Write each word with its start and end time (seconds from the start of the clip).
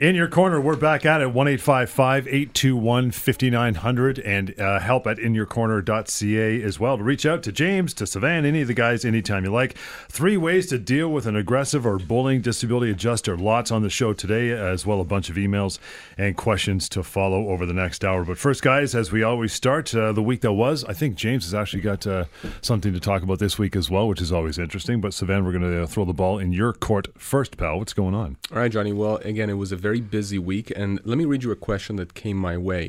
In 0.00 0.16
your 0.16 0.26
corner, 0.26 0.60
we're 0.60 0.74
back 0.74 1.06
at 1.06 1.20
it 1.20 1.32
1 1.32 1.46
821 1.46 3.12
5900 3.12 4.18
and 4.18 4.58
uh, 4.58 4.80
help 4.80 5.06
at 5.06 5.18
inyourcorner.ca 5.18 6.62
as 6.64 6.80
well 6.80 6.98
to 6.98 7.04
reach 7.04 7.24
out 7.24 7.44
to 7.44 7.52
James, 7.52 7.94
to 7.94 8.02
Sivan, 8.02 8.44
any 8.44 8.62
of 8.62 8.66
the 8.66 8.74
guys 8.74 9.04
anytime 9.04 9.44
you 9.44 9.52
like. 9.52 9.76
Three 10.08 10.36
ways 10.36 10.66
to 10.70 10.78
deal 10.80 11.10
with 11.10 11.26
an 11.26 11.36
aggressive 11.36 11.86
or 11.86 11.98
bullying 12.00 12.40
disability 12.40 12.90
adjuster. 12.90 13.36
Lots 13.36 13.70
on 13.70 13.82
the 13.82 13.88
show 13.88 14.12
today, 14.12 14.50
as 14.50 14.84
well 14.84 15.00
a 15.00 15.04
bunch 15.04 15.30
of 15.30 15.36
emails 15.36 15.78
and 16.18 16.36
questions 16.36 16.88
to 16.88 17.04
follow 17.04 17.50
over 17.50 17.64
the 17.64 17.72
next 17.72 18.04
hour. 18.04 18.24
But 18.24 18.36
first, 18.36 18.62
guys, 18.62 18.96
as 18.96 19.12
we 19.12 19.22
always 19.22 19.52
start, 19.52 19.94
uh, 19.94 20.10
the 20.10 20.24
week 20.24 20.40
that 20.40 20.54
was, 20.54 20.82
I 20.86 20.92
think 20.92 21.14
James 21.14 21.44
has 21.44 21.54
actually 21.54 21.82
got 21.82 22.04
uh, 22.04 22.24
something 22.62 22.92
to 22.94 22.98
talk 22.98 23.22
about 23.22 23.38
this 23.38 23.60
week 23.60 23.76
as 23.76 23.90
well, 23.90 24.08
which 24.08 24.20
is 24.20 24.32
always 24.32 24.58
interesting. 24.58 25.00
But 25.00 25.12
Sivan, 25.12 25.44
we're 25.44 25.56
going 25.56 25.62
to 25.62 25.86
throw 25.86 26.04
the 26.04 26.12
ball 26.12 26.40
in 26.40 26.52
your 26.52 26.72
court 26.72 27.06
first, 27.16 27.56
pal. 27.56 27.78
What's 27.78 27.92
going 27.92 28.16
on? 28.16 28.38
All 28.50 28.58
right, 28.58 28.72
Johnny. 28.72 28.92
Well, 28.92 29.18
again, 29.18 29.48
it 29.48 29.54
was 29.54 29.70
a 29.70 29.83
very 29.84 30.00
busy 30.00 30.38
week, 30.38 30.68
and 30.80 30.90
let 31.04 31.16
me 31.18 31.26
read 31.32 31.42
you 31.44 31.50
a 31.52 31.60
question 31.70 31.96
that 31.96 32.14
came 32.14 32.38
my 32.50 32.56
way. 32.70 32.84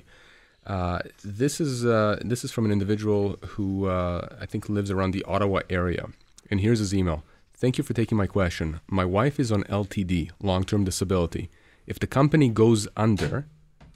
Uh, 0.75 0.99
this 1.43 1.55
is 1.65 1.73
uh, 1.85 2.13
this 2.31 2.41
is 2.45 2.51
from 2.55 2.63
an 2.67 2.71
individual 2.77 3.23
who 3.51 3.67
uh, 3.97 4.21
I 4.43 4.45
think 4.51 4.61
lives 4.77 4.89
around 4.95 5.11
the 5.11 5.23
Ottawa 5.33 5.59
area, 5.69 6.03
and 6.49 6.57
here's 6.65 6.79
his 6.85 6.93
email. 6.99 7.19
Thank 7.61 7.73
you 7.77 7.83
for 7.87 7.93
taking 8.01 8.17
my 8.23 8.27
question. 8.37 8.67
My 9.01 9.05
wife 9.17 9.37
is 9.43 9.49
on 9.55 9.61
LTD, 9.81 10.31
long-term 10.51 10.83
disability. 10.89 11.43
If 11.91 11.97
the 12.03 12.07
company 12.19 12.47
goes 12.63 12.81
under, 13.07 13.33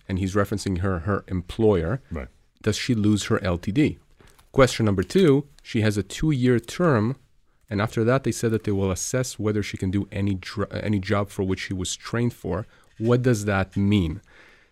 and 0.08 0.16
he's 0.22 0.36
referencing 0.42 0.76
her 0.86 0.96
her 1.10 1.20
employer, 1.38 1.94
Right. 2.20 2.30
does 2.66 2.78
she 2.84 2.94
lose 3.08 3.22
her 3.30 3.40
LTD? 3.56 3.98
Question 4.52 4.84
number 4.90 5.04
two: 5.16 5.32
She 5.70 5.80
has 5.88 5.96
a 5.98 6.04
two-year 6.18 6.58
term 6.60 7.06
and 7.72 7.80
after 7.82 8.04
that, 8.10 8.24
they 8.24 8.32
said 8.32 8.50
that 8.52 8.64
they 8.64 8.72
will 8.80 8.92
assess 8.92 9.38
whether 9.46 9.62
she 9.70 9.78
can 9.78 9.92
do 9.98 10.02
any 10.22 10.34
dr- 10.48 10.72
any 10.90 11.00
job 11.12 11.26
for 11.30 11.44
which 11.50 11.62
she 11.68 11.74
was 11.82 11.96
trained 11.96 12.34
for. 12.34 12.66
What 13.00 13.22
does 13.22 13.46
that 13.46 13.76
mean? 13.76 14.22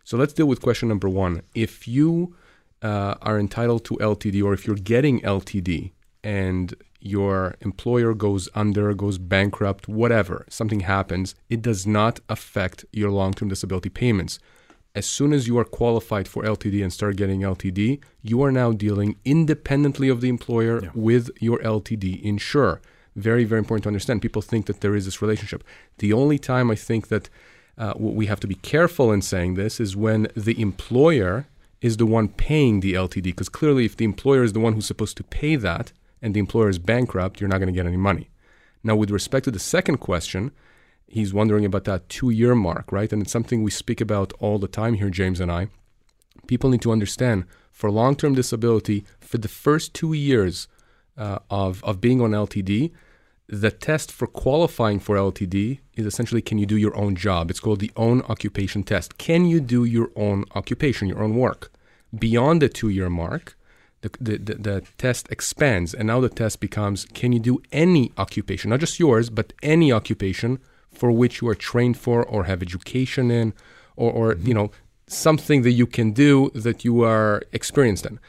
So 0.03 0.17
let's 0.17 0.33
deal 0.33 0.45
with 0.47 0.61
question 0.61 0.87
number 0.87 1.09
one. 1.09 1.41
If 1.53 1.87
you 1.87 2.35
uh, 2.81 3.15
are 3.21 3.39
entitled 3.39 3.83
to 3.85 3.95
LTD, 3.95 4.43
or 4.43 4.53
if 4.53 4.65
you're 4.65 4.75
getting 4.75 5.21
LTD, 5.21 5.91
and 6.23 6.73
your 6.99 7.55
employer 7.61 8.13
goes 8.13 8.49
under, 8.55 8.93
goes 8.93 9.17
bankrupt, 9.17 9.87
whatever, 9.87 10.45
something 10.49 10.81
happens, 10.81 11.35
it 11.49 11.61
does 11.61 11.85
not 11.87 12.19
affect 12.27 12.85
your 12.91 13.11
long-term 13.11 13.49
disability 13.49 13.89
payments. 13.89 14.39
As 14.95 15.05
soon 15.05 15.31
as 15.31 15.47
you 15.47 15.57
are 15.59 15.63
qualified 15.63 16.27
for 16.27 16.43
LTD 16.43 16.81
and 16.81 16.91
start 16.91 17.17
getting 17.17 17.41
LTD, 17.41 18.01
you 18.23 18.41
are 18.41 18.51
now 18.51 18.71
dealing 18.71 19.15
independently 19.23 20.09
of 20.09 20.21
the 20.21 20.29
employer 20.29 20.91
with 20.95 21.29
your 21.39 21.59
LTD 21.59 22.21
insurer. 22.23 22.81
Very, 23.15 23.43
very 23.43 23.59
important 23.59 23.83
to 23.83 23.89
understand. 23.89 24.21
People 24.21 24.41
think 24.41 24.65
that 24.65 24.81
there 24.81 24.95
is 24.95 25.05
this 25.05 25.21
relationship. 25.21 25.63
The 25.99 26.13
only 26.13 26.39
time 26.39 26.71
I 26.71 26.75
think 26.75 27.07
that 27.09 27.29
uh, 27.77 27.93
what 27.93 28.15
we 28.15 28.25
have 28.25 28.39
to 28.39 28.47
be 28.47 28.55
careful 28.55 29.11
in 29.11 29.21
saying 29.21 29.53
this 29.53 29.79
is 29.79 29.95
when 29.95 30.27
the 30.35 30.59
employer 30.61 31.47
is 31.81 31.97
the 31.97 32.05
one 32.05 32.27
paying 32.27 32.79
the 32.79 32.93
LTD, 32.93 33.23
because 33.23 33.49
clearly, 33.49 33.85
if 33.85 33.95
the 33.95 34.05
employer 34.05 34.43
is 34.43 34.53
the 34.53 34.59
one 34.59 34.73
who's 34.73 34.87
supposed 34.87 35.17
to 35.17 35.23
pay 35.23 35.55
that 35.55 35.91
and 36.21 36.33
the 36.33 36.39
employer 36.39 36.69
is 36.69 36.79
bankrupt, 36.79 37.39
you're 37.39 37.47
not 37.47 37.59
going 37.59 37.67
to 37.67 37.73
get 37.73 37.85
any 37.85 37.97
money. 37.97 38.29
Now, 38.83 38.95
with 38.95 39.11
respect 39.11 39.45
to 39.45 39.51
the 39.51 39.59
second 39.59 39.97
question, 39.97 40.51
he's 41.07 41.33
wondering 41.33 41.65
about 41.65 41.83
that 41.85 42.09
two 42.09 42.29
year 42.29 42.55
mark, 42.55 42.91
right? 42.91 43.11
And 43.11 43.21
it's 43.21 43.31
something 43.31 43.61
we 43.61 43.71
speak 43.71 44.01
about 44.01 44.33
all 44.39 44.57
the 44.57 44.67
time 44.67 44.95
here, 44.95 45.09
James 45.09 45.39
and 45.39 45.51
I. 45.51 45.67
People 46.47 46.69
need 46.69 46.81
to 46.81 46.91
understand 46.91 47.45
for 47.71 47.91
long 47.91 48.15
term 48.15 48.33
disability, 48.33 49.05
for 49.19 49.37
the 49.37 49.47
first 49.47 49.93
two 49.93 50.13
years 50.13 50.67
uh, 51.17 51.39
of, 51.51 51.83
of 51.83 52.01
being 52.01 52.21
on 52.21 52.31
LTD, 52.31 52.91
the 53.49 53.71
test 53.71 54.11
for 54.11 54.27
qualifying 54.27 54.99
for 54.99 55.15
LTD 55.15 55.79
is 55.95 56.05
essentially 56.05 56.41
can 56.41 56.57
you 56.57 56.65
do 56.65 56.75
your 56.75 56.95
own 56.95 57.15
job? 57.15 57.49
It's 57.49 57.59
called 57.59 57.79
the 57.79 57.91
own 57.95 58.21
occupation 58.23 58.83
test. 58.83 59.17
Can 59.17 59.45
you 59.45 59.59
do 59.59 59.85
your 59.85 60.11
own 60.15 60.43
occupation, 60.53 61.07
your 61.07 61.23
own 61.23 61.35
work? 61.35 61.71
Beyond 62.17 62.61
the 62.61 62.69
two 62.69 62.89
year 62.89 63.09
mark, 63.09 63.57
the, 64.01 64.11
the, 64.19 64.37
the, 64.37 64.55
the 64.55 64.83
test 64.97 65.27
expands, 65.31 65.93
and 65.93 66.07
now 66.07 66.19
the 66.19 66.29
test 66.29 66.59
becomes 66.59 67.05
can 67.13 67.31
you 67.31 67.39
do 67.39 67.61
any 67.71 68.11
occupation, 68.17 68.69
not 68.69 68.81
just 68.81 68.99
yours, 68.99 69.29
but 69.29 69.53
any 69.63 69.91
occupation 69.91 70.59
for 70.91 71.11
which 71.11 71.41
you 71.41 71.47
are 71.47 71.55
trained 71.55 71.97
for 71.97 72.23
or 72.23 72.45
have 72.45 72.61
education 72.61 73.31
in, 73.31 73.53
or, 73.95 74.11
or 74.11 74.33
mm-hmm. 74.33 74.47
you 74.47 74.53
know, 74.53 74.71
something 75.07 75.61
that 75.61 75.71
you 75.71 75.87
can 75.87 76.11
do 76.11 76.51
that 76.53 76.83
you 76.83 77.01
are 77.01 77.43
experienced 77.53 78.05
in. 78.05 78.19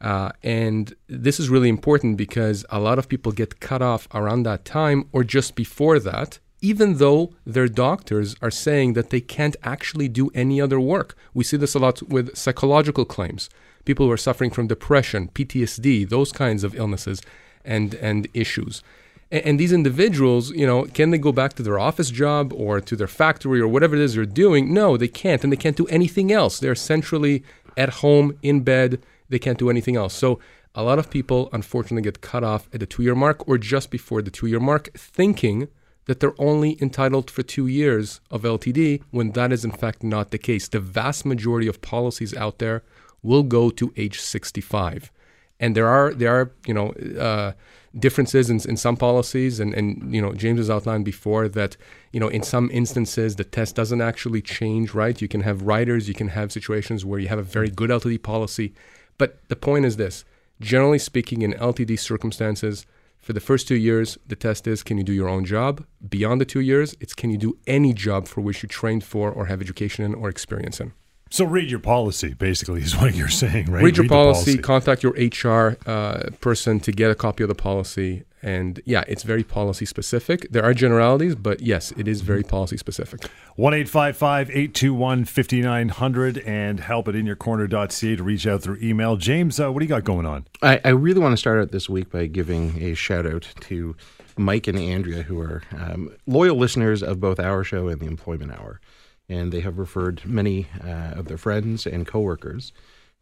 Uh, 0.00 0.30
and 0.42 0.94
this 1.08 1.40
is 1.40 1.48
really 1.48 1.68
important 1.68 2.16
because 2.16 2.64
a 2.70 2.78
lot 2.78 2.98
of 2.98 3.08
people 3.08 3.32
get 3.32 3.60
cut 3.60 3.82
off 3.82 4.06
around 4.14 4.42
that 4.42 4.64
time 4.64 5.08
or 5.12 5.24
just 5.24 5.54
before 5.54 5.98
that, 5.98 6.38
even 6.60 6.96
though 6.96 7.32
their 7.44 7.68
doctors 7.68 8.34
are 8.42 8.50
saying 8.50 8.92
that 8.92 9.10
they 9.10 9.20
can't 9.20 9.56
actually 9.62 10.08
do 10.08 10.30
any 10.34 10.60
other 10.60 10.80
work. 10.80 11.16
We 11.32 11.44
see 11.44 11.56
this 11.56 11.74
a 11.74 11.78
lot 11.78 12.02
with 12.02 12.36
psychological 12.36 13.04
claims. 13.04 13.48
People 13.84 14.06
who 14.06 14.12
are 14.12 14.18
suffering 14.18 14.50
from 14.50 14.66
depression, 14.66 15.28
PTSD, 15.28 16.08
those 16.08 16.32
kinds 16.32 16.64
of 16.64 16.74
illnesses 16.74 17.22
and, 17.64 17.94
and 17.94 18.28
issues. 18.34 18.82
And, 19.30 19.44
and 19.46 19.60
these 19.60 19.72
individuals, 19.72 20.50
you 20.50 20.66
know, 20.66 20.84
can 20.84 21.10
they 21.10 21.18
go 21.18 21.32
back 21.32 21.54
to 21.54 21.62
their 21.62 21.78
office 21.78 22.10
job 22.10 22.52
or 22.52 22.80
to 22.80 22.96
their 22.96 23.06
factory 23.06 23.60
or 23.60 23.68
whatever 23.68 23.94
it 23.94 24.02
is 24.02 24.14
they're 24.14 24.24
doing? 24.24 24.74
No, 24.74 24.96
they 24.96 25.08
can't. 25.08 25.42
And 25.42 25.52
they 25.52 25.56
can't 25.56 25.76
do 25.76 25.86
anything 25.86 26.32
else. 26.32 26.58
They're 26.58 26.72
essentially 26.72 27.44
at 27.76 27.90
home, 27.90 28.38
in 28.42 28.60
bed, 28.60 29.02
they 29.28 29.38
can't 29.38 29.58
do 29.58 29.70
anything 29.70 29.96
else. 29.96 30.14
So 30.14 30.38
a 30.74 30.82
lot 30.82 30.98
of 30.98 31.10
people 31.10 31.48
unfortunately 31.52 32.02
get 32.02 32.20
cut 32.20 32.44
off 32.44 32.68
at 32.72 32.80
the 32.80 32.86
two 32.86 33.02
year 33.02 33.14
mark 33.14 33.48
or 33.48 33.58
just 33.58 33.90
before 33.90 34.22
the 34.22 34.30
two 34.30 34.46
year 34.46 34.60
mark, 34.60 34.90
thinking 34.94 35.68
that 36.04 36.20
they're 36.20 36.40
only 36.40 36.80
entitled 36.80 37.30
for 37.30 37.42
two 37.42 37.66
years 37.66 38.20
of 38.30 38.42
LTD 38.42 39.02
when 39.10 39.32
that 39.32 39.52
is 39.52 39.64
in 39.64 39.72
fact 39.72 40.02
not 40.02 40.30
the 40.30 40.38
case. 40.38 40.68
The 40.68 40.80
vast 40.80 41.26
majority 41.26 41.66
of 41.66 41.82
policies 41.82 42.34
out 42.34 42.58
there 42.58 42.82
will 43.22 43.42
go 43.42 43.70
to 43.70 43.92
age 43.96 44.20
65. 44.20 45.10
And 45.58 45.74
there 45.74 45.88
are 45.88 46.12
there 46.12 46.34
are 46.38 46.52
you 46.66 46.74
know 46.74 46.90
uh, 47.18 47.52
differences 47.98 48.50
in, 48.50 48.60
in 48.68 48.76
some 48.76 48.96
policies, 48.96 49.58
and, 49.58 49.72
and 49.72 50.14
you 50.14 50.20
know 50.20 50.32
James 50.34 50.58
has 50.58 50.68
outlined 50.68 51.06
before 51.06 51.48
that 51.48 51.78
you 52.12 52.20
know 52.20 52.28
in 52.28 52.42
some 52.42 52.70
instances 52.70 53.36
the 53.36 53.44
test 53.44 53.74
doesn't 53.74 54.02
actually 54.02 54.42
change. 54.42 54.92
Right, 54.92 55.20
you 55.20 55.28
can 55.28 55.40
have 55.40 55.62
riders, 55.62 56.08
you 56.08 56.14
can 56.14 56.28
have 56.28 56.52
situations 56.52 57.06
where 57.06 57.18
you 57.18 57.28
have 57.28 57.38
a 57.38 57.42
very 57.42 57.70
good 57.70 57.88
LTD 57.88 58.22
policy, 58.22 58.74
but 59.18 59.40
the 59.48 59.56
point 59.56 59.84
is 59.84 59.96
this: 59.96 60.24
generally 60.60 60.98
speaking, 60.98 61.42
in 61.42 61.52
LTD 61.54 61.98
circumstances, 61.98 62.86
for 63.18 63.32
the 63.32 63.40
first 63.40 63.66
two 63.66 63.74
years, 63.74 64.18
the 64.26 64.36
test 64.36 64.66
is 64.66 64.82
can 64.82 64.98
you 64.98 65.04
do 65.04 65.12
your 65.12 65.28
own 65.28 65.44
job? 65.44 65.84
Beyond 66.08 66.40
the 66.40 66.44
two 66.44 66.60
years, 66.60 66.96
it's 67.00 67.14
can 67.14 67.30
you 67.30 67.38
do 67.38 67.58
any 67.66 67.92
job 67.92 68.28
for 68.28 68.40
which 68.40 68.62
you 68.62 68.68
trained 68.68 69.02
for 69.02 69.30
or 69.30 69.46
have 69.46 69.60
education 69.60 70.04
in 70.04 70.14
or 70.14 70.28
experience 70.28 70.80
in. 70.80 70.92
So 71.30 71.44
read 71.44 71.70
your 71.70 71.80
policy, 71.80 72.34
basically, 72.34 72.82
is 72.82 72.96
what 72.96 73.14
you're 73.14 73.28
saying, 73.28 73.70
right? 73.70 73.82
Read 73.82 73.96
your 73.96 74.04
the 74.04 74.10
policy, 74.10 74.58
contact 74.58 75.02
your 75.02 75.12
HR 75.12 75.76
uh, 75.84 76.30
person 76.40 76.78
to 76.80 76.92
get 76.92 77.10
a 77.10 77.14
copy 77.14 77.42
of 77.42 77.48
the 77.48 77.54
policy. 77.54 78.22
And 78.42 78.80
yeah, 78.84 79.02
it's 79.08 79.24
very 79.24 79.42
policy 79.42 79.86
specific. 79.86 80.46
There 80.52 80.62
are 80.62 80.72
generalities, 80.72 81.34
but 81.34 81.60
yes, 81.60 81.90
it 81.96 82.06
is 82.06 82.20
very 82.20 82.44
policy 82.44 82.76
specific. 82.76 83.28
1 83.56 83.74
821 83.74 85.24
5900 85.24 86.38
and 86.38 86.78
help 86.78 87.08
at 87.08 87.14
inyourcorner.ca 87.16 88.16
to 88.16 88.22
reach 88.22 88.46
out 88.46 88.62
through 88.62 88.78
email. 88.80 89.16
James, 89.16 89.58
uh, 89.58 89.72
what 89.72 89.80
do 89.80 89.84
you 89.84 89.88
got 89.88 90.04
going 90.04 90.26
on? 90.26 90.46
I, 90.62 90.80
I 90.84 90.90
really 90.90 91.18
want 91.18 91.32
to 91.32 91.36
start 91.36 91.60
out 91.60 91.72
this 91.72 91.88
week 91.88 92.10
by 92.10 92.26
giving 92.26 92.80
a 92.80 92.94
shout 92.94 93.26
out 93.26 93.48
to 93.62 93.96
Mike 94.36 94.68
and 94.68 94.78
Andrea, 94.78 95.22
who 95.22 95.40
are 95.40 95.62
um, 95.76 96.14
loyal 96.26 96.56
listeners 96.56 97.02
of 97.02 97.18
both 97.18 97.40
our 97.40 97.64
show 97.64 97.88
and 97.88 98.00
the 98.00 98.06
Employment 98.06 98.52
Hour. 98.52 98.80
And 99.28 99.52
they 99.52 99.60
have 99.60 99.78
referred 99.78 100.24
many 100.24 100.68
uh, 100.84 101.14
of 101.16 101.26
their 101.26 101.38
friends 101.38 101.86
and 101.86 102.06
coworkers 102.06 102.72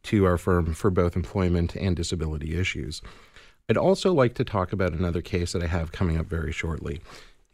to 0.05 0.27
our 0.27 0.37
firm 0.37 0.75
for 0.75 0.91
both 0.91 1.17
employment 1.17 1.75
and 1.77 1.97
disability 1.97 2.59
issues. 2.59 3.01
I'd 3.69 3.79
also 3.79 4.13
like 4.13 4.35
to 4.35 4.45
talk 4.45 4.73
about 4.73 4.93
another 4.93 5.23
case 5.23 5.53
that 5.53 5.63
I 5.63 5.67
have 5.67 5.93
coming 5.93 6.19
up 6.19 6.27
very 6.27 6.53
shortly 6.53 7.01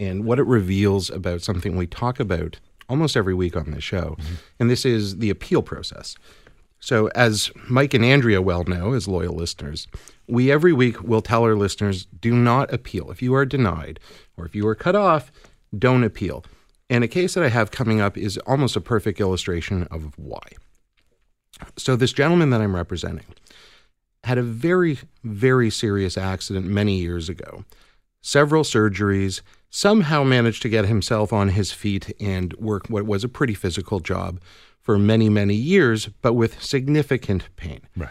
and 0.01 0.25
what 0.25 0.41
it 0.41 0.47
reveals 0.47 1.11
about 1.11 1.43
something 1.43 1.77
we 1.77 1.87
talk 1.87 2.19
about 2.19 2.59
almost 2.89 3.17
every 3.17 3.35
week 3.35 3.57
on 3.57 3.71
this 3.71 3.85
show. 3.85 4.17
And 4.59 4.69
this 4.69 4.85
is 4.85 5.19
the 5.19 5.31
appeal 5.31 5.63
process. 5.63 6.17
So, 6.81 7.09
as 7.09 7.51
Mike 7.69 7.93
and 7.93 8.05
Andrea 8.05 8.41
well 8.41 8.65
know, 8.65 8.95
as 8.95 9.07
loyal 9.07 9.35
listeners, 9.35 9.87
we 10.27 10.51
every 10.51 10.73
week 10.73 11.03
will 11.03 11.21
tell 11.21 11.43
our 11.45 11.55
listeners 11.55 12.07
do 12.07 12.33
not 12.35 12.73
appeal. 12.73 13.11
If 13.11 13.21
you 13.21 13.35
are 13.35 13.45
denied 13.45 14.01
or 14.39 14.47
if 14.47 14.55
you 14.55 14.67
are 14.67 14.75
cut 14.75 14.97
off, 14.97 15.31
don't 15.79 16.03
appeal. 16.03 16.45
And 16.91 17.05
a 17.05 17.09
case 17.09 17.35
that 17.35 17.45
I 17.45 17.49
have 17.49 17.71
coming 17.71 18.01
up 18.01 18.19
is 18.19 18.37
almost 18.39 18.75
a 18.75 18.81
perfect 18.81 19.21
illustration 19.21 19.85
of 19.93 20.13
why. 20.19 20.43
So, 21.77 21.95
this 21.95 22.13
gentleman 22.13 22.51
that 22.51 22.61
I'm 22.61 22.75
representing 22.75 23.27
had 24.25 24.39
a 24.39 24.43
very, 24.43 24.99
very 25.23 25.71
serious 25.71 26.19
accident 26.19 26.67
many 26.67 26.99
years 26.99 27.29
ago, 27.29 27.65
several 28.21 28.65
surgeries, 28.65 29.41
somehow 29.71 30.25
managed 30.25 30.63
to 30.63 30.69
get 30.69 30.87
himself 30.87 31.33
on 31.33 31.51
his 31.51 31.71
feet 31.71 32.13
and 32.21 32.53
work 32.55 32.89
what 32.89 33.07
was 33.07 33.23
a 33.23 33.29
pretty 33.29 33.55
physical 33.55 34.01
job 34.01 34.41
for 34.81 34.99
many, 34.99 35.29
many 35.29 35.55
years, 35.55 36.09
but 36.23 36.33
with 36.33 36.63
significant 36.63 37.49
pain. 37.57 37.81
Right. 37.97 38.11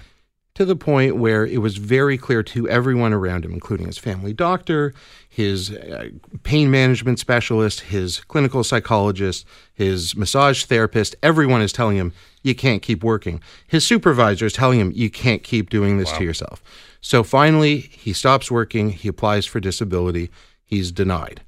To 0.59 0.65
the 0.65 0.75
point 0.75 1.15
where 1.15 1.45
it 1.45 1.59
was 1.59 1.77
very 1.77 2.17
clear 2.17 2.43
to 2.43 2.67
everyone 2.67 3.13
around 3.13 3.45
him, 3.45 3.53
including 3.53 3.85
his 3.85 3.97
family 3.97 4.33
doctor, 4.33 4.93
his 5.29 5.71
uh, 5.71 6.09
pain 6.43 6.69
management 6.69 7.17
specialist, 7.17 7.79
his 7.79 8.19
clinical 8.19 8.61
psychologist, 8.61 9.45
his 9.73 10.17
massage 10.17 10.65
therapist, 10.65 11.15
everyone 11.23 11.61
is 11.61 11.71
telling 11.71 11.95
him, 11.95 12.11
you 12.43 12.53
can't 12.53 12.81
keep 12.81 13.05
working. 13.05 13.41
His 13.67 13.87
supervisor 13.87 14.47
is 14.47 14.51
telling 14.51 14.81
him, 14.81 14.91
you 14.93 15.09
can't 15.09 15.43
keep 15.43 15.69
doing 15.69 15.97
this 15.97 16.11
to 16.11 16.25
yourself. 16.25 16.61
So 16.99 17.23
finally, 17.23 17.79
he 17.79 18.11
stops 18.11 18.51
working, 18.51 18.89
he 18.89 19.07
applies 19.07 19.45
for 19.45 19.61
disability, 19.61 20.29
he's 20.65 20.91
denied. 20.91 21.39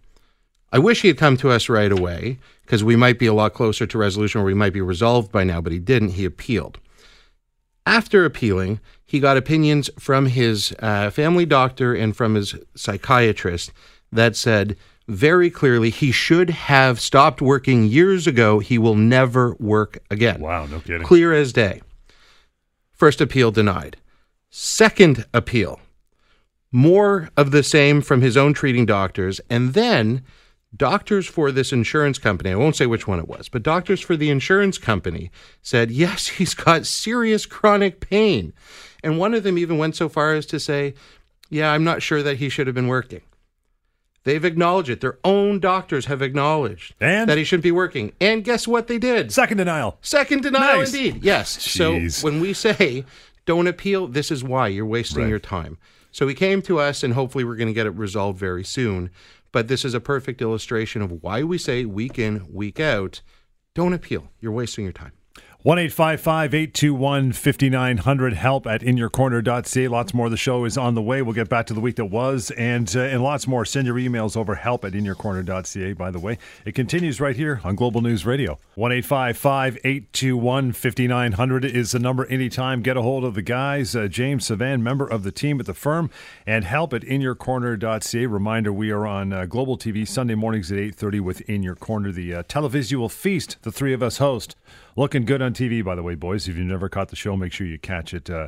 I 0.72 0.80
wish 0.80 1.02
he 1.02 1.10
had 1.10 1.18
come 1.18 1.36
to 1.38 1.50
us 1.50 1.68
right 1.68 1.92
away 1.92 2.40
because 2.62 2.82
we 2.82 2.96
might 2.96 3.20
be 3.20 3.28
a 3.28 3.34
lot 3.34 3.54
closer 3.54 3.86
to 3.86 3.98
resolution 3.98 4.40
or 4.40 4.46
we 4.46 4.54
might 4.54 4.72
be 4.72 4.80
resolved 4.80 5.34
by 5.34 5.44
now, 5.44 5.60
but 5.60 5.74
he 5.74 5.80
didn't. 5.80 6.12
He 6.12 6.24
appealed. 6.24 6.80
After 7.86 8.26
appealing, 8.26 8.80
he 9.06 9.20
got 9.20 9.38
opinions 9.38 9.90
from 9.98 10.28
his 10.28 10.74
uh, 10.80 11.10
family 11.10 11.46
doctor 11.46 11.94
and 11.94 12.16
from 12.16 12.36
his 12.36 12.56
psychiatrist 12.76 13.72
that 14.12 14.36
said 14.36 14.78
very 15.08 15.50
clearly 15.50 15.90
he 15.90 16.12
should 16.12 16.50
have 16.52 17.00
stopped 17.00 17.42
working 17.42 17.84
years 17.86 18.28
ago. 18.28 18.60
He 18.60 18.78
will 18.78 18.96
never 18.96 19.56
work 19.60 20.00
again. 20.10 20.40
Wow, 20.40 20.68
no 20.68 20.80
kidding. 20.80 21.06
Clear 21.06 21.34
as 21.34 21.52
day. 21.52 21.82
First 22.92 23.20
appeal 23.20 23.52
denied. 23.52 23.98
Second 24.50 25.26
appeal, 25.34 25.80
more 26.72 27.30
of 27.36 27.52
the 27.52 27.64
same 27.64 28.02
from 28.02 28.22
his 28.22 28.38
own 28.38 28.54
treating 28.54 28.86
doctors. 28.86 29.42
And 29.50 29.74
then 29.74 30.24
doctors 30.76 31.28
for 31.28 31.52
this 31.52 31.72
insurance 31.74 32.18
company, 32.18 32.52
I 32.52 32.56
won't 32.56 32.76
say 32.76 32.86
which 32.86 33.08
one 33.08 33.20
it 33.20 33.28
was, 33.28 33.50
but 33.50 33.64
doctors 33.64 34.00
for 34.02 34.16
the 34.16 34.30
insurance 34.30 34.78
company 34.78 35.32
said, 35.62 35.92
yes, 35.92 36.28
he's 36.38 36.54
got 36.54 36.86
serious 36.86 37.46
chronic 37.46 38.00
pain. 38.00 38.54
And 39.04 39.18
one 39.18 39.34
of 39.34 39.44
them 39.44 39.58
even 39.58 39.78
went 39.78 39.96
so 39.96 40.08
far 40.10 40.34
as 40.34 40.46
to 40.48 40.60
say, 40.60 40.94
yeah, 41.50 41.72
I'm 41.72 41.84
not 41.84 42.02
sure 42.02 42.24
that 42.24 42.38
he 42.38 42.50
should 42.50 42.68
have 42.68 42.76
been 42.76 42.88
working. 42.88 43.22
They've 44.24 44.46
acknowledged 44.46 44.90
it. 44.90 45.02
Their 45.02 45.18
own 45.24 45.60
doctors 45.60 46.06
have 46.06 46.22
acknowledged 46.22 46.94
And? 47.02 47.28
that 47.28 47.40
he 47.40 47.44
shouldn't 47.44 47.64
be 47.64 47.72
working. 47.72 48.14
And 48.22 48.44
guess 48.44 48.68
what 48.68 48.88
they 48.88 49.00
did? 49.00 49.32
Second 49.34 49.58
denial. 49.58 49.98
Second 50.02 50.44
denial, 50.44 50.78
Nice. 50.82 50.94
indeed. 50.94 51.24
Yes. 51.24 51.58
Jeez. 51.58 52.12
So 52.14 52.24
when 52.26 52.40
we 52.40 52.54
say 52.54 53.04
don't 53.48 53.66
appeal, 53.66 54.08
this 54.08 54.30
is 54.30 54.44
why 54.44 54.68
you're 54.68 54.86
wasting 54.86 55.24
Right. 55.24 55.30
your 55.30 55.40
time. 55.40 55.80
So 56.12 56.28
he 56.28 56.36
came 56.36 56.62
to 56.64 56.78
us, 56.80 57.02
and 57.04 57.14
hopefully 57.16 57.44
we're 57.44 57.56
going 57.56 57.70
to 57.70 57.74
get 57.74 57.88
it 57.88 57.92
resolved 57.92 58.38
very 58.38 58.64
soon. 58.64 59.10
But 59.52 59.68
this 59.68 59.84
is 59.84 59.94
a 59.94 60.00
perfect 60.00 60.42
illustration 60.42 61.02
of 61.02 61.24
why 61.24 61.44
we 61.44 61.58
say 61.58 61.86
week 61.86 62.18
in, 62.18 62.46
week 62.50 62.80
out, 62.80 63.22
don't 63.74 63.94
appeal. 63.94 64.32
You're 64.40 64.52
wasting 64.52 64.86
your 64.86 64.94
time. 64.94 65.14
1 65.64 65.78
821 65.78 67.34
5900 67.34 68.34
help 68.34 68.66
at 68.66 68.82
inyourcorner.ca. 68.82 69.88
Lots 69.90 70.12
more 70.12 70.26
of 70.26 70.32
the 70.32 70.38
show 70.38 70.66
is 70.66 70.76
on 70.76 70.96
the 70.96 71.04
way. 71.04 71.22
We'll 71.22 71.36
get 71.36 71.50
back 71.50 71.68
to 71.68 71.76
the 71.76 71.80
week 71.80 71.98
that 71.98 72.06
was 72.06 72.50
and, 72.50 72.92
uh, 72.96 73.02
and 73.02 73.22
lots 73.22 73.46
more. 73.48 73.64
Send 73.64 73.86
your 73.86 73.98
emails 73.98 74.36
over 74.36 74.56
help 74.56 74.84
at 74.84 74.94
inyourcorner.ca, 74.94 75.94
by 75.94 76.10
the 76.10 76.18
way. 76.18 76.40
It 76.66 76.74
continues 76.74 77.22
right 77.22 77.36
here 77.36 77.62
on 77.64 77.76
Global 77.76 78.02
News 78.02 78.26
Radio. 78.26 78.58
1 78.74 78.92
821 78.92 80.72
5900 80.72 81.66
is 81.66 81.92
the 81.92 82.00
number 82.00 82.26
anytime. 82.26 82.82
Get 82.82 82.98
a 82.98 83.04
hold 83.04 83.24
of 83.24 83.36
the 83.36 83.44
guys. 83.44 83.96
Uh, 83.96 84.08
James 84.08 84.48
Sivan, 84.48 84.82
member 84.82 85.06
of 85.06 85.22
the 85.22 85.32
team 85.32 85.60
at 85.60 85.68
the 85.68 85.76
firm, 85.76 86.10
and 86.48 86.66
help 86.66 86.92
at 86.92 87.04
inyourcorner.ca. 87.04 88.26
Reminder 88.26 88.74
we 88.74 88.90
are 88.90 89.06
on 89.06 89.32
uh, 89.32 89.46
Global 89.46 89.78
TV 89.78 90.08
Sunday 90.08 90.34
mornings 90.34 90.72
at 90.72 90.80
8.30 90.80 91.22
with 91.22 91.42
In 91.42 91.62
Your 91.62 91.76
Corner, 91.76 92.12
the 92.12 92.34
uh, 92.34 92.42
televisual 92.44 93.12
feast 93.12 93.58
the 93.62 93.72
three 93.72 93.94
of 93.94 94.02
us 94.02 94.18
host. 94.18 94.56
Looking 94.96 95.26
good 95.26 95.42
on 95.42 95.54
TV, 95.54 95.84
by 95.84 95.96
the 95.96 96.04
way, 96.04 96.16
boys. 96.16 96.48
If 96.48 96.58
you've 96.58 96.66
never 96.66 96.90
caught 96.90 97.10
the 97.10 97.16
show, 97.16 97.38
make 97.38 97.54
sure 97.54 97.66
you 97.68 97.80
catch 97.80 98.14
it. 98.14 98.30
Uh, 98.30 98.48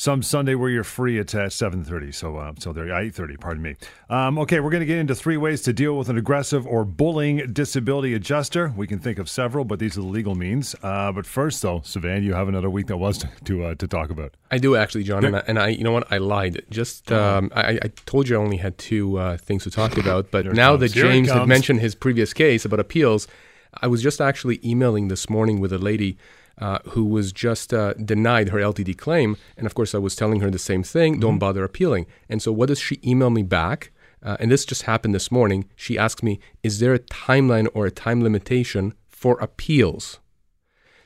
some 0.00 0.22
Sunday 0.22 0.54
where 0.54 0.70
you're 0.70 0.82
free 0.82 1.18
It's 1.18 1.34
at 1.34 1.46
uh, 1.46 1.70
7.30. 1.70 2.14
So, 2.14 2.36
uh, 2.38 2.52
so 2.58 2.72
there, 2.72 2.86
8.30, 2.86 3.38
pardon 3.38 3.62
me. 3.62 3.76
Um, 4.08 4.38
okay, 4.38 4.58
we're 4.58 4.70
going 4.70 4.80
to 4.80 4.86
get 4.86 4.96
into 4.96 5.14
three 5.14 5.36
ways 5.36 5.60
to 5.62 5.74
deal 5.74 5.98
with 5.98 6.08
an 6.08 6.16
aggressive 6.16 6.66
or 6.66 6.86
bullying 6.86 7.52
disability 7.52 8.14
adjuster. 8.14 8.72
We 8.74 8.86
can 8.86 8.98
think 8.98 9.18
of 9.18 9.28
several, 9.28 9.66
but 9.66 9.78
these 9.78 9.98
are 9.98 10.00
the 10.00 10.06
legal 10.06 10.34
means. 10.34 10.74
Uh, 10.82 11.12
but 11.12 11.26
first, 11.26 11.60
though, 11.60 11.80
Sivan, 11.80 12.22
you 12.22 12.32
have 12.32 12.48
another 12.48 12.70
week 12.70 12.86
that 12.86 12.96
was 12.96 13.18
to 13.18 13.28
to, 13.44 13.64
uh, 13.64 13.74
to 13.74 13.86
talk 13.86 14.08
about. 14.08 14.34
I 14.50 14.56
do 14.56 14.74
actually, 14.74 15.04
John, 15.04 15.24
and 15.24 15.36
I, 15.36 15.42
and 15.46 15.58
I, 15.58 15.68
you 15.68 15.84
know 15.84 15.92
what, 15.92 16.10
I 16.10 16.16
lied. 16.18 16.64
Just 16.70 17.12
um, 17.12 17.52
I, 17.54 17.78
I 17.82 17.88
told 18.06 18.28
you 18.28 18.36
I 18.36 18.42
only 18.42 18.56
had 18.56 18.78
two 18.78 19.18
uh, 19.18 19.36
things 19.36 19.64
to 19.64 19.70
talk 19.70 19.98
about, 19.98 20.30
but 20.30 20.46
now 20.46 20.76
that 20.76 20.92
James 20.92 21.30
had 21.30 21.46
mentioned 21.46 21.80
his 21.80 21.94
previous 21.94 22.32
case 22.32 22.64
about 22.64 22.80
appeals, 22.80 23.26
I 23.74 23.86
was 23.86 24.02
just 24.02 24.20
actually 24.20 24.60
emailing 24.64 25.08
this 25.08 25.28
morning 25.28 25.60
with 25.60 25.72
a 25.72 25.78
lady 25.78 26.16
uh, 26.58 26.78
who 26.90 27.04
was 27.04 27.32
just 27.32 27.72
uh, 27.72 27.94
denied 27.94 28.50
her 28.50 28.58
LTD 28.58 28.96
claim, 28.98 29.36
and 29.56 29.66
of 29.66 29.74
course 29.74 29.94
I 29.94 29.98
was 29.98 30.14
telling 30.14 30.40
her 30.40 30.50
the 30.50 30.58
same 30.58 30.82
thing: 30.82 31.18
don't 31.20 31.38
bother 31.38 31.64
appealing. 31.64 32.06
And 32.28 32.42
so, 32.42 32.52
what 32.52 32.68
does 32.68 32.80
she 32.80 33.00
email 33.04 33.30
me 33.30 33.42
back? 33.42 33.92
Uh, 34.22 34.36
and 34.38 34.50
this 34.50 34.66
just 34.66 34.82
happened 34.82 35.14
this 35.14 35.32
morning. 35.32 35.68
She 35.74 35.96
asked 35.98 36.22
me, 36.22 36.38
"Is 36.62 36.78
there 36.78 36.92
a 36.92 36.98
timeline 36.98 37.68
or 37.72 37.86
a 37.86 37.90
time 37.90 38.22
limitation 38.22 38.94
for 39.08 39.38
appeals?" 39.40 40.20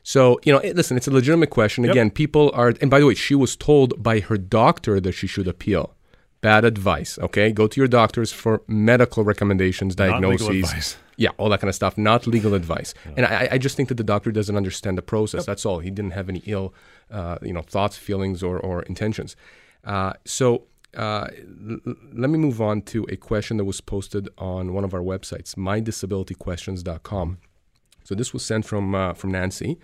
So, 0.03 0.39
you 0.45 0.53
know, 0.53 0.61
listen, 0.75 0.99
it's 0.99 1.09
a 1.09 1.11
legitimate 1.11 1.49
question. 1.49 1.85
Yep. 1.85 1.93
Again, 1.93 2.11
people 2.11 2.51
are, 2.53 2.75
and 2.83 2.91
by 2.91 3.01
the 3.01 3.07
way, 3.07 3.15
she 3.15 3.35
was 3.35 3.57
told 3.57 4.03
by 4.03 4.21
her 4.21 4.37
doctor 4.37 5.01
that 5.01 5.13
she 5.13 5.27
should 5.27 5.49
appeal. 5.49 5.94
Bad 6.51 6.65
advice, 6.65 7.19
okay? 7.27 7.49
Go 7.61 7.67
to 7.73 7.81
your 7.81 7.89
doctors 7.89 8.31
for 8.43 8.63
medical 8.69 9.23
recommendations, 9.25 9.95
diagnoses. 9.95 10.47
Yeah, 11.17 11.31
all 11.39 11.49
that 11.51 11.61
kind 11.61 11.69
of 11.69 11.77
stuff, 11.77 11.97
not 11.97 12.27
legal 12.27 12.55
advice. 12.55 12.93
And 13.17 13.25
I, 13.25 13.49
I 13.53 13.59
just 13.59 13.77
think 13.77 13.89
that 13.91 13.99
the 14.03 14.09
doctor 14.15 14.31
doesn't 14.33 14.57
understand 14.63 14.99
the 14.99 15.03
process. 15.15 15.47
That's 15.47 15.65
all. 15.65 15.79
He 15.79 15.91
didn't 15.99 16.11
have 16.19 16.29
any 16.29 16.43
ill, 16.55 16.75
uh, 17.09 17.39
you 17.41 17.53
know, 17.53 17.63
thoughts, 17.63 17.97
feelings, 17.97 18.43
or, 18.43 18.59
or 18.59 18.83
intentions. 18.83 19.37
Uh, 19.85 20.15
so 20.25 20.65
uh, 20.97 21.29
l- 21.71 21.79
l- 21.87 21.95
let 22.23 22.31
me 22.31 22.39
move 22.47 22.61
on 22.61 22.83
to 22.93 23.07
a 23.11 23.17
question 23.17 23.59
that 23.59 23.65
was 23.65 23.81
posted 23.81 24.29
on 24.39 24.73
one 24.75 24.83
of 24.85 24.93
our 24.93 25.05
websites, 25.13 25.55
mydisabilityquestions.com. 25.55 27.39
So 28.05 28.15
this 28.15 28.33
was 28.33 28.45
sent 28.45 28.65
from 28.67 28.95
uh, 28.95 29.15
from 29.15 29.31
Nancy, 29.31 29.79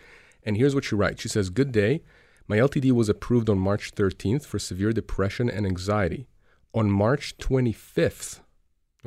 and 0.45 0.57
here's 0.57 0.75
what 0.75 0.85
she 0.85 0.95
writes. 0.95 1.23
She 1.23 1.29
says, 1.29 1.49
"Good 1.49 1.73
day. 1.73 2.03
My 2.49 2.57
LTD 2.59 2.91
was 2.93 3.09
approved 3.09 3.49
on 3.49 3.59
March 3.59 3.95
13th 3.95 4.45
for 4.45 4.59
severe 4.59 4.93
depression 4.93 5.49
and 5.49 5.65
anxiety. 5.65 6.27
On 6.73 6.91
March 6.91 7.37
25th, 7.39 8.41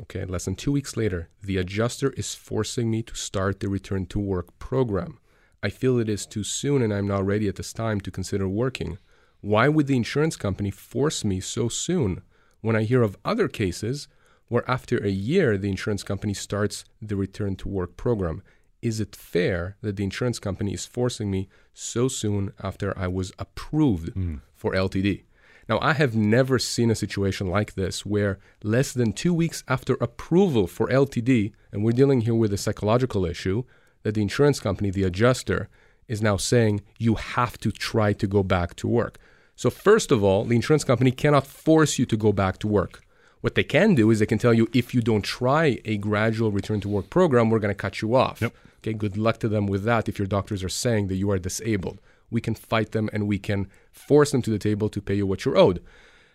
okay, 0.02 0.24
less 0.24 0.44
than 0.44 0.54
two 0.54 0.72
weeks 0.72 0.96
later, 0.96 1.30
the 1.42 1.56
adjuster 1.56 2.10
is 2.10 2.34
forcing 2.34 2.90
me 2.90 3.02
to 3.02 3.14
start 3.14 3.60
the 3.60 3.68
return 3.68 4.06
to 4.06 4.18
work 4.18 4.58
program. 4.58 5.18
I 5.62 5.70
feel 5.70 5.98
it 5.98 6.08
is 6.08 6.26
too 6.26 6.44
soon, 6.44 6.82
and 6.82 6.92
I'm 6.92 7.08
not 7.08 7.24
ready 7.24 7.48
at 7.48 7.56
this 7.56 7.72
time 7.72 8.00
to 8.02 8.10
consider 8.10 8.46
working. 8.48 8.98
Why 9.40 9.68
would 9.68 9.86
the 9.86 9.96
insurance 9.96 10.36
company 10.36 10.70
force 10.70 11.24
me 11.24 11.40
so 11.40 11.68
soon? 11.68 12.22
When 12.60 12.76
I 12.76 12.82
hear 12.82 13.02
of 13.02 13.16
other 13.24 13.48
cases 13.48 14.08
where 14.48 14.70
after 14.70 14.98
a 14.98 15.08
year 15.08 15.56
the 15.56 15.70
insurance 15.70 16.02
company 16.02 16.34
starts 16.34 16.84
the 17.00 17.16
return 17.16 17.56
to 17.56 17.68
work 17.68 17.96
program." 17.96 18.42
is 18.84 19.00
it 19.00 19.16
fair 19.16 19.76
that 19.80 19.96
the 19.96 20.04
insurance 20.04 20.38
company 20.38 20.74
is 20.74 20.84
forcing 20.84 21.30
me 21.30 21.48
so 21.72 22.06
soon 22.06 22.52
after 22.62 22.96
I 22.98 23.08
was 23.08 23.32
approved 23.38 24.10
hmm. 24.10 24.36
for 24.54 24.72
LTD? 24.74 25.22
Now, 25.68 25.78
I 25.80 25.94
have 25.94 26.14
never 26.14 26.58
seen 26.58 26.90
a 26.90 26.94
situation 26.94 27.46
like 27.46 27.74
this 27.74 28.04
where 28.04 28.38
less 28.62 28.92
than 28.92 29.12
two 29.12 29.32
weeks 29.32 29.64
after 29.66 29.94
approval 29.94 30.66
for 30.66 30.88
LTD, 30.88 31.52
and 31.72 31.82
we're 31.82 31.92
dealing 31.92 32.22
here 32.22 32.34
with 32.34 32.52
a 32.52 32.58
psychological 32.58 33.24
issue, 33.24 33.64
that 34.02 34.14
the 34.14 34.22
insurance 34.22 34.60
company, 34.60 34.90
the 34.90 35.04
adjuster, 35.04 35.68
is 36.06 36.20
now 36.20 36.36
saying 36.36 36.82
you 36.98 37.14
have 37.14 37.58
to 37.58 37.72
try 37.72 38.12
to 38.12 38.26
go 38.26 38.42
back 38.42 38.76
to 38.76 38.86
work. 38.86 39.18
So, 39.56 39.70
first 39.70 40.12
of 40.12 40.22
all, 40.22 40.44
the 40.44 40.56
insurance 40.56 40.84
company 40.84 41.10
cannot 41.10 41.46
force 41.46 41.98
you 41.98 42.04
to 42.06 42.16
go 42.16 42.32
back 42.32 42.58
to 42.58 42.68
work. 42.68 43.02
What 43.40 43.54
they 43.54 43.62
can 43.62 43.94
do 43.94 44.10
is 44.10 44.18
they 44.18 44.26
can 44.26 44.38
tell 44.38 44.54
you 44.54 44.68
if 44.72 44.94
you 44.94 45.00
don't 45.00 45.22
try 45.22 45.78
a 45.84 45.96
gradual 45.96 46.50
return 46.50 46.80
to 46.80 46.88
work 46.88 47.10
program, 47.10 47.50
we're 47.50 47.58
going 47.58 47.74
to 47.74 47.74
cut 47.74 48.02
you 48.02 48.14
off. 48.14 48.40
Yep. 48.40 48.54
Okay, 48.78 48.92
good 48.92 49.16
luck 49.16 49.38
to 49.40 49.48
them 49.48 49.66
with 49.66 49.84
that 49.84 50.08
if 50.08 50.18
your 50.18 50.26
doctors 50.26 50.62
are 50.64 50.68
saying 50.68 51.08
that 51.08 51.16
you 51.16 51.30
are 51.30 51.38
disabled. 51.38 52.00
We 52.30 52.40
can 52.40 52.54
fight 52.54 52.92
them 52.92 53.08
and 53.12 53.28
we 53.28 53.38
can 53.38 53.70
force 53.94 54.32
them 54.32 54.42
to 54.42 54.50
the 54.50 54.58
table 54.58 54.88
to 54.90 55.00
pay 55.00 55.14
you 55.14 55.26
what 55.26 55.44
you're 55.44 55.56
owed. 55.56 55.82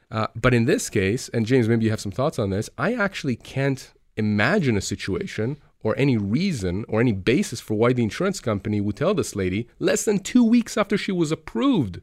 Uh, 0.09 0.27
but 0.35 0.53
in 0.53 0.65
this 0.65 0.89
case, 0.89 1.29
and 1.29 1.45
James, 1.45 1.69
maybe 1.69 1.85
you 1.85 1.91
have 1.91 1.99
some 1.99 2.11
thoughts 2.11 2.39
on 2.39 2.49
this, 2.49 2.69
I 2.77 2.95
actually 2.95 3.35
can't 3.35 3.93
imagine 4.17 4.75
a 4.75 4.81
situation 4.81 5.57
or 5.83 5.95
any 5.97 6.17
reason 6.17 6.83
or 6.87 6.99
any 6.99 7.13
basis 7.13 7.61
for 7.61 7.75
why 7.75 7.93
the 7.93 8.03
insurance 8.03 8.39
company 8.39 8.81
would 8.81 8.95
tell 8.95 9.13
this 9.13 9.35
lady 9.35 9.67
less 9.77 10.05
than 10.05 10.19
two 10.19 10.43
weeks 10.43 10.77
after 10.77 10.97
she 10.97 11.11
was 11.11 11.31
approved 11.31 12.01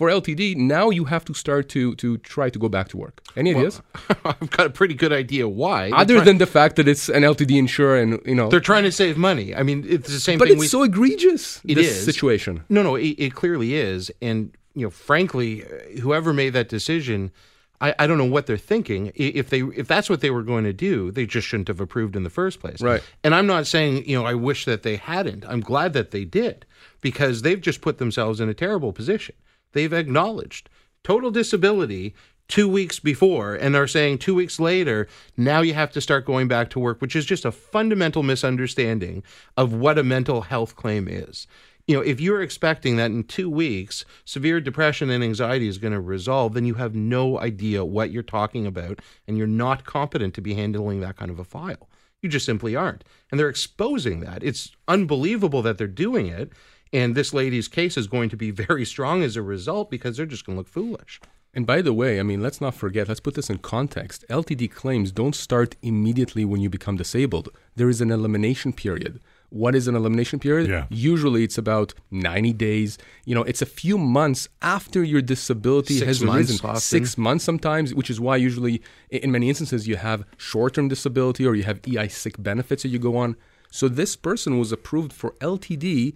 for 0.00 0.08
LTD, 0.08 0.56
now 0.56 0.88
you 0.88 1.04
have 1.04 1.26
to 1.26 1.34
start 1.34 1.68
to 1.68 1.94
to 1.96 2.16
try 2.16 2.48
to 2.48 2.58
go 2.58 2.70
back 2.70 2.88
to 2.88 2.96
work. 2.96 3.20
Any 3.36 3.54
ideas? 3.54 3.82
I've 4.24 4.48
got 4.48 4.64
a 4.64 4.70
pretty 4.70 4.94
good 4.94 5.12
idea 5.12 5.46
why. 5.46 5.90
Other 5.90 6.22
than 6.22 6.38
the 6.38 6.46
fact 6.46 6.76
that 6.76 6.88
it's 6.88 7.10
an 7.10 7.22
LTD 7.22 7.58
insurer 7.58 7.98
and 7.98 8.18
you 8.24 8.34
know, 8.34 8.48
they're 8.48 8.60
trying 8.60 8.84
to 8.84 8.92
save 8.92 9.18
money. 9.18 9.54
I 9.54 9.62
mean, 9.62 9.84
it's 9.86 10.08
the 10.08 10.18
same 10.18 10.38
but 10.38 10.48
thing. 10.48 10.54
it's 10.54 10.60
we, 10.60 10.68
so 10.68 10.84
egregious. 10.84 11.60
It 11.64 11.74
this 11.74 11.98
is. 11.98 12.04
situation. 12.06 12.64
No, 12.70 12.82
no, 12.82 12.96
it, 12.96 13.14
it 13.18 13.34
clearly 13.34 13.74
is. 13.74 14.10
And, 14.22 14.56
you 14.74 14.86
know, 14.86 14.90
frankly, 14.90 15.64
whoever 16.00 16.32
made 16.32 16.50
that 16.50 16.68
decision, 16.68 17.32
I, 17.80 17.94
I 17.98 18.06
don't 18.06 18.18
know 18.18 18.24
what 18.24 18.46
they're 18.46 18.56
thinking. 18.56 19.12
If 19.14 19.50
they 19.50 19.60
if 19.60 19.88
that's 19.88 20.10
what 20.10 20.20
they 20.20 20.30
were 20.30 20.42
going 20.42 20.64
to 20.64 20.72
do, 20.72 21.10
they 21.10 21.26
just 21.26 21.46
shouldn't 21.46 21.68
have 21.68 21.80
approved 21.80 22.16
in 22.16 22.22
the 22.22 22.30
first 22.30 22.60
place. 22.60 22.80
Right. 22.80 23.02
And 23.24 23.34
I'm 23.34 23.46
not 23.46 23.66
saying, 23.66 24.08
you 24.08 24.18
know, 24.18 24.26
I 24.26 24.34
wish 24.34 24.64
that 24.64 24.82
they 24.82 24.96
hadn't. 24.96 25.44
I'm 25.46 25.60
glad 25.60 25.92
that 25.94 26.10
they 26.10 26.24
did 26.24 26.66
because 27.00 27.42
they've 27.42 27.60
just 27.60 27.80
put 27.80 27.98
themselves 27.98 28.40
in 28.40 28.48
a 28.48 28.54
terrible 28.54 28.92
position. 28.92 29.34
They've 29.72 29.92
acknowledged 29.92 30.68
total 31.02 31.30
disability 31.30 32.14
two 32.48 32.68
weeks 32.68 32.98
before 32.98 33.54
and 33.54 33.76
are 33.76 33.86
saying 33.86 34.18
two 34.18 34.34
weeks 34.34 34.58
later, 34.58 35.06
now 35.36 35.60
you 35.60 35.72
have 35.72 35.92
to 35.92 36.00
start 36.00 36.26
going 36.26 36.48
back 36.48 36.68
to 36.70 36.80
work, 36.80 37.00
which 37.00 37.14
is 37.14 37.24
just 37.24 37.44
a 37.44 37.52
fundamental 37.52 38.24
misunderstanding 38.24 39.22
of 39.56 39.72
what 39.72 39.96
a 39.96 40.02
mental 40.02 40.42
health 40.42 40.74
claim 40.74 41.06
is. 41.08 41.46
You 41.90 41.96
know, 41.96 42.02
if 42.02 42.20
you're 42.20 42.40
expecting 42.40 42.98
that 42.98 43.10
in 43.10 43.24
two 43.24 43.50
weeks, 43.50 44.04
severe 44.24 44.60
depression 44.60 45.10
and 45.10 45.24
anxiety 45.24 45.66
is 45.66 45.78
going 45.78 45.92
to 45.92 45.98
resolve, 45.98 46.54
then 46.54 46.64
you 46.64 46.74
have 46.74 46.94
no 46.94 47.40
idea 47.40 47.84
what 47.84 48.12
you're 48.12 48.22
talking 48.22 48.64
about 48.64 49.00
and 49.26 49.36
you're 49.36 49.48
not 49.48 49.84
competent 49.84 50.32
to 50.34 50.40
be 50.40 50.54
handling 50.54 51.00
that 51.00 51.16
kind 51.16 51.32
of 51.32 51.40
a 51.40 51.44
file. 51.44 51.88
You 52.22 52.28
just 52.28 52.46
simply 52.46 52.76
aren't. 52.76 53.02
And 53.28 53.40
they're 53.40 53.48
exposing 53.48 54.20
that. 54.20 54.44
It's 54.44 54.70
unbelievable 54.86 55.62
that 55.62 55.78
they're 55.78 55.88
doing 55.88 56.28
it. 56.28 56.52
And 56.92 57.16
this 57.16 57.34
lady's 57.34 57.66
case 57.66 57.96
is 57.96 58.06
going 58.06 58.28
to 58.28 58.36
be 58.36 58.50
very 58.68 58.84
strong 58.84 59.24
as 59.24 59.34
a 59.34 59.42
result 59.42 59.90
because 59.90 60.16
they're 60.16 60.26
just 60.26 60.46
going 60.46 60.54
to 60.54 60.60
look 60.60 60.68
foolish. 60.68 61.20
And 61.52 61.66
by 61.66 61.82
the 61.82 61.92
way, 61.92 62.20
I 62.20 62.22
mean, 62.22 62.40
let's 62.40 62.60
not 62.60 62.76
forget, 62.76 63.08
let's 63.08 63.18
put 63.18 63.34
this 63.34 63.50
in 63.50 63.58
context. 63.58 64.24
LTD 64.30 64.70
claims 64.70 65.10
don't 65.10 65.34
start 65.34 65.74
immediately 65.82 66.44
when 66.44 66.60
you 66.60 66.70
become 66.70 66.96
disabled. 66.96 67.48
There 67.74 67.88
is 67.88 68.00
an 68.00 68.12
elimination 68.12 68.72
period. 68.72 69.20
What 69.50 69.74
is 69.74 69.86
an 69.88 69.94
elimination 69.96 70.38
period? 70.38 70.70
Yeah. 70.70 70.86
Usually 70.90 71.44
it's 71.44 71.58
about 71.58 71.92
90 72.10 72.52
days. 72.54 72.98
You 73.24 73.34
know, 73.34 73.42
it's 73.42 73.60
a 73.60 73.66
few 73.66 73.98
months 73.98 74.48
after 74.62 75.02
your 75.02 75.20
disability 75.20 75.94
Six 75.94 76.06
has 76.06 76.22
months 76.22 76.50
arisen. 76.50 76.66
often. 76.66 76.80
Six 76.80 77.18
months 77.18 77.44
sometimes, 77.44 77.94
which 77.94 78.10
is 78.10 78.20
why 78.20 78.36
usually 78.36 78.80
in 79.10 79.30
many 79.32 79.48
instances 79.48 79.86
you 79.88 79.96
have 79.96 80.24
short-term 80.36 80.88
disability 80.88 81.46
or 81.46 81.54
you 81.54 81.64
have 81.64 81.80
EI 81.86 82.08
sick 82.08 82.40
benefits 82.42 82.84
that 82.84 82.88
you 82.90 82.98
go 82.98 83.16
on. 83.16 83.36
So 83.70 83.88
this 83.88 84.16
person 84.16 84.58
was 84.58 84.72
approved 84.72 85.12
for 85.12 85.32
LTD 85.40 86.14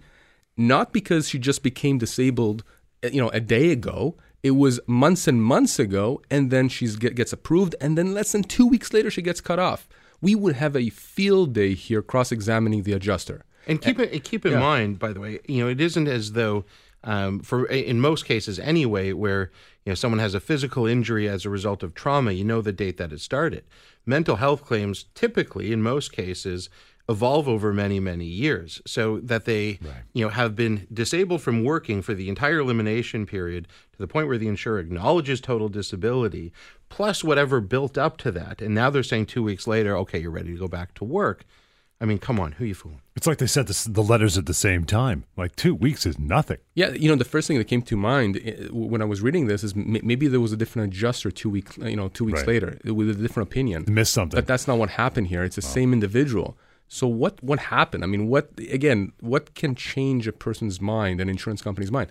not 0.57 0.93
because 0.93 1.27
she 1.29 1.37
just 1.37 1.63
became 1.63 1.97
disabled, 1.97 2.63
uh, 3.03 3.09
you 3.09 3.21
know, 3.21 3.29
a 3.29 3.39
day 3.39 3.71
ago. 3.71 4.15
It 4.43 4.51
was 4.51 4.79
months 4.87 5.27
and 5.27 5.43
months 5.43 5.79
ago, 5.79 6.21
and 6.29 6.51
then 6.51 6.69
she 6.69 6.87
get, 6.95 7.15
gets 7.15 7.33
approved, 7.33 7.75
and 7.81 7.97
then 7.97 8.13
less 8.13 8.31
than 8.31 8.43
two 8.43 8.67
weeks 8.67 8.93
later 8.93 9.09
she 9.09 9.21
gets 9.21 9.41
cut 9.41 9.59
off. 9.59 9.87
We 10.25 10.33
would 10.33 10.55
have 10.55 10.75
a 10.75 10.89
field 10.89 11.53
day 11.53 11.73
here 11.75 12.01
cross-examining 12.01 12.81
the 12.83 12.93
adjuster. 12.93 13.45
And 13.67 13.79
keep 13.79 13.99
it 13.99 14.23
keep 14.23 14.43
in 14.45 14.53
Yeah. 14.53 14.59
mind, 14.71 14.97
by 15.05 15.11
the 15.13 15.19
way, 15.19 15.39
you 15.47 15.59
know, 15.61 15.69
it 15.69 15.79
isn't 15.79 16.07
as 16.07 16.31
though 16.39 16.65
um, 17.03 17.41
for 17.41 17.67
in 17.67 18.01
most 18.01 18.25
cases 18.25 18.57
anyway, 18.57 19.13
where 19.13 19.51
you 19.85 19.91
know 19.91 19.95
someone 19.95 20.19
has 20.19 20.33
a 20.33 20.39
physical 20.39 20.87
injury 20.87 21.29
as 21.29 21.45
a 21.45 21.51
result 21.51 21.83
of 21.83 21.93
trauma, 21.93 22.31
you 22.31 22.43
know 22.43 22.61
the 22.61 22.71
date 22.83 22.97
that 22.97 23.13
it 23.13 23.21
started. 23.21 23.63
Mental 24.05 24.37
health 24.37 24.61
claims 24.65 25.05
typically, 25.13 25.71
in 25.71 25.81
most 25.83 26.11
cases, 26.11 26.69
evolve 27.07 27.47
over 27.47 27.71
many 27.73 27.99
many 27.99 28.25
years, 28.25 28.81
so 28.85 29.19
that 29.19 29.45
they 29.45 29.79
you 30.13 30.23
know 30.25 30.29
have 30.29 30.55
been 30.55 30.87
disabled 30.91 31.41
from 31.41 31.63
working 31.63 32.01
for 32.01 32.13
the 32.13 32.29
entire 32.29 32.59
elimination 32.59 33.25
period 33.25 33.67
to 33.91 33.97
the 33.97 34.07
point 34.07 34.27
where 34.27 34.37
the 34.37 34.47
insurer 34.47 34.79
acknowledges 34.79 35.39
total 35.39 35.69
disability, 35.69 36.51
plus 36.89 37.23
whatever 37.23 37.61
built 37.61 37.97
up 37.97 38.17
to 38.17 38.31
that, 38.31 38.61
and 38.61 38.73
now 38.73 38.89
they're 38.89 39.03
saying 39.03 39.25
two 39.27 39.43
weeks 39.43 39.67
later, 39.67 39.95
okay, 39.97 40.19
you're 40.19 40.31
ready 40.31 40.51
to 40.53 40.59
go 40.59 40.67
back 40.67 40.93
to 40.95 41.03
work. 41.03 41.45
I 42.01 42.03
mean, 42.03 42.17
come 42.19 42.41
on, 42.41 42.51
who 42.53 42.65
are 42.65 42.67
you 42.67 42.75
fooling? 42.75 42.99
It's 43.15 43.25
like 43.25 43.37
they 43.37 43.47
said 43.47 43.67
this, 43.67 43.85
the 43.85 44.03
letters 44.03 44.37
at 44.37 44.47
the 44.47 44.53
same 44.53 44.83
time. 44.83 45.23
Like 45.37 45.55
two 45.55 45.73
weeks 45.73 46.05
is 46.05 46.19
nothing. 46.19 46.57
Yeah, 46.73 46.89
you 46.89 47.07
know, 47.07 47.15
the 47.15 47.23
first 47.23 47.47
thing 47.47 47.57
that 47.57 47.69
came 47.69 47.81
to 47.83 47.95
mind 47.95 48.35
uh, 48.35 48.73
when 48.73 49.01
I 49.01 49.05
was 49.05 49.21
reading 49.21 49.47
this 49.47 49.63
is 49.63 49.73
maybe 49.77 50.27
there 50.27 50.41
was 50.41 50.51
a 50.51 50.57
different 50.57 50.93
adjuster 50.93 51.31
two 51.31 51.49
week, 51.49 51.77
you 51.77 51.95
know, 51.95 52.09
two 52.09 52.25
weeks 52.25 52.39
Right. 52.41 52.47
later 52.49 52.79
with 52.83 53.09
a 53.09 53.13
different 53.13 53.47
opinion. 53.47 53.85
Missed 53.87 54.11
something. 54.13 54.35
But 54.37 54.45
that's 54.45 54.67
not 54.67 54.77
what 54.77 54.89
happened 54.89 55.27
here. 55.27 55.43
It's 55.45 55.55
the 55.55 55.61
same 55.61 55.93
individual. 55.93 56.57
So 56.87 57.07
what 57.07 57.41
what 57.43 57.59
happened? 57.59 58.03
I 58.03 58.07
mean, 58.07 58.27
what 58.27 58.51
again? 58.71 59.11
What 59.19 59.55
can 59.55 59.75
change 59.75 60.27
a 60.27 60.31
person's 60.31 60.79
mind, 60.79 61.19
an 61.19 61.29
insurance 61.29 61.61
company's 61.61 61.91
mind? 61.91 62.09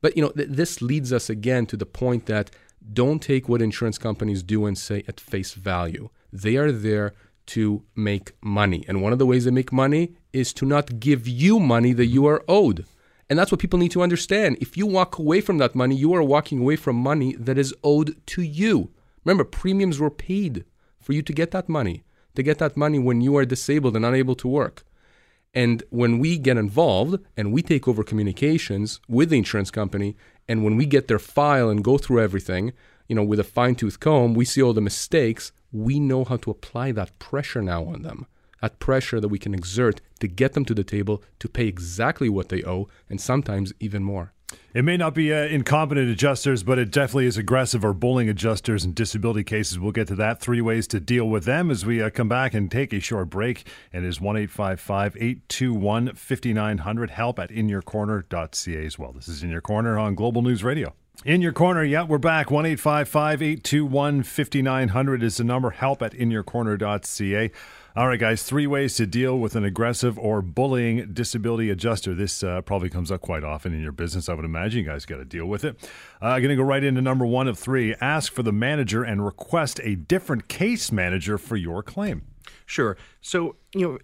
But 0.00 0.16
you 0.16 0.22
know, 0.22 0.30
th- 0.30 0.48
this 0.48 0.80
leads 0.80 1.12
us 1.12 1.28
again 1.28 1.66
to 1.66 1.76
the 1.76 1.86
point 1.86 2.26
that 2.26 2.50
don't 2.92 3.20
take 3.20 3.48
what 3.48 3.62
insurance 3.62 3.98
companies 3.98 4.42
do 4.42 4.66
and 4.66 4.76
say 4.76 5.04
at 5.06 5.20
face 5.20 5.54
value. 5.54 6.10
They 6.32 6.56
are 6.56 6.72
there 6.72 7.14
to 7.46 7.82
make 7.94 8.32
money, 8.40 8.84
and 8.88 9.02
one 9.02 9.12
of 9.12 9.18
the 9.18 9.26
ways 9.26 9.44
they 9.44 9.50
make 9.50 9.72
money 9.72 10.14
is 10.32 10.52
to 10.54 10.64
not 10.64 11.00
give 11.00 11.26
you 11.26 11.58
money 11.58 11.92
that 11.92 12.06
you 12.06 12.26
are 12.26 12.44
owed. 12.48 12.86
And 13.28 13.38
that's 13.38 13.50
what 13.50 13.60
people 13.60 13.78
need 13.78 13.92
to 13.92 14.02
understand. 14.02 14.58
If 14.60 14.76
you 14.76 14.86
walk 14.86 15.18
away 15.18 15.40
from 15.40 15.58
that 15.58 15.74
money, 15.74 15.96
you 15.96 16.12
are 16.14 16.22
walking 16.22 16.60
away 16.60 16.76
from 16.76 16.96
money 16.96 17.34
that 17.36 17.58
is 17.58 17.74
owed 17.82 18.14
to 18.26 18.42
you. 18.42 18.90
Remember, 19.24 19.44
premiums 19.44 19.98
were 19.98 20.10
paid 20.10 20.64
for 21.00 21.12
you 21.12 21.22
to 21.22 21.32
get 21.32 21.50
that 21.52 21.68
money, 21.68 22.04
to 22.34 22.42
get 22.42 22.58
that 22.58 22.76
money 22.76 22.98
when 22.98 23.20
you 23.20 23.36
are 23.36 23.44
disabled 23.44 23.96
and 23.96 24.04
unable 24.04 24.34
to 24.36 24.48
work. 24.48 24.84
And 25.54 25.82
when 25.90 26.18
we 26.18 26.38
get 26.38 26.56
involved 26.56 27.22
and 27.36 27.52
we 27.52 27.62
take 27.62 27.86
over 27.86 28.02
communications 28.02 29.00
with 29.08 29.30
the 29.30 29.38
insurance 29.38 29.70
company, 29.70 30.16
and 30.48 30.64
when 30.64 30.76
we 30.76 30.86
get 30.86 31.08
their 31.08 31.18
file 31.18 31.68
and 31.68 31.84
go 31.84 31.98
through 31.98 32.22
everything, 32.22 32.72
you 33.08 33.14
know, 33.14 33.22
with 33.22 33.38
a 33.38 33.44
fine 33.44 33.74
tooth 33.74 34.00
comb, 34.00 34.34
we 34.34 34.44
see 34.44 34.62
all 34.62 34.72
the 34.72 34.80
mistakes. 34.80 35.52
We 35.70 36.00
know 36.00 36.24
how 36.24 36.38
to 36.38 36.50
apply 36.50 36.92
that 36.92 37.18
pressure 37.18 37.62
now 37.62 37.84
on 37.84 38.02
them. 38.02 38.26
That 38.62 38.78
pressure 38.78 39.20
that 39.20 39.28
we 39.28 39.38
can 39.38 39.54
exert 39.54 40.00
to 40.20 40.28
get 40.28 40.54
them 40.54 40.64
to 40.66 40.74
the 40.74 40.84
table 40.84 41.22
to 41.40 41.48
pay 41.48 41.66
exactly 41.66 42.28
what 42.28 42.48
they 42.48 42.62
owe 42.62 42.88
and 43.10 43.20
sometimes 43.20 43.72
even 43.80 44.02
more. 44.02 44.32
It 44.74 44.84
may 44.84 44.96
not 44.96 45.14
be 45.14 45.32
uh, 45.32 45.44
incompetent 45.44 46.08
adjusters, 46.08 46.62
but 46.62 46.78
it 46.78 46.90
definitely 46.90 47.26
is 47.26 47.36
aggressive 47.36 47.84
or 47.84 47.92
bullying 47.92 48.28
adjusters 48.28 48.84
in 48.84 48.94
disability 48.94 49.44
cases. 49.44 49.78
We'll 49.78 49.92
get 49.92 50.08
to 50.08 50.14
that. 50.16 50.40
Three 50.40 50.60
ways 50.60 50.86
to 50.88 51.00
deal 51.00 51.28
with 51.28 51.44
them 51.44 51.70
as 51.70 51.84
we 51.84 52.02
uh, 52.02 52.10
come 52.10 52.28
back 52.28 52.54
and 52.54 52.70
take 52.70 52.92
a 52.92 53.00
short 53.00 53.28
break. 53.28 53.66
And 53.92 54.04
it 54.04 54.08
is 54.08 54.20
1 54.20 54.36
821 54.36 56.14
5900. 56.14 57.10
Help 57.10 57.38
at 57.38 57.50
inyourcorner.ca 57.50 58.86
as 58.86 58.98
well. 58.98 59.12
This 59.12 59.28
is 59.28 59.42
In 59.42 59.50
Your 59.50 59.60
Corner 59.60 59.98
on 59.98 60.14
Global 60.14 60.40
News 60.42 60.64
Radio. 60.64 60.94
In 61.24 61.40
Your 61.40 61.52
Corner, 61.52 61.84
yeah, 61.84 62.02
we're 62.02 62.18
back. 62.18 62.50
1 62.50 62.66
821 62.66 64.22
5900 64.22 65.22
is 65.22 65.36
the 65.36 65.44
number. 65.44 65.70
Help 65.70 66.02
at 66.02 66.12
inyourcorner.ca. 66.14 67.50
All 67.94 68.08
right, 68.08 68.18
guys, 68.18 68.42
three 68.42 68.66
ways 68.66 68.94
to 68.96 69.06
deal 69.06 69.38
with 69.38 69.54
an 69.54 69.64
aggressive 69.64 70.18
or 70.18 70.40
bullying 70.40 71.12
disability 71.12 71.68
adjuster. 71.68 72.14
This 72.14 72.42
uh, 72.42 72.62
probably 72.62 72.88
comes 72.88 73.10
up 73.12 73.20
quite 73.20 73.44
often 73.44 73.74
in 73.74 73.82
your 73.82 73.92
business, 73.92 74.30
I 74.30 74.34
would 74.34 74.46
imagine. 74.46 74.84
You 74.84 74.86
guys 74.86 75.04
got 75.04 75.18
to 75.18 75.26
deal 75.26 75.44
with 75.44 75.62
it. 75.62 75.78
I'm 76.18 76.40
going 76.40 76.48
to 76.48 76.56
go 76.56 76.62
right 76.62 76.82
into 76.82 77.02
number 77.02 77.26
one 77.26 77.48
of 77.48 77.58
three. 77.58 77.94
Ask 78.00 78.32
for 78.32 78.42
the 78.42 78.52
manager 78.52 79.02
and 79.04 79.22
request 79.22 79.78
a 79.82 79.96
different 79.96 80.48
case 80.48 80.90
manager 80.90 81.36
for 81.36 81.56
your 81.56 81.82
claim. 81.82 82.22
Sure. 82.64 82.96
So, 83.20 83.56
you 83.74 83.86
know, 83.86 83.98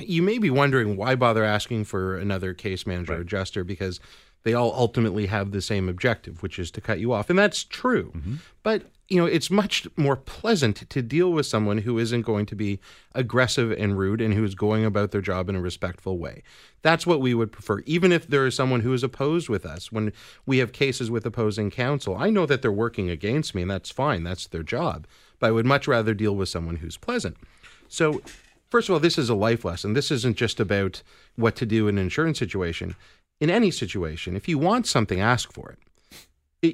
you 0.00 0.20
may 0.20 0.38
be 0.38 0.50
wondering 0.50 0.96
why 0.96 1.14
bother 1.14 1.44
asking 1.44 1.84
for 1.84 2.16
another 2.16 2.54
case 2.54 2.88
manager 2.88 3.12
or 3.12 3.20
adjuster 3.20 3.62
because 3.62 4.00
they 4.44 4.54
all 4.54 4.72
ultimately 4.74 5.26
have 5.26 5.50
the 5.50 5.60
same 5.60 5.88
objective, 5.88 6.42
which 6.42 6.58
is 6.58 6.70
to 6.72 6.80
cut 6.80 7.00
you 7.00 7.12
off. 7.12 7.28
And 7.30 7.38
that's 7.38 7.64
true. 7.64 8.12
Mm-hmm. 8.16 8.34
But, 8.62 8.84
you 9.08 9.16
know, 9.18 9.26
it's 9.26 9.50
much 9.50 9.86
more 9.96 10.16
pleasant 10.16 10.88
to 10.88 11.02
deal 11.02 11.32
with 11.32 11.46
someone 11.46 11.78
who 11.78 11.98
isn't 11.98 12.22
going 12.22 12.46
to 12.46 12.54
be 12.54 12.78
aggressive 13.14 13.72
and 13.72 13.98
rude 13.98 14.20
and 14.20 14.34
who 14.34 14.44
is 14.44 14.54
going 14.54 14.84
about 14.84 15.10
their 15.10 15.20
job 15.20 15.48
in 15.48 15.56
a 15.56 15.60
respectful 15.60 16.18
way. 16.18 16.42
That's 16.82 17.06
what 17.06 17.20
we 17.20 17.34
would 17.34 17.50
prefer. 17.50 17.80
Even 17.80 18.12
if 18.12 18.28
there 18.28 18.46
is 18.46 18.54
someone 18.54 18.80
who 18.80 18.92
is 18.92 19.02
opposed 19.02 19.48
with 19.48 19.66
us, 19.66 19.90
when 19.90 20.12
we 20.46 20.58
have 20.58 20.72
cases 20.72 21.10
with 21.10 21.26
opposing 21.26 21.70
counsel, 21.70 22.16
I 22.16 22.30
know 22.30 22.46
that 22.46 22.62
they're 22.62 22.70
working 22.70 23.10
against 23.10 23.54
me, 23.54 23.62
and 23.62 23.70
that's 23.70 23.90
fine. 23.90 24.22
That's 24.22 24.46
their 24.46 24.62
job. 24.62 25.06
But 25.40 25.48
I 25.48 25.50
would 25.50 25.66
much 25.66 25.88
rather 25.88 26.14
deal 26.14 26.34
with 26.34 26.48
someone 26.48 26.76
who's 26.76 26.96
pleasant. 26.96 27.36
So, 27.88 28.22
first 28.70 28.88
of 28.88 28.92
all, 28.92 29.00
this 29.00 29.18
is 29.18 29.28
a 29.28 29.34
life 29.34 29.64
lesson. 29.64 29.94
This 29.94 30.10
isn't 30.10 30.36
just 30.36 30.60
about 30.60 31.02
what 31.36 31.56
to 31.56 31.66
do 31.66 31.88
in 31.88 31.98
an 31.98 32.04
insurance 32.04 32.38
situation. 32.38 32.94
In 33.40 33.50
any 33.50 33.70
situation, 33.70 34.36
if 34.36 34.48
you 34.48 34.58
want 34.58 34.86
something, 34.86 35.20
ask 35.20 35.52
for 35.52 35.70
it. 35.70 35.78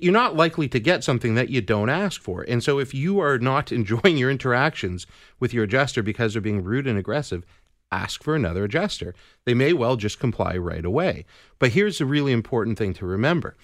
You're 0.02 0.14
not 0.14 0.34
likely 0.34 0.66
to 0.68 0.80
get 0.80 1.04
something 1.04 1.34
that 1.34 1.50
you 1.50 1.60
don't 1.60 1.90
ask 1.90 2.22
for. 2.22 2.42
And 2.42 2.62
so, 2.62 2.78
if 2.78 2.94
you 2.94 3.20
are 3.20 3.38
not 3.38 3.70
enjoying 3.80 4.16
your 4.16 4.30
interactions 4.30 5.06
with 5.38 5.52
your 5.52 5.64
adjuster 5.64 6.02
because 6.02 6.32
they're 6.32 6.42
being 6.42 6.64
rude 6.64 6.86
and 6.86 6.98
aggressive, 6.98 7.44
ask 7.92 8.22
for 8.22 8.34
another 8.34 8.64
adjuster. 8.64 9.14
They 9.44 9.54
may 9.54 9.72
well 9.72 9.96
just 9.96 10.18
comply 10.18 10.56
right 10.56 10.84
away. 10.84 11.26
But 11.58 11.72
here's 11.72 12.00
a 12.00 12.06
really 12.06 12.32
important 12.32 12.78
thing 12.78 12.94
to 12.94 13.06
remember 13.06 13.56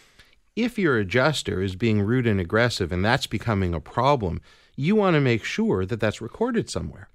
if 0.57 0.79
your 0.79 0.99
adjuster 0.99 1.63
is 1.63 1.77
being 1.77 2.03
rude 2.03 2.27
and 2.27 2.41
aggressive 2.41 2.93
and 2.93 3.05
that's 3.05 3.27
becoming 3.27 3.73
a 3.73 3.81
problem, 3.81 4.41
you 4.77 4.97
want 4.97 5.15
to 5.15 5.21
make 5.21 5.45
sure 5.45 5.87
that 5.87 6.01
that's 6.01 6.21
recorded 6.21 6.69
somewhere. 6.69 7.09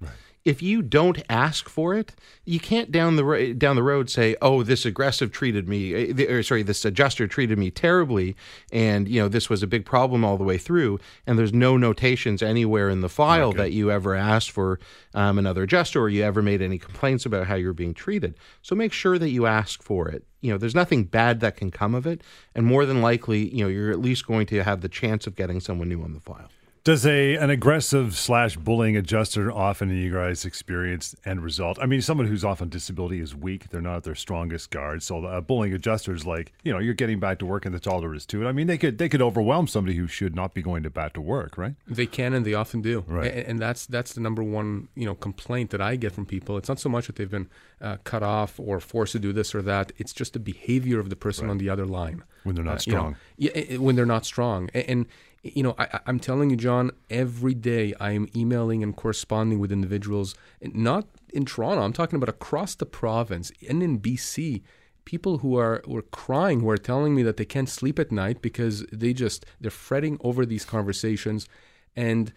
If 0.46 0.62
you 0.62 0.80
don't 0.80 1.20
ask 1.28 1.68
for 1.68 1.96
it, 1.96 2.14
you 2.44 2.60
can't 2.60 2.92
down 2.92 3.16
the 3.16 3.24
ro- 3.24 3.52
down 3.52 3.74
the 3.74 3.82
road 3.82 4.08
say, 4.08 4.36
"Oh, 4.40 4.62
this 4.62 4.86
aggressive 4.86 5.32
treated 5.32 5.68
me," 5.68 5.92
eh, 5.92 6.32
or 6.32 6.40
sorry, 6.44 6.62
this 6.62 6.84
adjuster 6.84 7.26
treated 7.26 7.58
me 7.58 7.72
terribly, 7.72 8.36
and 8.70 9.08
you 9.08 9.20
know 9.20 9.26
this 9.26 9.50
was 9.50 9.64
a 9.64 9.66
big 9.66 9.84
problem 9.84 10.24
all 10.24 10.36
the 10.38 10.44
way 10.44 10.56
through. 10.56 11.00
And 11.26 11.36
there's 11.36 11.52
no 11.52 11.76
notations 11.76 12.44
anywhere 12.44 12.88
in 12.88 13.00
the 13.00 13.08
file 13.08 13.52
that 13.54 13.72
you 13.72 13.90
ever 13.90 14.14
asked 14.14 14.52
for 14.52 14.78
um, 15.14 15.36
another 15.36 15.64
adjuster 15.64 16.00
or 16.00 16.08
you 16.08 16.22
ever 16.22 16.42
made 16.42 16.62
any 16.62 16.78
complaints 16.78 17.26
about 17.26 17.48
how 17.48 17.56
you're 17.56 17.72
being 17.72 17.92
treated. 17.92 18.36
So 18.62 18.76
make 18.76 18.92
sure 18.92 19.18
that 19.18 19.30
you 19.30 19.46
ask 19.46 19.82
for 19.82 20.08
it. 20.08 20.24
You 20.42 20.52
know, 20.52 20.58
there's 20.58 20.76
nothing 20.76 21.06
bad 21.06 21.40
that 21.40 21.56
can 21.56 21.72
come 21.72 21.92
of 21.92 22.06
it, 22.06 22.22
and 22.54 22.64
more 22.64 22.86
than 22.86 23.02
likely, 23.02 23.52
you 23.52 23.64
know, 23.64 23.68
you're 23.68 23.90
at 23.90 23.98
least 23.98 24.28
going 24.28 24.46
to 24.46 24.62
have 24.62 24.80
the 24.80 24.88
chance 24.88 25.26
of 25.26 25.34
getting 25.34 25.58
someone 25.58 25.88
new 25.88 26.02
on 26.02 26.14
the 26.14 26.20
file. 26.20 26.50
Does 26.86 27.04
a 27.04 27.34
an 27.34 27.50
aggressive 27.50 28.16
slash 28.16 28.56
bullying 28.56 28.96
adjuster 28.96 29.50
often 29.50 29.90
in 29.90 29.96
you 29.96 30.12
guys 30.12 30.44
experience 30.44 31.16
end 31.24 31.42
result? 31.42 31.78
I 31.82 31.86
mean, 31.86 32.00
someone 32.00 32.28
who's 32.28 32.44
off 32.44 32.62
on 32.62 32.68
disability 32.68 33.18
is 33.18 33.34
weak; 33.34 33.70
they're 33.70 33.80
not 33.80 33.96
at 33.96 34.02
their 34.04 34.14
strongest 34.14 34.70
guard. 34.70 35.02
So 35.02 35.26
a 35.26 35.42
bullying 35.42 35.74
adjuster 35.74 36.14
is 36.14 36.24
like, 36.24 36.52
you 36.62 36.72
know, 36.72 36.78
you're 36.78 36.94
getting 36.94 37.18
back 37.18 37.40
to 37.40 37.44
work, 37.44 37.66
and 37.66 37.74
that's 37.74 37.88
all 37.88 38.00
there 38.00 38.14
is 38.14 38.24
to 38.26 38.44
it. 38.44 38.48
I 38.48 38.52
mean, 38.52 38.68
they 38.68 38.78
could 38.78 38.98
they 38.98 39.08
could 39.08 39.20
overwhelm 39.20 39.66
somebody 39.66 39.96
who 39.96 40.06
should 40.06 40.36
not 40.36 40.54
be 40.54 40.62
going 40.62 40.84
to 40.84 40.90
back 40.90 41.14
to 41.14 41.20
work, 41.20 41.58
right? 41.58 41.74
They 41.88 42.06
can, 42.06 42.32
and 42.32 42.46
they 42.46 42.54
often 42.54 42.82
do. 42.82 43.02
Right. 43.08 43.32
A- 43.32 43.48
And, 43.48 43.58
that's 43.58 43.84
that's 43.86 44.12
the 44.12 44.20
number 44.20 44.44
one 44.44 44.86
you 44.94 45.06
know 45.06 45.16
complaint 45.16 45.70
that 45.70 45.80
I 45.80 45.96
get 45.96 46.12
from 46.12 46.24
people. 46.24 46.56
It's 46.56 46.68
not 46.68 46.78
so 46.78 46.88
much 46.88 47.08
that 47.08 47.16
they've 47.16 47.28
been 47.28 47.48
uh, 47.80 47.96
cut 48.04 48.22
off 48.22 48.60
or 48.60 48.78
forced 48.78 49.10
to 49.10 49.18
do 49.18 49.32
this 49.32 49.56
or 49.56 49.62
that. 49.62 49.90
It's 49.98 50.12
just 50.12 50.34
the 50.34 50.38
behavior 50.38 51.00
of 51.00 51.10
the 51.10 51.16
person 51.16 51.50
on 51.50 51.58
the 51.58 51.68
other 51.68 51.84
line 51.84 52.22
When 52.44 52.54
they're 52.54 52.64
not 52.64 52.78
Uh, 52.78 52.82
you 52.86 52.92
know, 52.92 52.98
strong. 53.00 53.16
yeah, 53.38 53.50
i- 53.56 53.66
i- 53.72 53.76
when 53.78 53.96
they're 53.96 54.06
not 54.06 54.24
strong. 54.24 54.70
A- 54.72 54.88
And, 54.88 55.06
you 55.42 55.62
know, 55.62 55.74
I, 55.78 56.00
I'm 56.06 56.18
telling 56.18 56.50
you, 56.50 56.56
John, 56.56 56.90
every 57.10 57.54
day 57.54 57.94
I 58.00 58.12
am 58.12 58.28
emailing 58.34 58.82
and 58.82 58.96
corresponding 58.96 59.58
with 59.58 59.72
individuals, 59.72 60.34
not 60.60 61.06
in 61.32 61.44
Toronto. 61.44 61.82
I'm 61.82 61.92
talking 61.92 62.16
about 62.16 62.28
across 62.28 62.74
the 62.74 62.86
province 62.86 63.52
and 63.68 63.82
in 63.82 64.00
BC. 64.00 64.62
People 65.04 65.38
who 65.38 65.56
are 65.56 65.82
who 65.84 65.96
are 65.96 66.02
crying, 66.02 66.60
who 66.60 66.68
are 66.68 66.76
telling 66.76 67.14
me 67.14 67.22
that 67.22 67.36
they 67.36 67.44
can't 67.44 67.68
sleep 67.68 67.98
at 67.98 68.10
night 68.10 68.42
because 68.42 68.84
they 68.92 69.12
just 69.12 69.46
they're 69.60 69.70
fretting 69.70 70.18
over 70.22 70.44
these 70.44 70.64
conversations, 70.64 71.48
and 71.94 72.32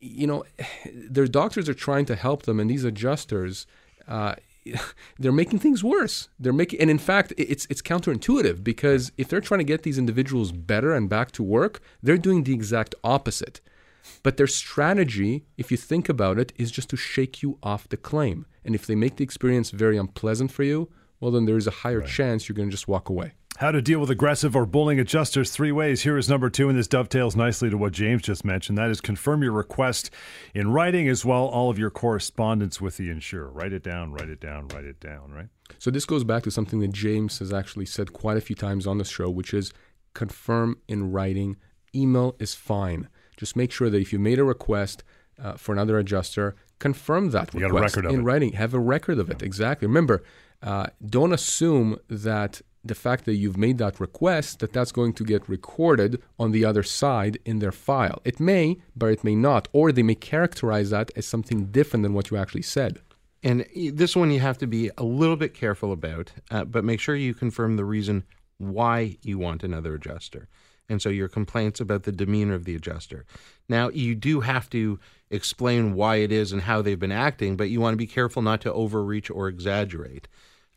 you 0.00 0.26
know, 0.26 0.44
their 0.92 1.28
doctors 1.28 1.68
are 1.68 1.74
trying 1.74 2.06
to 2.06 2.16
help 2.16 2.42
them, 2.42 2.58
and 2.58 2.68
these 2.68 2.84
adjusters. 2.84 3.66
Uh, 4.08 4.34
they're 5.18 5.32
making 5.32 5.58
things 5.58 5.84
worse. 5.84 6.28
They're 6.38 6.52
making, 6.52 6.80
and 6.80 6.90
in 6.90 6.98
fact, 6.98 7.32
it's 7.36 7.66
it's 7.70 7.82
counterintuitive 7.82 8.62
because 8.62 9.12
if 9.16 9.28
they're 9.28 9.40
trying 9.40 9.58
to 9.58 9.64
get 9.64 9.82
these 9.82 9.98
individuals 9.98 10.52
better 10.52 10.92
and 10.94 11.08
back 11.08 11.30
to 11.32 11.42
work, 11.42 11.80
they're 12.02 12.18
doing 12.18 12.44
the 12.44 12.54
exact 12.54 12.94
opposite. 13.02 13.60
But 14.22 14.36
their 14.36 14.46
strategy, 14.46 15.44
if 15.56 15.70
you 15.70 15.76
think 15.76 16.08
about 16.08 16.38
it, 16.38 16.52
is 16.56 16.70
just 16.70 16.90
to 16.90 16.96
shake 16.96 17.42
you 17.42 17.58
off 17.62 17.88
the 17.88 17.96
claim. 17.96 18.46
And 18.64 18.74
if 18.74 18.86
they 18.86 18.94
make 18.94 19.16
the 19.16 19.24
experience 19.24 19.70
very 19.70 19.96
unpleasant 19.96 20.50
for 20.50 20.62
you, 20.62 20.88
well, 21.20 21.30
then 21.30 21.46
there 21.46 21.56
is 21.56 21.66
a 21.66 21.82
higher 21.82 22.00
chance 22.00 22.48
you're 22.48 22.56
going 22.56 22.68
to 22.68 22.74
just 22.74 22.88
walk 22.88 23.08
away. 23.08 23.32
How 23.58 23.72
to 23.72 23.82
deal 23.82 23.98
with 23.98 24.08
aggressive 24.08 24.54
or 24.54 24.66
bullying 24.66 25.00
adjusters 25.00 25.50
three 25.50 25.72
ways. 25.72 26.02
Here 26.02 26.16
is 26.16 26.28
number 26.28 26.48
two, 26.48 26.68
and 26.68 26.78
this 26.78 26.86
dovetails 26.86 27.34
nicely 27.34 27.68
to 27.70 27.76
what 27.76 27.92
James 27.92 28.22
just 28.22 28.44
mentioned. 28.44 28.78
That 28.78 28.88
is 28.88 29.00
confirm 29.00 29.42
your 29.42 29.50
request 29.50 30.10
in 30.54 30.70
writing 30.70 31.08
as 31.08 31.24
well 31.24 31.46
all 31.46 31.68
of 31.68 31.76
your 31.76 31.90
correspondence 31.90 32.80
with 32.80 32.98
the 32.98 33.10
insurer. 33.10 33.50
Write 33.50 33.72
it 33.72 33.82
down, 33.82 34.12
write 34.12 34.28
it 34.28 34.38
down, 34.38 34.68
write 34.68 34.84
it 34.84 35.00
down, 35.00 35.32
right? 35.32 35.48
So 35.80 35.90
this 35.90 36.04
goes 36.04 36.22
back 36.22 36.44
to 36.44 36.52
something 36.52 36.78
that 36.78 36.92
James 36.92 37.40
has 37.40 37.52
actually 37.52 37.86
said 37.86 38.12
quite 38.12 38.36
a 38.36 38.40
few 38.40 38.54
times 38.54 38.86
on 38.86 38.98
the 38.98 39.04
show, 39.04 39.28
which 39.28 39.52
is 39.52 39.72
confirm 40.14 40.78
in 40.86 41.10
writing. 41.10 41.56
Email 41.92 42.36
is 42.38 42.54
fine. 42.54 43.08
Just 43.36 43.56
make 43.56 43.72
sure 43.72 43.90
that 43.90 44.00
if 44.00 44.12
you 44.12 44.20
made 44.20 44.38
a 44.38 44.44
request 44.44 45.02
uh, 45.36 45.54
for 45.54 45.72
another 45.72 45.98
adjuster, 45.98 46.54
confirm 46.78 47.30
that 47.30 47.52
You 47.52 47.66
request 47.66 47.96
in 47.96 48.06
it. 48.06 48.22
writing. 48.22 48.52
Have 48.52 48.72
a 48.72 48.78
record 48.78 49.18
of 49.18 49.28
it. 49.30 49.42
Exactly. 49.42 49.88
Remember, 49.88 50.22
uh, 50.62 50.86
don't 51.04 51.32
assume 51.32 51.98
that 52.08 52.62
the 52.88 52.94
fact 52.94 53.24
that 53.24 53.36
you've 53.36 53.56
made 53.56 53.78
that 53.78 54.00
request 54.00 54.60
that 54.60 54.72
that's 54.72 54.92
going 54.92 55.12
to 55.14 55.24
get 55.24 55.48
recorded 55.48 56.20
on 56.38 56.52
the 56.52 56.64
other 56.64 56.82
side 56.82 57.38
in 57.44 57.58
their 57.60 57.72
file. 57.72 58.20
It 58.24 58.40
may, 58.40 58.78
but 58.96 59.06
it 59.10 59.24
may 59.24 59.34
not, 59.34 59.68
or 59.72 59.92
they 59.92 60.02
may 60.02 60.14
characterize 60.14 60.90
that 60.90 61.10
as 61.16 61.26
something 61.26 61.66
different 61.66 62.02
than 62.02 62.14
what 62.14 62.30
you 62.30 62.36
actually 62.36 62.62
said. 62.62 63.00
And 63.42 63.64
this 63.92 64.16
one 64.16 64.30
you 64.30 64.40
have 64.40 64.58
to 64.58 64.66
be 64.66 64.90
a 64.98 65.04
little 65.04 65.36
bit 65.36 65.54
careful 65.54 65.92
about, 65.92 66.32
uh, 66.50 66.64
but 66.64 66.84
make 66.84 67.00
sure 67.00 67.14
you 67.14 67.34
confirm 67.34 67.76
the 67.76 67.84
reason 67.84 68.24
why 68.58 69.16
you 69.22 69.38
want 69.38 69.62
another 69.62 69.94
adjuster. 69.94 70.48
And 70.88 71.00
so 71.00 71.08
your 71.08 71.28
complaints 71.28 71.80
about 71.80 72.04
the 72.04 72.12
demeanor 72.12 72.54
of 72.54 72.64
the 72.64 72.74
adjuster. 72.74 73.26
Now, 73.68 73.90
you 73.90 74.14
do 74.14 74.40
have 74.40 74.70
to 74.70 74.98
explain 75.30 75.94
why 75.94 76.16
it 76.16 76.32
is 76.32 76.50
and 76.50 76.62
how 76.62 76.82
they've 76.82 76.98
been 76.98 77.12
acting, 77.12 77.56
but 77.56 77.68
you 77.68 77.80
want 77.80 77.92
to 77.92 77.98
be 77.98 78.06
careful 78.06 78.42
not 78.42 78.62
to 78.62 78.72
overreach 78.72 79.30
or 79.30 79.48
exaggerate. 79.48 80.26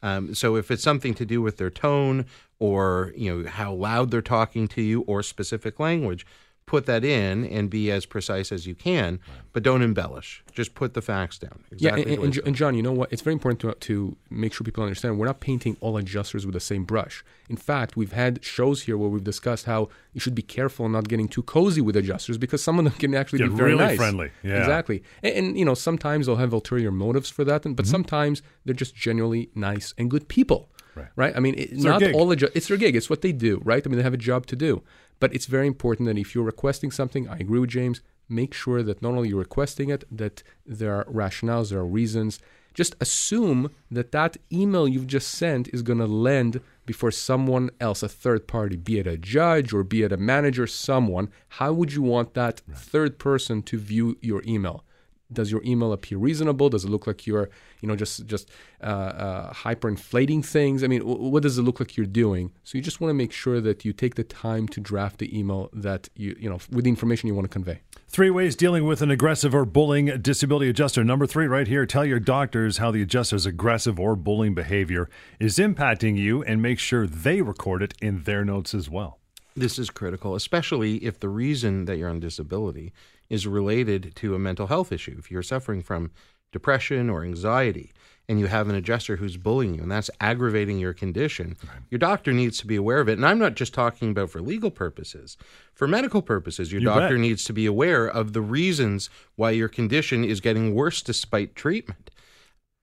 Um, 0.04 0.34
so 0.34 0.56
if 0.56 0.72
it's 0.72 0.84
something 0.84 1.14
to 1.16 1.26
do 1.26 1.42
with 1.42 1.58
their 1.58 1.70
tone 1.70 2.26
or 2.60 3.14
you 3.16 3.44
know 3.44 3.50
how 3.50 3.74
loud 3.74 4.12
they're 4.12 4.22
talking 4.22 4.68
to 4.70 4.82
you 4.82 5.02
or 5.02 5.24
specific 5.24 5.80
language, 5.80 6.26
put 6.66 6.86
that 6.86 7.04
in 7.04 7.44
and 7.46 7.70
be 7.70 7.92
as 7.92 8.06
precise 8.06 8.50
as 8.50 8.66
you 8.66 8.74
can, 8.74 9.20
but 9.52 9.62
don't 9.62 9.82
embellish. 9.82 10.42
Just 10.54 10.74
put 10.74 10.94
the 10.94 11.02
facts 11.02 11.38
down. 11.38 11.64
Exactly 11.70 12.04
yeah, 12.04 12.14
and, 12.14 12.22
the 12.34 12.40
and, 12.40 12.48
and 12.48 12.56
John, 12.56 12.76
you 12.76 12.82
know 12.82 12.94
what? 12.94 13.12
It's 13.12 13.22
very 13.22 13.34
important 13.34 13.60
to, 13.62 13.74
to 13.74 14.16
make 14.30 14.54
sure 14.54 14.64
people 14.64 14.82
understand 14.84 15.20
we're 15.20 15.26
not 15.26 15.42
painting 15.42 15.76
all 15.82 15.98
adjusters 15.98 16.46
with 16.46 16.54
the 16.54 16.62
same 16.62 16.86
brush. 16.86 17.26
In 17.50 17.58
fact, 17.58 17.98
we've 17.98 18.14
had 18.14 18.42
shows 18.44 18.84
here 18.84 18.98
where 18.98 19.10
we've 19.10 19.24
discussed 19.24 19.66
how 19.66 19.90
you 20.14 20.22
should 20.22 20.34
be 20.36 20.42
careful 20.44 20.88
not 20.88 21.10
getting 21.10 21.28
too 21.28 21.44
cozy 21.44 21.82
with 21.82 21.98
adjusters 21.98 22.38
because 22.38 22.64
some 22.64 22.80
of 22.80 22.86
them 22.86 22.94
can 22.94 23.14
actually 23.16 23.40
Get 23.40 23.50
be 23.50 23.56
very 23.56 23.74
really 23.74 23.86
nice. 23.88 23.98
friendly, 23.98 24.32
yeah. 24.42 24.60
Exactly. 24.60 25.04
And, 25.24 25.36
and, 25.36 25.60
you 25.60 25.66
know, 25.66 25.74
sometimes 25.74 26.26
they'll 26.28 26.38
have 26.38 26.54
ulterior 26.54 26.92
motives 26.92 27.30
for 27.30 27.44
that, 27.44 27.64
but 27.64 27.72
Mm-hmm. 27.76 27.86
sometimes 27.86 28.42
they're 28.64 28.74
just 28.76 28.96
genuinely 28.96 29.50
nice 29.56 29.94
and 29.98 30.10
good 30.10 30.30
people. 30.30 30.70
Right. 30.96 31.08
right? 31.16 31.34
I 31.36 31.40
mean, 31.40 31.56
it, 31.58 31.70
their 31.82 31.92
not 31.94 32.00
gig. 32.02 32.14
all 32.16 32.28
adju- 32.28 32.52
it's 32.54 32.68
their 32.68 32.76
gig. 32.78 32.96
It's 32.98 33.10
what 33.10 33.22
they 33.22 33.32
do, 33.32 33.62
right? 33.64 33.82
I 33.86 33.90
mean, 33.90 33.98
they 33.98 34.04
have 34.04 34.14
a 34.14 34.18
job 34.18 34.46
to 34.48 34.56
do. 34.58 34.84
But 35.22 35.36
it's 35.36 35.46
very 35.46 35.68
important 35.68 36.08
that 36.08 36.18
if 36.18 36.34
you're 36.34 36.44
requesting 36.44 36.92
something, 36.92 37.30
I 37.30 37.38
agree 37.38 37.60
with 37.60 37.70
James, 37.70 38.02
make 38.28 38.56
sure 38.56 38.82
that 38.82 39.04
not 39.04 39.14
only 39.14 39.30
you're 39.30 39.38
requesting 39.38 39.90
it, 39.90 40.04
that 40.12 40.42
there 40.66 40.96
are 40.96 41.06
rationales, 41.06 41.70
there 41.70 41.80
are 41.80 41.86
reasons. 41.86 42.40
Just 42.74 42.96
assume 43.00 43.70
that 43.92 44.12
that 44.14 44.38
email 44.52 44.88
you've 44.88 45.06
just 45.06 45.30
sent 45.30 45.68
is 45.68 45.84
going 45.84 46.00
to 46.00 46.08
land 46.08 46.60
before 46.88 47.12
someone 47.12 47.70
else, 47.80 48.02
a 48.02 48.10
third 48.10 48.48
party, 48.48 48.76
be 48.76 48.98
it 48.98 49.06
a 49.06 49.16
judge 49.16 49.72
or 49.74 49.84
be 49.84 50.02
it 50.02 50.12
a 50.12 50.18
manager, 50.18 50.66
someone. 50.66 51.30
How 51.50 51.72
would 51.72 51.94
you 51.94 52.02
want 52.02 52.34
that 52.34 52.62
third 52.74 53.20
person 53.20 53.62
to 53.64 53.78
view 53.78 54.18
your 54.22 54.42
email? 54.48 54.84
Does 55.32 55.52
your 55.52 55.62
email 55.64 55.94
appear 55.94 56.18
reasonable? 56.18 56.70
Does 56.70 56.86
it 56.86 56.90
look 56.90 57.08
like 57.08 57.26
you're, 57.28 57.50
you 57.82 57.88
know, 57.88 57.96
just 57.96 58.26
just 58.26 58.50
uh, 58.82 58.86
uh, 58.86 59.54
hyperinflating 59.54 60.46
things? 60.46 60.84
I 60.84 60.88
mean, 60.88 61.00
w- 61.00 61.30
what 61.30 61.44
does 61.44 61.58
it 61.58 61.62
look 61.62 61.80
like 61.80 61.98
you're 61.98 62.06
doing? 62.06 62.52
So 62.64 62.78
you 62.78 62.84
just 62.84 63.02
want 63.02 63.10
to 63.10 63.14
make 63.14 63.32
sure 63.32 63.62
that 63.62 63.86
you 63.86 63.94
take 63.94 64.16
the 64.16 64.24
time 64.24 64.68
to 64.70 64.80
draft 64.80 65.20
the 65.20 65.38
email 65.38 65.70
that 65.74 66.10
you, 66.16 66.36
you 66.40 66.50
know, 66.50 66.60
with 66.70 66.84
the 66.84 66.90
information 66.90 67.28
you 67.28 67.36
want 67.36 67.46
to 67.46 67.50
convey. 67.54 67.82
Three 68.08 68.30
ways 68.30 68.58
dealing 68.58 68.86
with 68.86 69.02
an 69.02 69.10
aggressive 69.10 69.56
or 69.56 69.64
bullying 69.64 70.08
disability 70.22 70.70
adjuster. 70.70 71.04
Number 71.04 71.26
three, 71.26 71.48
right 71.48 71.68
here. 71.68 71.86
Tell 71.86 72.04
your 72.04 72.20
doctors 72.20 72.78
how 72.78 72.92
the 72.92 73.02
adjuster's 73.02 73.46
aggressive 73.46 74.00
or 74.00 74.18
bullying 74.18 74.54
behavior 74.54 75.10
is 75.40 75.58
impacting 75.58 76.18
you 76.18 76.44
and 76.44 76.62
make 76.62 76.78
sure 76.78 77.08
they 77.08 77.42
record 77.42 77.82
it 77.82 77.94
in 78.02 78.24
their 78.24 78.44
notes 78.44 78.74
as 78.74 78.90
well. 78.90 79.20
This 79.56 79.78
is 79.78 79.90
critical, 79.90 80.36
especially 80.36 80.98
if 81.04 81.20
the 81.20 81.28
reason 81.30 81.86
that 81.86 81.98
you're 81.98 82.10
on 82.10 82.20
disability 82.22 82.94
is 83.32 83.48
related 83.48 84.12
to 84.18 84.36
a 84.36 84.40
mental 84.40 84.68
health 84.68 84.92
issue. 84.92 85.16
If 85.18 85.32
you're 85.32 85.42
suffering 85.42 85.82
from 85.82 86.12
depression 86.52 87.10
or 87.10 87.24
anxiety 87.24 87.94
and 88.28 88.42
you 88.42 88.48
have 88.48 88.68
an 88.68 88.76
adjuster 88.76 89.16
who's 89.16 89.38
bullying 89.38 89.74
you 89.74 89.82
and 89.82 89.90
that's 89.90 90.10
aggravating 90.20 90.78
your 90.80 90.94
condition, 90.94 91.56
your 91.90 91.98
doctor 91.98 92.34
needs 92.34 92.58
to 92.60 92.68
be 92.68 92.76
aware 92.76 93.00
of 93.00 93.08
it. 93.08 93.14
And 93.14 93.26
I'm 93.26 93.40
not 93.40 93.56
just 93.56 93.74
talking 93.74 94.12
about 94.12 94.32
for 94.32 94.42
legal 94.42 94.70
purposes. 94.70 95.38
For 95.74 95.88
medical 95.88 96.22
purposes, 96.22 96.74
your 96.74 96.82
You 96.82 96.88
doctor 96.88 97.16
bet. 97.16 97.22
needs 97.22 97.46
to 97.46 97.54
be 97.54 97.66
aware 97.66 98.06
of 98.06 98.34
the 98.34 98.42
reasons 98.42 99.10
why 99.38 99.52
your 99.52 99.70
condition 99.70 100.26
is 100.26 100.42
getting 100.42 100.76
worse 100.76 101.02
despite 101.02 101.56
treatment. 101.56 102.12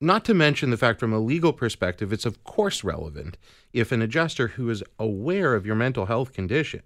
Not 0.00 0.24
to 0.26 0.34
mention 0.34 0.70
the 0.70 0.76
fact 0.76 1.00
from 1.00 1.12
a 1.12 1.18
legal 1.18 1.52
perspective, 1.52 2.12
it's 2.12 2.24
of 2.24 2.44
course 2.44 2.84
relevant 2.84 3.36
if 3.72 3.92
an 3.92 4.00
adjuster 4.00 4.48
who 4.48 4.70
is 4.70 4.82
aware 4.98 5.54
of 5.54 5.66
your 5.66 5.74
mental 5.74 6.06
health 6.06 6.32
condition 6.32 6.82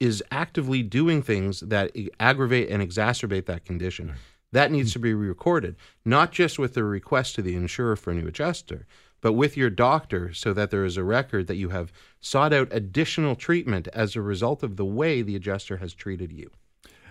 is 0.00 0.24
actively 0.30 0.82
doing 0.82 1.22
things 1.22 1.60
that 1.60 1.94
aggravate 2.18 2.70
and 2.70 2.82
exacerbate 2.82 3.46
that 3.46 3.64
condition. 3.64 4.14
That 4.52 4.72
needs 4.72 4.92
to 4.94 4.98
be 4.98 5.14
recorded, 5.14 5.76
not 6.04 6.32
just 6.32 6.58
with 6.58 6.74
the 6.74 6.82
request 6.82 7.36
to 7.36 7.42
the 7.42 7.54
insurer 7.54 7.94
for 7.94 8.10
a 8.10 8.14
new 8.14 8.26
adjuster, 8.26 8.86
but 9.20 9.34
with 9.34 9.56
your 9.56 9.70
doctor 9.70 10.32
so 10.32 10.52
that 10.54 10.70
there 10.70 10.84
is 10.84 10.96
a 10.96 11.04
record 11.04 11.46
that 11.46 11.56
you 11.56 11.68
have 11.68 11.92
sought 12.20 12.52
out 12.52 12.68
additional 12.70 13.36
treatment 13.36 13.86
as 13.92 14.16
a 14.16 14.22
result 14.22 14.62
of 14.62 14.76
the 14.76 14.84
way 14.84 15.22
the 15.22 15.36
adjuster 15.36 15.76
has 15.76 15.92
treated 15.92 16.32
you. 16.32 16.50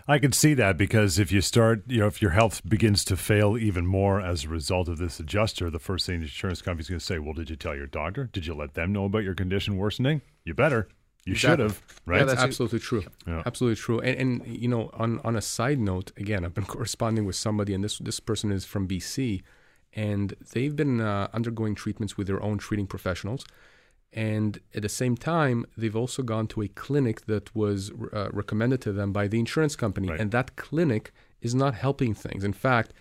I 0.07 0.17
can 0.17 0.31
see 0.31 0.55
that 0.55 0.75
because 0.75 1.19
if 1.19 1.31
you 1.31 1.39
start, 1.39 1.83
you 1.85 1.99
know, 1.99 2.07
if 2.07 2.19
your 2.19 2.31
health 2.31 2.67
begins 2.67 3.05
to 3.05 3.15
fail 3.15 3.55
even 3.55 3.85
more 3.85 4.19
as 4.19 4.43
a 4.43 4.49
result 4.49 4.87
of 4.87 4.97
this 4.97 5.19
adjuster, 5.19 5.69
the 5.69 5.77
first 5.77 6.07
thing 6.07 6.19
the 6.19 6.25
insurance 6.25 6.63
company 6.63 6.81
is 6.81 6.89
going 6.89 6.99
to 6.99 7.05
say, 7.05 7.19
well, 7.19 7.33
did 7.33 7.51
you 7.51 7.55
tell 7.55 7.75
your 7.75 7.85
doctor? 7.85 8.23
Did 8.25 8.47
you 8.47 8.55
let 8.55 8.73
them 8.73 8.91
know 8.91 9.05
about 9.05 9.23
your 9.23 9.35
condition 9.35 9.77
worsening? 9.77 10.23
You 10.43 10.55
better. 10.55 10.89
You 11.25 11.35
should 11.35 11.59
have, 11.59 11.81
right? 12.05 12.19
Yeah, 12.19 12.23
That's 12.25 12.39
That's 12.39 12.43
absolutely 12.47 12.79
true. 12.79 13.03
Yeah. 13.27 13.43
Absolutely 13.45 13.75
true. 13.75 13.99
And, 13.99 14.15
and 14.43 14.47
you 14.47 14.67
know, 14.67 14.89
on 14.93 15.19
on 15.23 15.35
a 15.35 15.41
side 15.41 15.79
note, 15.79 16.11
again, 16.17 16.43
I've 16.45 16.53
been 16.53 16.65
corresponding 16.75 17.25
with 17.25 17.35
somebody, 17.35 17.73
and 17.73 17.83
this 17.83 17.97
this 17.99 18.19
person 18.19 18.51
is 18.51 18.65
from 18.65 18.87
BC, 18.87 19.43
and 19.93 20.33
they've 20.53 20.75
been 20.75 21.01
uh, 21.01 21.27
undergoing 21.33 21.75
treatments 21.75 22.17
with 22.17 22.27
their 22.27 22.41
own 22.41 22.57
treating 22.57 22.87
professionals, 22.87 23.45
and 24.13 24.59
at 24.73 24.81
the 24.81 24.89
same 24.89 25.15
time, 25.17 25.65
they've 25.77 25.95
also 25.95 26.23
gone 26.23 26.47
to 26.47 26.61
a 26.63 26.67
clinic 26.67 27.25
that 27.27 27.53
was 27.55 27.91
uh, 28.13 28.29
recommended 28.31 28.81
to 28.81 28.91
them 28.91 29.11
by 29.11 29.27
the 29.27 29.39
insurance 29.39 29.75
company, 29.75 30.07
Right. 30.09 30.19
and 30.19 30.31
that 30.31 30.55
clinic 30.55 31.11
is 31.41 31.53
not 31.53 31.75
helping 31.75 32.13
things. 32.15 32.43
In 32.43 32.53
fact, 32.53 32.93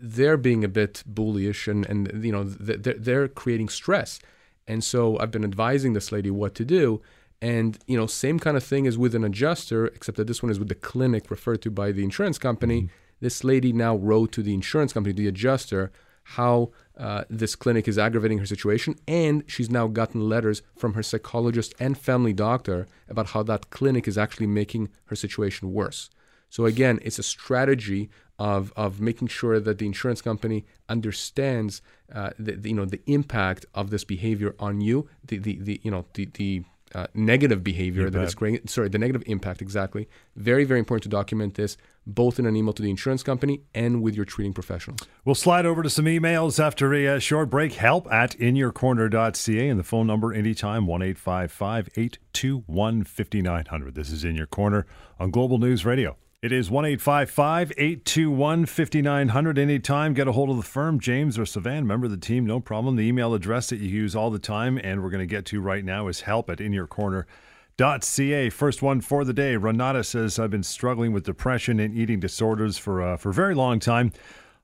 they're 0.00 0.36
being 0.36 0.64
a 0.64 0.68
bit 0.68 1.02
bullyish, 1.12 1.66
and 1.66 1.84
and 1.86 2.24
you 2.24 2.32
know 2.32 2.44
they're, 2.44 2.94
they're 3.06 3.28
creating 3.28 3.68
stress. 3.70 4.20
And 4.66 4.84
so 4.84 5.18
I've 5.18 5.30
been 5.30 5.44
advising 5.44 5.94
this 5.94 6.12
lady 6.12 6.30
what 6.30 6.54
to 6.56 6.64
do. 6.64 7.00
And 7.40 7.78
you 7.86 7.96
know, 7.96 8.06
same 8.06 8.38
kind 8.38 8.56
of 8.56 8.64
thing 8.64 8.86
as 8.86 8.98
with 8.98 9.14
an 9.14 9.24
adjuster, 9.24 9.86
except 9.86 10.16
that 10.16 10.26
this 10.26 10.42
one 10.42 10.50
is 10.50 10.58
with 10.58 10.68
the 10.68 10.74
clinic 10.74 11.30
referred 11.30 11.62
to 11.62 11.70
by 11.70 11.92
the 11.92 12.02
insurance 12.02 12.38
company. 12.38 12.82
Mm-hmm. 12.82 12.94
This 13.20 13.42
lady 13.44 13.72
now 13.72 13.96
wrote 13.96 14.32
to 14.32 14.42
the 14.42 14.54
insurance 14.54 14.92
company, 14.92 15.12
the 15.12 15.28
adjuster, 15.28 15.90
how 16.22 16.70
uh, 16.96 17.24
this 17.30 17.56
clinic 17.56 17.88
is 17.88 17.98
aggravating 17.98 18.38
her 18.38 18.46
situation, 18.46 18.94
and 19.08 19.44
she's 19.46 19.70
now 19.70 19.86
gotten 19.86 20.28
letters 20.28 20.62
from 20.76 20.94
her 20.94 21.02
psychologist 21.02 21.74
and 21.80 21.96
family 21.96 22.32
doctor 22.32 22.86
about 23.08 23.28
how 23.28 23.42
that 23.42 23.70
clinic 23.70 24.06
is 24.06 24.18
actually 24.18 24.46
making 24.46 24.88
her 25.06 25.16
situation 25.16 25.72
worse. 25.72 26.10
So 26.50 26.66
again, 26.66 26.98
it's 27.02 27.18
a 27.18 27.22
strategy 27.22 28.10
of, 28.38 28.72
of 28.76 29.00
making 29.00 29.28
sure 29.28 29.58
that 29.58 29.78
the 29.78 29.86
insurance 29.86 30.22
company 30.22 30.64
understands 30.88 31.82
uh, 32.14 32.30
the, 32.38 32.52
the, 32.52 32.70
you 32.70 32.74
know 32.76 32.84
the 32.84 33.00
impact 33.06 33.66
of 33.74 33.90
this 33.90 34.04
behavior 34.04 34.54
on 34.58 34.80
you, 34.80 35.08
the, 35.24 35.38
the, 35.38 35.58
the 35.60 35.80
you 35.82 35.90
know 35.90 36.04
the, 36.14 36.26
the 36.34 36.62
uh, 36.94 37.06
negative 37.14 37.62
behavior 37.62 38.02
you 38.02 38.10
that 38.10 38.18
bet. 38.18 38.24
it's 38.24 38.34
creating. 38.34 38.66
Sorry, 38.66 38.88
the 38.88 38.98
negative 38.98 39.22
impact 39.26 39.62
exactly. 39.62 40.08
Very, 40.36 40.64
very 40.64 40.78
important 40.78 41.04
to 41.04 41.08
document 41.08 41.54
this 41.54 41.76
both 42.08 42.38
in 42.38 42.46
an 42.46 42.56
email 42.56 42.72
to 42.72 42.82
the 42.82 42.88
insurance 42.88 43.22
company 43.22 43.60
and 43.74 44.02
with 44.02 44.16
your 44.16 44.24
treating 44.24 44.54
professionals. 44.54 45.00
We'll 45.26 45.34
slide 45.34 45.66
over 45.66 45.82
to 45.82 45.90
some 45.90 46.06
emails 46.06 46.58
after 46.58 46.94
a 46.94 47.06
uh, 47.06 47.18
short 47.18 47.50
break. 47.50 47.74
Help 47.74 48.10
at 48.10 48.32
inyourcorner.ca 48.38 49.68
and 49.68 49.78
the 49.78 49.84
phone 49.84 50.06
number 50.06 50.32
anytime 50.32 50.86
one 50.86 51.02
eight 51.02 51.18
five 51.18 51.52
five 51.52 51.88
eight 51.96 52.18
two 52.32 52.64
one 52.66 53.04
fifty 53.04 53.42
nine 53.42 53.66
hundred. 53.66 53.94
This 53.94 54.10
is 54.10 54.24
in 54.24 54.34
your 54.34 54.46
corner 54.46 54.86
on 55.20 55.30
Global 55.30 55.58
News 55.58 55.84
Radio. 55.84 56.16
It 56.40 56.52
is 56.52 56.70
1 56.70 56.84
821 56.84 58.66
5900. 58.66 59.58
Anytime, 59.58 60.14
get 60.14 60.28
a 60.28 60.32
hold 60.32 60.50
of 60.50 60.56
the 60.56 60.62
firm, 60.62 61.00
James 61.00 61.36
or 61.36 61.42
Sivan, 61.42 61.84
member 61.84 62.04
of 62.04 62.12
the 62.12 62.16
team, 62.16 62.46
no 62.46 62.60
problem. 62.60 62.94
The 62.94 63.08
email 63.08 63.34
address 63.34 63.70
that 63.70 63.80
you 63.80 63.88
use 63.88 64.14
all 64.14 64.30
the 64.30 64.38
time 64.38 64.78
and 64.84 65.02
we're 65.02 65.10
going 65.10 65.18
to 65.18 65.26
get 65.26 65.46
to 65.46 65.60
right 65.60 65.84
now 65.84 66.06
is 66.06 66.20
help 66.20 66.48
at 66.48 66.58
inyourcorner.ca. 66.58 68.50
First 68.50 68.82
one 68.82 69.00
for 69.00 69.24
the 69.24 69.32
day. 69.32 69.56
Renata 69.56 70.04
says, 70.04 70.38
I've 70.38 70.52
been 70.52 70.62
struggling 70.62 71.12
with 71.12 71.24
depression 71.24 71.80
and 71.80 71.92
eating 71.92 72.20
disorders 72.20 72.78
for, 72.78 73.02
uh, 73.02 73.16
for 73.16 73.30
a 73.30 73.34
very 73.34 73.56
long 73.56 73.80
time. 73.80 74.12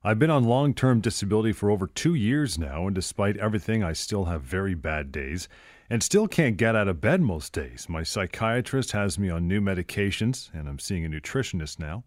I've 0.01 0.17
been 0.17 0.31
on 0.31 0.45
long 0.45 0.73
term 0.73 1.01
disability 1.01 1.51
for 1.51 1.69
over 1.69 1.87
two 1.87 2.15
years 2.15 2.57
now, 2.57 2.87
and 2.87 2.95
despite 2.95 3.35
everything, 3.35 3.83
I 3.83 3.91
still 3.91 4.25
have 4.25 4.43
very 4.43 4.75
bad 4.75 5.11
days 5.11 5.49
and 5.89 6.01
still 6.01 6.27
can't 6.27 6.57
get 6.57 6.75
out 6.75 6.87
of 6.87 7.01
bed 7.01 7.21
most 7.21 7.53
days. 7.53 7.87
My 7.87 8.03
psychiatrist 8.03 8.91
has 8.91 9.19
me 9.19 9.29
on 9.29 9.47
new 9.47 9.61
medications, 9.61 10.49
and 10.53 10.67
I'm 10.67 10.79
seeing 10.79 11.05
a 11.05 11.09
nutritionist 11.09 11.79
now. 11.79 12.03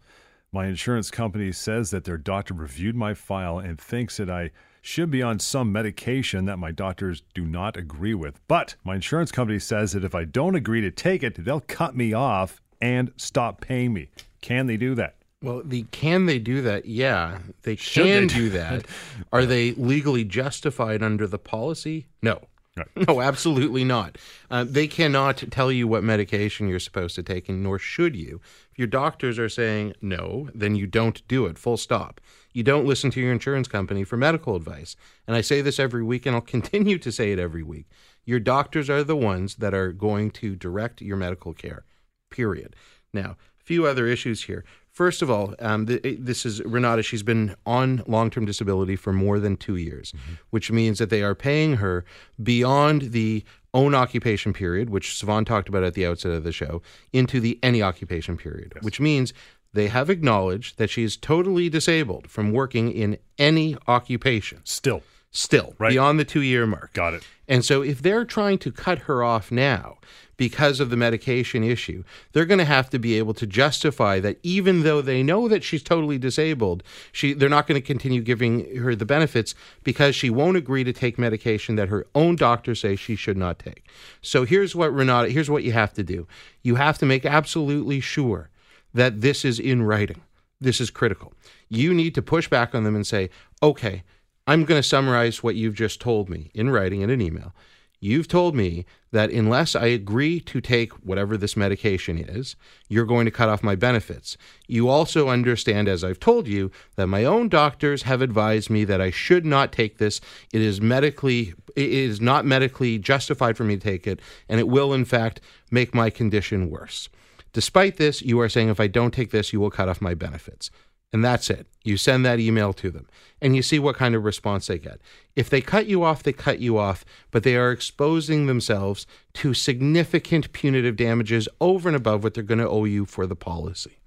My 0.53 0.67
insurance 0.67 1.11
company 1.11 1.53
says 1.53 1.91
that 1.91 2.05
their 2.05 2.17
doctor 2.17 2.55
reviewed 2.55 2.97
my 2.97 3.15
file 3.15 3.59
and 3.59 3.79
thinks 3.79 4.17
that 4.17 4.31
I 4.31 4.51
should 4.81 5.11
be 5.11 5.23
on 5.23 5.39
some 5.39 5.71
medication 5.71 6.47
that 6.47 6.59
my 6.59 6.71
doctors 6.73 7.23
do 7.35 7.45
not 7.45 7.77
agree 7.77 8.15
with. 8.15 8.41
But 8.49 8.75
my 8.85 8.95
insurance 8.95 9.31
company 9.31 9.59
says 9.59 9.93
that 9.93 10.05
if 10.05 10.15
I 10.15 10.25
don't 10.25 10.55
agree 10.55 10.81
to 10.81 10.91
take 10.91 11.23
it, 11.23 11.45
they'll 11.45 11.61
cut 11.61 11.95
me 11.95 12.15
off 12.15 12.61
and 12.81 13.13
stop 13.17 13.61
paying 13.61 13.93
me. 13.93 14.09
Can 14.41 14.67
they 14.67 14.77
do 14.77 14.95
that? 14.95 15.17
Well, 15.43 15.63
the 15.65 15.85
can 15.93 16.27
they 16.27 16.39
do 16.39 16.63
that? 16.63 16.87
Yeah, 16.87 17.39
they 17.63 17.77
Should 17.77 18.05
can 18.05 18.27
they 18.27 18.35
do, 18.35 18.35
do 18.35 18.51
that. 18.59 18.87
Are 19.33 19.47
they 19.47 19.73
legally 19.73 20.25
justified 20.25 21.03
under 21.03 21.27
the 21.27 21.39
policy? 21.39 22.07
No. 22.23 22.41
Right. 22.79 22.87
No, 23.09 23.21
absolutely 23.21 23.85
not. 23.85 24.19
Uh, 24.51 24.65
they 24.65 24.87
cannot 24.87 25.45
tell 25.51 25.71
you 25.73 25.89
what 25.89 26.05
medication 26.05 26.69
you're 26.69 26.79
supposed 26.81 27.15
to 27.17 27.23
take, 27.23 27.49
and 27.49 27.63
nor 27.63 27.79
should 27.79 28.17
you. 28.17 28.41
If 28.71 28.79
your 28.79 28.87
doctors 28.87 29.39
are 29.39 29.49
saying 29.49 29.95
no, 30.01 30.49
then 30.55 30.75
you 30.77 30.87
don't 30.87 31.27
do 31.29 31.47
it, 31.47 31.59
full 31.59 31.77
stop. 31.77 32.21
You 32.53 32.63
don't 32.63 32.87
listen 32.87 33.11
to 33.13 33.21
your 33.21 33.33
insurance 33.33 33.69
company 33.69 34.05
for 34.05 34.17
medical 34.17 34.57
advice. 34.57 34.97
And 35.27 35.37
I 35.37 35.41
say 35.41 35.61
this 35.61 35.79
every 35.79 36.03
week, 36.03 36.27
and 36.27 36.35
I'll 36.35 36.41
continue 36.57 36.99
to 36.99 37.13
say 37.13 37.33
it 37.33 37.39
every 37.39 37.63
week. 37.63 37.87
Your 38.25 38.41
doctors 38.41 38.91
are 38.91 39.05
the 39.05 39.17
ones 39.17 39.57
that 39.57 39.75
are 39.75 39.93
going 39.93 40.31
to 40.33 40.55
direct 40.55 41.01
your 41.01 41.17
medical 41.17 41.55
care, 41.55 41.85
period. 42.31 42.77
Now, 43.13 43.37
a 43.61 43.65
few 43.65 43.87
other 43.87 44.07
issues 44.07 44.45
here. 44.45 44.65
First 44.99 45.23
of 45.23 45.31
all, 45.31 45.55
um, 45.61 45.87
th- 45.87 46.19
this 46.19 46.45
is 46.45 46.61
Renata. 46.65 47.05
She's 47.05 47.23
been 47.23 47.55
on 47.65 48.03
long 48.09 48.31
term 48.31 48.45
disability 48.45 48.97
for 48.97 49.13
more 49.13 49.39
than 49.39 49.57
two 49.57 49.77
years, 49.77 50.11
mm-hmm. 50.11 50.33
which 50.51 50.73
means 50.73 50.99
that 50.99 51.09
they 51.09 51.23
are 51.23 51.37
paying 51.37 51.77
her 51.77 52.05
beyond 52.43 53.13
the 53.13 53.45
own 53.73 53.95
occupation 53.95 54.53
period, 54.53 54.91
which 54.91 55.11
Sivan 55.11 55.47
talked 55.47 55.69
about 55.69 55.85
at 55.85 55.95
the 55.95 56.05
outset 56.05 56.33
of 56.33 56.43
the 56.43 56.51
show, 56.51 56.83
into 57.13 57.39
the 57.39 57.61
any 57.63 57.81
occupation 57.81 58.37
period, 58.37 58.73
yes. 58.75 58.83
which 58.83 58.99
means 58.99 59.33
they 59.73 59.87
have 59.87 60.11
acknowledged 60.11 60.79
that 60.79 60.91
she 60.91 61.05
is 61.05 61.17
totally 61.17 61.69
disabled 61.69 62.29
from 62.29 62.51
working 62.51 62.91
in 62.91 63.19
any 63.39 63.77
occupation. 63.87 64.63
Still. 64.65 65.05
Still, 65.31 65.75
right. 65.79 65.91
beyond 65.91 66.19
the 66.19 66.25
two 66.25 66.43
year 66.43 66.67
mark. 66.67 66.93
Got 66.93 67.15
it. 67.15 67.23
And 67.47 67.65
so 67.65 67.83
if 67.83 68.03
they're 68.03 68.25
trying 68.25 68.59
to 68.59 68.73
cut 68.73 69.01
her 69.01 69.23
off 69.23 69.53
now, 69.53 69.99
because 70.39 70.81
of 70.81 70.89
the 70.89 70.97
medication 70.97 71.63
issue. 71.63 72.03
They're 72.33 72.47
going 72.47 72.59
to 72.61 72.65
have 72.65 72.89
to 72.91 72.99
be 72.99 73.19
able 73.19 73.35
to 73.35 73.47
justify 73.47 74.21
that 74.21 74.39
even 74.43 74.85
though 74.85 75.03
they 75.03 75.23
know 75.23 75.49
that 75.49 75.63
she's 75.63 75.83
totally 75.83 76.17
disabled, 76.17 76.83
she 77.13 77.35
they're 77.35 77.51
not 77.51 77.67
going 77.67 77.79
to 77.79 77.87
continue 77.87 78.23
giving 78.23 78.75
her 78.77 78.95
the 78.95 79.05
benefits 79.05 79.55
because 79.85 80.15
she 80.15 80.31
won't 80.31 80.57
agree 80.57 80.85
to 80.85 80.93
take 80.95 81.19
medication 81.19 81.75
that 81.75 81.89
her 81.89 82.07
own 82.15 82.37
doctors 82.37 82.81
say 82.81 82.97
she 82.97 83.17
should 83.17 83.37
not 83.37 83.59
take. 83.59 83.85
So 84.23 84.45
here's 84.45 84.75
what 84.75 84.95
Renata, 84.95 85.29
here's 85.29 85.51
what 85.51 85.65
you 85.65 85.73
have 85.73 85.93
to 85.95 86.03
do. 86.03 86.27
You 86.63 86.77
have 86.77 86.97
to 86.99 87.07
make 87.07 87.27
absolutely 87.27 88.01
sure 88.01 88.49
that 88.95 89.21
this 89.21 89.45
is 89.45 89.59
in 89.59 89.83
writing. 89.83 90.23
This 90.61 90.81
is 90.81 90.89
critical. 90.89 91.35
You 91.69 91.93
need 91.93 92.15
to 92.15 92.23
push 92.23 92.49
back 92.49 92.75
on 92.75 92.85
them 92.85 92.95
and 92.95 93.07
say, 93.07 93.29
"Okay, 93.63 94.05
I'm 94.47 94.65
going 94.65 94.79
to 94.79 94.89
summarize 94.89 95.43
what 95.43 95.57
you've 95.57 95.75
just 95.75 96.01
told 96.01 96.31
me 96.31 96.51
in 96.55 96.71
writing 96.71 97.03
in 97.03 97.11
an 97.11 97.21
email. 97.21 97.53
You've 98.01 98.29
told 98.29 98.55
me 98.55 98.87
that 99.11 99.33
unless 99.33 99.75
I 99.75 99.87
agree 99.87 100.39
to 100.41 100.61
take 100.61 100.93
whatever 101.05 101.37
this 101.37 101.57
medication 101.57 102.19
is, 102.19 102.55
you're 102.89 103.05
going 103.05 103.25
to 103.25 103.31
cut 103.31 103.49
off 103.49 103.63
my 103.63 103.75
benefits. 103.75 104.37
You 104.69 104.89
also 104.89 105.29
understand, 105.29 105.89
as 105.89 106.05
I've 106.05 106.21
told 106.21 106.47
you, 106.47 106.71
that 106.95 107.09
my 107.09 107.25
own 107.25 107.49
doctors 107.49 108.03
have 108.03 108.23
advised 108.23 108.71
me 108.71 108.85
that 108.85 109.01
I 109.01 109.11
should 109.11 109.45
not 109.45 109.73
take 109.73 109.99
this. 109.99 110.21
It 110.53 110.61
is 110.61 110.81
medically, 110.81 111.55
it 111.75 111.91
is 111.91 112.21
not 112.21 112.45
medically 112.45 112.99
justified 112.99 113.57
for 113.57 113.65
me 113.65 113.77
to 113.77 113.83
take 113.83 114.07
it, 114.07 114.21
and 114.49 114.61
it 114.61 114.69
will, 114.69 114.93
in 114.93 115.05
fact, 115.05 115.41
make 115.71 115.93
my 115.93 116.09
condition 116.11 116.71
worse. 116.71 117.09
Despite 117.53 117.97
this, 117.97 118.23
you 118.23 118.39
are 118.41 118.49
saying 118.49 118.69
if 118.69 118.79
I 118.79 118.87
don't 118.87 119.15
take 119.15 119.33
this, 119.33 119.53
you 119.53 119.59
will 119.59 119.71
cut 119.71 119.89
off 119.89 120.01
my 120.01 120.15
benefits. 120.15 120.71
And 121.13 121.25
that's 121.25 121.49
it. 121.49 121.67
You 121.85 121.97
send 121.97 122.25
that 122.27 122.39
email 122.39 122.73
to 122.75 122.91
them 122.91 123.09
and 123.41 123.57
you 123.57 123.63
see 123.63 123.79
what 123.79 123.97
kind 123.97 124.15
of 124.15 124.25
response 124.25 124.67
they 124.67 124.79
get. 124.79 125.01
If 125.37 125.49
they 125.49 125.61
cut 125.61 125.87
you 125.87 126.03
off, 126.03 126.23
they 126.23 126.33
cut 126.33 126.59
you 126.59 126.77
off, 126.77 127.05
but 127.31 127.45
they 127.45 127.57
are 127.57 127.73
exposing 127.73 128.47
themselves 128.47 129.07
to 129.35 129.55
significant 129.55 130.53
punitive 130.53 130.97
damages 130.97 131.49
over 131.61 131.89
and 131.89 131.97
above 131.97 132.23
what 132.23 132.35
they're 132.35 132.43
going 132.43 132.59
to 132.59 132.69
owe 132.69 132.85
you 132.85 133.07
for 133.07 133.27
the 133.27 133.37
policy 133.37 133.98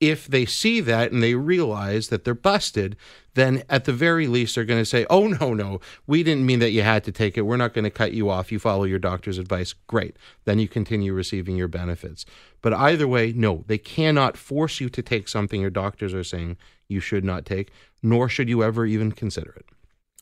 if 0.00 0.26
they 0.26 0.46
see 0.46 0.80
that 0.80 1.12
and 1.12 1.22
they 1.22 1.34
realize 1.34 2.08
that 2.08 2.24
they're 2.24 2.34
busted, 2.34 2.96
then 3.34 3.62
at 3.68 3.84
the 3.84 3.92
very 3.92 4.26
least 4.26 4.54
they're 4.54 4.64
going 4.64 4.80
to 4.80 4.84
say, 4.84 5.06
oh, 5.10 5.28
no, 5.28 5.52
no, 5.52 5.80
we 6.06 6.22
didn't 6.22 6.46
mean 6.46 6.58
that 6.60 6.70
you 6.70 6.82
had 6.82 7.04
to 7.04 7.12
take 7.12 7.36
it. 7.36 7.42
We're 7.42 7.58
not 7.58 7.74
going 7.74 7.84
to 7.84 7.90
cut 7.90 8.12
you 8.12 8.30
off. 8.30 8.50
You 8.50 8.58
follow 8.58 8.84
your 8.84 8.98
doctor's 8.98 9.38
advice. 9.38 9.74
Great. 9.86 10.16
Then 10.46 10.58
you 10.58 10.68
continue 10.68 11.12
receiving 11.12 11.56
your 11.56 11.68
benefits. 11.68 12.24
But 12.62 12.72
either 12.72 13.06
way, 13.06 13.32
no, 13.32 13.64
they 13.66 13.78
cannot 13.78 14.36
force 14.36 14.80
you 14.80 14.88
to 14.88 15.02
take 15.02 15.28
something 15.28 15.60
your 15.60 15.70
doctors 15.70 16.14
are 16.14 16.24
saying 16.24 16.56
you 16.88 17.00
should 17.00 17.24
not 17.24 17.44
take, 17.44 17.70
nor 18.02 18.28
should 18.28 18.48
you 18.48 18.64
ever 18.64 18.86
even 18.86 19.12
consider 19.12 19.52
it. 19.52 19.66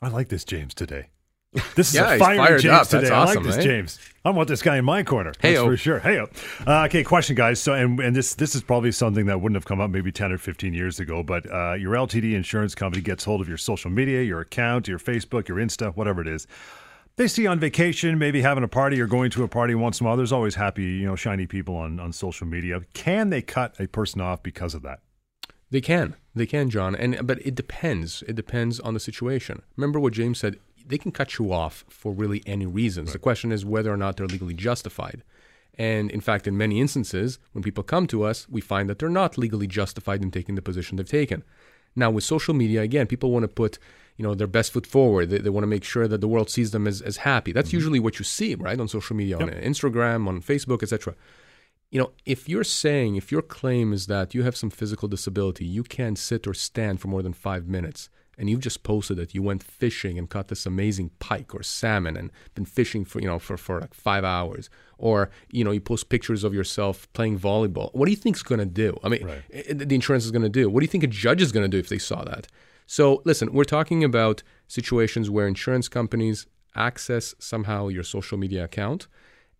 I 0.03 0.09
like 0.09 0.29
this, 0.29 0.45
James, 0.45 0.75
today. 0.75 1.09
This 1.75 1.89
is 1.89 1.95
yeah, 1.95 2.13
a 2.13 2.19
fiery 2.19 2.61
James 2.61 2.75
up. 2.75 2.89
today. 2.89 3.09
That's 3.09 3.31
I 3.31 3.35
like 3.35 3.43
this, 3.43 3.57
eh? 3.57 3.63
James. 3.63 3.99
I 4.25 4.31
want 4.31 4.49
this 4.49 4.61
guy 4.61 4.77
in 4.77 4.85
my 4.85 5.03
corner. 5.03 5.33
Hey, 5.41 5.57
for 5.57 5.77
sure. 5.79 5.99
Hey, 5.99 6.19
uh, 6.19 6.85
okay. 6.85 7.03
Question, 7.03 7.37
guys. 7.37 7.59
So, 7.59 7.73
and, 7.73 7.99
and 8.01 8.15
this 8.15 8.35
this 8.35 8.55
is 8.55 8.63
probably 8.63 8.93
something 8.93 9.25
that 9.27 9.41
wouldn't 9.41 9.57
have 9.57 9.65
come 9.65 9.81
up 9.81 9.91
maybe 9.91 10.13
ten 10.13 10.31
or 10.31 10.37
fifteen 10.37 10.75
years 10.75 11.01
ago. 11.01 11.23
But 11.23 11.51
uh, 11.51 11.75
your 11.75 11.95
LTD 11.95 12.35
insurance 12.35 12.75
company 12.75 13.01
gets 13.03 13.25
hold 13.25 13.41
of 13.41 13.49
your 13.49 13.57
social 13.57 13.91
media, 13.91 14.23
your 14.23 14.41
account, 14.41 14.89
your 14.89 14.99
Facebook, 14.99 15.49
your 15.49 15.57
Insta, 15.57 15.97
whatever 15.97 16.21
it 16.21 16.29
is. 16.29 16.47
They 17.17 17.27
see 17.27 17.43
you 17.43 17.49
on 17.49 17.59
vacation, 17.59 18.19
maybe 18.19 18.43
having 18.43 18.63
a 18.63 18.69
party 18.69 19.01
or 19.01 19.07
going 19.07 19.31
to 19.31 19.43
a 19.43 19.49
party 19.49 19.75
once 19.75 20.01
in 20.01 20.07
a 20.07 20.09
while. 20.09 20.17
There's 20.17 20.33
always 20.33 20.55
happy, 20.55 20.85
you 20.85 21.07
know, 21.07 21.17
shiny 21.17 21.47
people 21.47 21.77
on 21.77 21.99
on 21.99 22.13
social 22.13 22.47
media. 22.47 22.83
Can 22.93 23.31
they 23.31 23.41
cut 23.41 23.75
a 23.81 23.87
person 23.87 24.21
off 24.21 24.43
because 24.43 24.75
of 24.75 24.83
that? 24.83 25.01
They 25.71 25.81
can. 25.81 26.15
They 26.35 26.47
can, 26.47 26.69
John. 26.69 26.95
And 26.95 27.27
but 27.27 27.39
it 27.47 27.55
depends. 27.55 28.23
It 28.29 28.37
depends 28.37 28.79
on 28.81 28.93
the 28.93 29.01
situation. 29.01 29.63
Remember 29.77 29.99
what 29.99 30.13
James 30.13 30.39
said 30.39 30.59
they 30.89 30.99
can 30.99 31.13
cut 31.13 31.39
you 31.39 31.53
off 31.53 31.85
for 31.89 32.13
really 32.13 32.43
any 32.47 32.67
reasons. 32.67 33.09
Right. 33.09 33.13
The 33.15 33.19
question 33.19 33.53
is 33.53 33.65
whether 33.65 33.93
or 33.93 33.97
not 33.97 34.17
they're 34.17 34.27
legally 34.27 34.55
justified. 34.55 35.23
And 35.77 36.11
in 36.11 36.21
fact, 36.21 36.49
in 36.49 36.57
many 36.57 36.81
instances, 36.81 37.39
when 37.53 37.63
people 37.63 37.85
come 37.85 38.07
to 38.09 38.25
us, 38.25 38.49
we 38.49 38.61
find 38.61 38.89
that 38.89 38.99
they're 38.99 39.09
not 39.09 39.39
legally 39.39 39.69
justified 39.69 40.23
in 40.23 40.31
taking 40.31 40.57
the 40.57 40.63
position 40.63 40.97
they've 40.97 41.07
taken. 41.07 41.45
Now, 41.95 42.11
with 42.11 42.25
social 42.25 42.55
media, 42.55 42.83
again, 42.83 43.07
people 43.07 43.31
want 43.31 43.45
to 43.45 43.49
put 43.49 43.79
you 44.17 44.25
know 44.25 44.35
their 44.35 44.47
best 44.47 44.73
foot 44.73 44.87
forward. 44.87 45.31
They, 45.31 45.39
they 45.39 45.51
want 45.51 45.63
to 45.63 45.69
make 45.69 45.85
sure 45.85 46.09
that 46.09 46.21
the 46.21 46.29
world 46.29 46.51
sees 46.51 46.73
them 46.73 46.87
as, 46.87 47.01
as 47.01 47.19
happy. 47.19 47.53
That's 47.53 47.69
mm-hmm. 47.69 47.77
usually 47.77 48.01
what 48.01 48.19
you 48.19 48.25
see, 48.25 48.55
right, 48.57 48.79
on 48.79 48.89
social 48.89 49.17
media, 49.17 49.39
yep. 49.39 49.49
on 49.49 49.55
Instagram, 49.55 50.29
on 50.29 50.43
Facebook, 50.43 50.83
etc. 50.83 51.15
You 51.91 52.01
know, 52.01 52.11
if 52.27 52.49
you're 52.49 52.65
saying, 52.65 53.17
if 53.17 53.33
your 53.33 53.41
claim 53.41 53.93
is 53.93 54.09
that 54.09 54.35
you 54.35 54.43
have 54.43 54.57
some 54.57 54.71
physical 54.71 55.09
disability, 55.09 55.65
you 55.65 55.83
can't 55.83 56.19
sit 56.19 56.47
or 56.47 56.53
stand 56.53 57.01
for 57.01 57.09
more 57.09 57.23
than 57.23 57.33
five 57.33 57.67
minutes, 57.67 58.11
and 58.39 58.49
you've 58.49 58.61
just 58.61 58.85
posted 58.85 59.17
that 59.17 59.35
you 59.35 59.43
went 59.43 59.63
fishing 59.63 60.17
and 60.17 60.31
caught 60.31 60.49
this 60.49 60.65
amazing 60.65 61.11
pike 61.19 61.55
or 61.55 61.63
salmon 61.63 62.17
and 62.17 62.31
been 62.55 62.65
fishing 62.65 63.05
for 63.05 63.21
you 63.21 63.27
know 63.27 63.39
for, 63.39 63.57
for 63.57 63.81
like 63.81 63.95
five 63.95 64.25
hours. 64.25 64.71
Or 64.97 65.31
you 65.51 65.65
know 65.65 65.73
you 65.73 65.81
post 65.81 66.09
pictures 66.09 66.45
of 66.45 66.55
yourself 66.55 67.13
playing 67.13 67.39
volleyball. 67.39 67.93
What 67.95 68.07
do 68.07 68.13
you 68.13 68.17
think 68.17 68.37
is 68.37 68.43
going 68.43 68.61
to 68.61 68.67
do? 68.67 68.97
I 69.03 69.09
mean 69.09 69.27
Right. 69.27 69.43
Eh, 69.53 69.75
the 69.75 69.95
insurance 69.95 70.25
is 70.25 70.31
going 70.31 70.43
to 70.43 70.49
do. 70.49 70.71
What 70.71 70.81
do 70.81 70.85
you 70.85 70.91
think 70.91 71.05
a 71.05 71.09
judge 71.09 71.43
is 71.43 71.53
going 71.53 71.65
to 71.65 71.69
do 71.69 71.79
if 71.79 71.89
they 71.89 71.99
saw 71.99 72.23
that? 72.25 72.47
So 72.87 73.23
listen 73.25 73.53
we're 73.53 73.65
talking 73.65 74.05
about 74.05 74.43
situations 74.69 75.29
where 75.29 75.49
insurance 75.49 75.89
companies 75.89 76.47
access 76.77 77.35
somehow 77.39 77.89
your 77.89 78.05
social 78.05 78.39
media 78.39 78.65
account. 78.65 79.09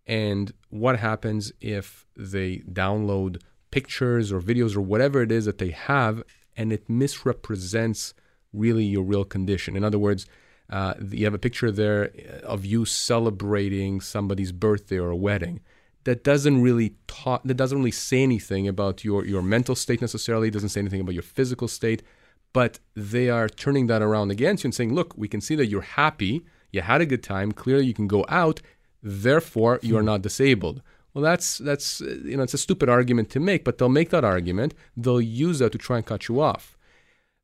And 0.07 0.53
what 0.69 0.97
happens 0.97 1.51
if 1.61 2.07
they 2.15 2.59
download 2.59 3.41
pictures 3.71 4.31
or 4.31 4.41
videos 4.41 4.75
or 4.75 4.81
whatever 4.81 5.21
it 5.21 5.31
is 5.31 5.45
that 5.45 5.59
they 5.59 5.69
have 5.71 6.23
and 6.57 6.73
it 6.73 6.89
misrepresents 6.89 8.13
really 8.53 8.83
your 8.83 9.03
real 9.03 9.25
condition. 9.25 9.75
In 9.75 9.83
other 9.83 9.99
words 9.99 10.25
uh, 10.69 10.93
you 11.11 11.25
have 11.25 11.33
a 11.33 11.39
picture 11.39 11.71
there 11.71 12.11
of 12.43 12.65
you 12.65 12.85
celebrating 12.85 14.01
somebody's 14.01 14.51
birthday 14.51 14.97
or 14.97 15.09
a 15.09 15.15
wedding. 15.15 15.61
That 16.03 16.23
doesn't 16.23 16.61
really 16.61 16.95
talk 17.07 17.43
that 17.43 17.55
doesn't 17.55 17.77
really 17.77 17.91
say 17.91 18.23
anything 18.23 18.67
about 18.67 19.03
your 19.03 19.25
your 19.25 19.41
mental 19.41 19.75
state 19.75 20.01
necessarily. 20.01 20.47
It 20.47 20.53
doesn't 20.53 20.69
say 20.69 20.79
anything 20.79 21.01
about 21.01 21.13
your 21.13 21.23
physical 21.23 21.67
state. 21.67 22.03
But 22.51 22.79
they 22.95 23.29
are 23.29 23.47
turning 23.47 23.87
that 23.87 24.01
around 24.01 24.31
against 24.31 24.63
you 24.63 24.69
and 24.69 24.75
saying 24.75 24.93
look 24.93 25.13
we 25.17 25.27
can 25.27 25.41
see 25.41 25.55
that 25.55 25.67
you're 25.67 25.81
happy. 25.81 26.45
You 26.71 26.81
had 26.81 27.01
a 27.01 27.05
good 27.05 27.23
time. 27.23 27.51
Clearly 27.51 27.85
you 27.85 27.93
can 27.93 28.07
go 28.07 28.25
out. 28.29 28.61
Therefore 29.01 29.79
you 29.81 29.97
are 29.97 30.03
not 30.03 30.21
disabled. 30.21 30.81
Well 31.13 31.23
that's 31.23 31.57
that's 31.57 31.99
you 32.01 32.37
know 32.37 32.43
it's 32.43 32.53
a 32.53 32.59
stupid 32.59 32.89
argument 32.89 33.29
to 33.31 33.39
make 33.39 33.63
but 33.63 33.77
they'll 33.77 33.89
make 33.89 34.11
that 34.11 34.23
argument. 34.23 34.73
They'll 34.95 35.21
use 35.21 35.59
that 35.59 35.71
to 35.73 35.77
try 35.77 35.97
and 35.97 36.05
cut 36.05 36.27
you 36.27 36.39
off 36.39 36.77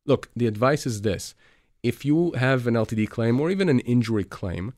look 0.06 0.30
the 0.36 0.48
advice 0.48 0.86
is 0.86 1.02
this 1.02 1.36
if 1.84 2.04
you 2.06 2.32
have 2.34 2.68
an 2.68 2.74
ltd 2.76 3.10
claim 3.10 3.40
or 3.40 3.50
even 3.50 3.70
an 3.70 3.80
injury 3.82 4.24
claim 4.24 4.74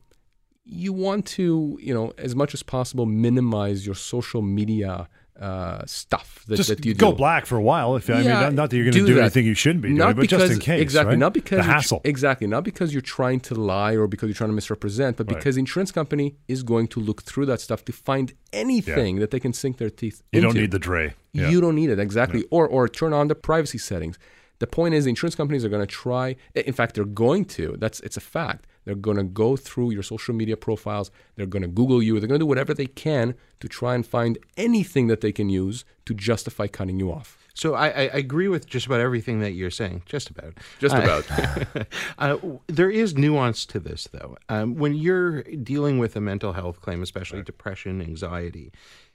you 0.64 0.92
want 0.92 1.24
to 1.26 1.78
you 1.80 1.94
know 1.94 2.12
as 2.18 2.34
much 2.34 2.52
as 2.54 2.62
possible 2.62 3.06
minimize 3.06 3.86
your 3.86 3.94
social 3.94 4.42
media 4.42 5.08
uh, 5.40 5.86
stuff 5.86 6.44
that, 6.48 6.56
Just 6.56 6.68
that 6.68 6.84
you 6.84 6.94
go 6.94 7.12
do. 7.12 7.16
black 7.16 7.46
for 7.46 7.56
a 7.56 7.62
while. 7.62 7.94
If 7.94 8.10
I 8.10 8.14
mean, 8.14 8.56
not, 8.56 8.70
that 8.70 8.72
you're 8.76 8.82
going 8.86 8.92
to 8.94 9.06
do 9.06 9.14
do, 9.14 9.20
anything 9.20 9.46
you 9.46 9.54
shouldn't 9.54 9.82
be 9.82 9.90
doing, 9.90 9.98
not 9.98 10.16
but 10.16 10.22
because 10.22 10.40
just 10.40 10.54
in 10.54 10.58
case. 10.58 10.80
exactly 10.82 11.10
right? 11.12 11.18
not 11.20 11.32
because 11.32 11.58
the 11.60 11.64
you're 11.64 11.72
hassle. 11.74 12.00
exactly 12.02 12.48
not 12.48 12.64
because 12.64 12.92
you're 12.92 13.00
trying 13.18 13.38
to 13.48 13.54
lie 13.54 13.92
or 13.96 14.08
because 14.08 14.26
you're 14.26 14.34
trying 14.34 14.50
to 14.50 14.54
misrepresent 14.54 15.16
but 15.16 15.28
Right. 15.28 15.36
because 15.36 15.54
the 15.54 15.60
insurance 15.60 15.92
company 15.92 16.34
is 16.48 16.64
going 16.64 16.88
to 16.88 16.98
look 16.98 17.22
through 17.22 17.46
that 17.46 17.60
stuff 17.60 17.84
to 17.84 17.92
find 17.92 18.32
anything 18.52 19.20
that 19.20 19.30
they 19.30 19.38
can 19.38 19.52
sink 19.52 19.76
their 19.76 19.90
teeth 19.90 20.24
you 20.32 20.38
into 20.40 20.48
don't 20.48 20.60
need 20.60 20.72
the 20.72 20.80
dray. 20.80 21.14
Yeah. 21.32 21.50
you 21.50 21.60
don't 21.60 21.76
need 21.76 21.90
it 21.90 22.00
exactly, 22.00 22.44
or 22.50 22.66
or 22.66 22.88
turn 22.88 23.12
on 23.12 23.28
the 23.28 23.36
privacy 23.36 23.78
settings. 23.78 24.18
The 24.58 24.66
point 24.66 24.94
is, 24.94 25.04
the 25.04 25.10
insurance 25.10 25.34
companies 25.34 25.64
are 25.64 25.68
going 25.68 25.86
to 25.86 25.86
try. 25.86 26.36
In 26.54 26.72
fact, 26.72 26.94
they're 26.94 27.04
going 27.04 27.44
to. 27.46 27.76
That's 27.78 28.00
it's 28.00 28.16
a 28.16 28.20
fact. 28.20 28.66
They're 28.84 28.94
going 28.94 29.18
to 29.18 29.22
go 29.24 29.56
through 29.56 29.90
your 29.90 30.02
social 30.02 30.34
media 30.34 30.56
profiles. 30.56 31.10
They're 31.36 31.46
going 31.46 31.62
to 31.62 31.68
Google 31.68 32.02
you. 32.02 32.18
They're 32.18 32.28
going 32.28 32.40
to 32.40 32.42
do 32.42 32.46
whatever 32.46 32.72
they 32.74 32.86
can 32.86 33.34
to 33.60 33.68
try 33.68 33.94
and 33.94 34.06
find 34.06 34.38
anything 34.56 35.06
that 35.08 35.20
they 35.20 35.30
can 35.30 35.48
use 35.48 35.84
to 36.06 36.14
justify 36.14 36.66
cutting 36.66 36.98
you 36.98 37.12
off. 37.12 37.36
So 37.54 37.74
I, 37.74 37.88
I 37.88 38.02
agree 38.14 38.48
with 38.48 38.66
just 38.66 38.86
about 38.86 39.00
everything 39.00 39.40
that 39.40 39.50
you're 39.50 39.70
saying. 39.70 40.02
Just 40.06 40.30
about. 40.30 40.54
Just 40.78 40.94
Uh, 40.94 41.02
about. 41.02 41.86
uh, 42.18 42.28
w- 42.36 42.60
there 42.68 42.88
is 42.88 43.16
nuance 43.16 43.66
to 43.66 43.80
this, 43.80 44.08
though. 44.12 44.36
Um, 44.48 44.76
when 44.76 44.94
you're 44.94 45.42
dealing 45.42 45.98
with 45.98 46.14
a 46.16 46.20
mental 46.20 46.52
health 46.52 46.80
claim, 46.80 47.02
especially 47.02 47.42
depression, 47.42 48.00
anxiety, 48.00 48.72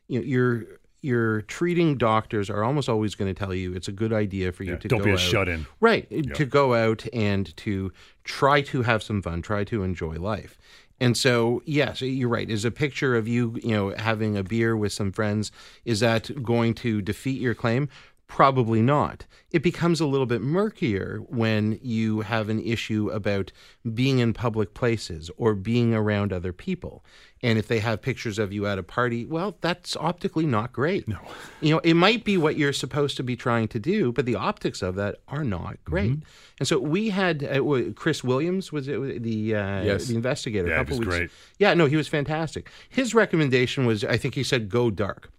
you 0.09 0.19
know, 0.19 0.25
you're 0.25 0.65
your 1.03 1.41
treating 1.43 1.97
doctors 1.97 2.49
are 2.49 2.63
almost 2.63 2.87
always 2.89 3.13
going 3.15 3.33
to 3.33 3.37
tell 3.37 3.53
you 3.53 3.73
it's 3.73 3.87
a 3.87 3.91
good 3.91 4.13
idea 4.13 4.51
for 4.51 4.63
you 4.63 4.71
Yeah, 4.71 4.77
to 4.77 4.87
don't 4.87 4.99
go 4.99 5.05
be 5.05 5.11
a 5.11 5.13
out. 5.15 5.19
shut-in. 5.19 5.65
Right. 5.79 6.07
Eh, 6.09 6.21
to 6.33 6.45
go 6.45 6.73
out 6.73 7.05
and 7.13 7.55
to 7.57 7.91
try 8.23 8.61
to 8.61 8.83
have 8.83 9.03
some 9.03 9.21
fun, 9.21 9.41
try 9.41 9.63
to 9.65 9.83
enjoy 9.83 10.15
life. 10.15 10.57
And 10.99 11.17
so, 11.17 11.61
yes, 11.65 12.01
eh, 12.01 12.05
you're 12.05 12.29
right. 12.29 12.49
Is 12.49 12.63
a 12.63 12.71
picture 12.71 13.15
of 13.17 13.27
you, 13.27 13.59
you 13.61 13.71
know, 13.71 13.93
having 13.97 14.37
a 14.37 14.43
beer 14.43 14.77
with 14.77 14.93
some 14.93 15.11
friends, 15.11 15.51
is 15.83 15.99
that 15.99 16.43
going 16.43 16.73
to 16.75 17.01
defeat 17.01 17.41
your 17.41 17.53
claim? 17.55 17.89
Probably 18.33 18.81
not. 18.81 19.27
It 19.51 19.61
becomes 19.61 20.01
a 20.01 20.07
little 20.07 20.25
bit 20.25 20.41
murkier 20.41 21.19
when 21.29 21.77
you 21.83 22.21
have 22.21 22.49
an 22.49 22.59
issue 22.59 23.11
about 23.11 23.51
being 23.93 24.17
in 24.17 24.33
public 24.33 24.73
places 24.73 25.29
or 25.37 25.53
being 25.53 25.93
around 25.93 26.33
other 26.33 26.51
people. 26.51 27.05
And 27.43 27.59
if 27.59 27.67
they 27.67 27.77
have 27.77 28.01
pictures 28.01 28.39
of 28.39 28.51
you 28.51 28.65
at 28.65 28.79
a 28.79 28.83
party, 28.83 29.27
well, 29.27 29.55
that's 29.61 29.95
optically 29.97 30.47
not 30.47 30.73
great. 30.73 31.07
No. 31.07 31.19
You 31.61 31.75
know, 31.75 31.79
it 31.83 31.93
might 31.93 32.23
be 32.23 32.35
what 32.35 32.57
you're 32.57 32.73
supposed 32.73 33.17
to 33.17 33.23
be 33.23 33.35
trying 33.35 33.67
to 33.67 33.77
do, 33.79 34.11
but 34.11 34.25
the 34.25 34.33
optics 34.33 34.81
of 34.81 34.95
that 34.95 35.17
are 35.27 35.43
not 35.43 35.77
great. 35.83 36.13
Mm-hmm. 36.13 36.23
And 36.57 36.67
so 36.67 36.79
we 36.79 37.11
had 37.11 37.43
uh, 37.43 37.61
Chris 37.95 38.23
Williams 38.23 38.71
was 38.71 38.87
it 38.87 39.21
the 39.21 39.53
uh, 39.55 39.83
Yes. 39.83 40.07
the 40.07 40.15
investigator 40.15 40.69
Yeah, 40.69 40.73
a 40.73 40.79
he 40.79 40.85
couple 40.85 40.97
was 40.97 41.05
weeks. 41.07 41.17
great. 41.17 41.31
Yeah, 41.59 41.75
no, 41.75 41.85
he 41.85 41.97
was 41.97 42.07
fantastic. 42.07 42.67
His 42.89 43.13
recommendation 43.13 43.85
was, 43.85 44.03
I 44.03 44.17
think 44.17 44.33
he 44.33 44.41
said, 44.43 44.69
go 44.69 44.89
dark. 44.89 45.29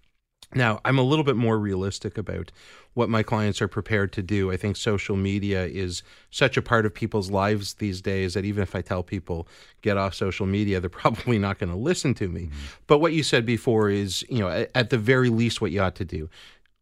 Now, 0.57 0.81
I'm 0.85 0.99
a 0.99 1.03
little 1.03 1.25
bit 1.25 1.35
more 1.35 1.59
realistic 1.59 2.17
about 2.17 2.53
what 2.95 3.09
my 3.09 3.23
clients 3.23 3.61
are 3.61 3.69
prepared 3.69 4.13
to 4.13 4.23
do. 4.23 4.51
I 4.51 4.57
think 4.57 4.77
social 4.77 5.17
media 5.17 5.67
is 5.67 6.03
such 6.31 6.57
a 6.57 6.63
part 6.63 6.87
of 6.87 6.95
people's 6.95 7.31
lives 7.31 7.75
these 7.75 8.01
days 8.01 8.35
that 8.35 8.45
even 8.45 8.63
if 8.63 8.75
I 8.75 8.81
tell 8.81 9.03
people 9.03 9.47
get 9.83 9.97
off 9.97 10.15
social 10.15 10.47
media, 10.47 10.81
they're 10.85 10.91
probably 10.91 11.39
not 11.39 11.59
going 11.59 11.71
to 11.71 11.77
listen 11.77 12.15
to 12.15 12.29
me. 12.29 12.51
But 12.87 12.99
what 12.99 13.13
you 13.13 13.23
said 13.23 13.45
before 13.45 13.91
is, 13.91 14.25
you 14.29 14.39
know, 14.39 14.49
at, 14.49 14.71
at 14.75 14.91
the 14.91 14.99
very 14.99 15.29
least, 15.29 15.61
what 15.61 15.71
you 15.71 15.81
ought 15.83 15.97
to 15.97 16.05
do. 16.05 16.31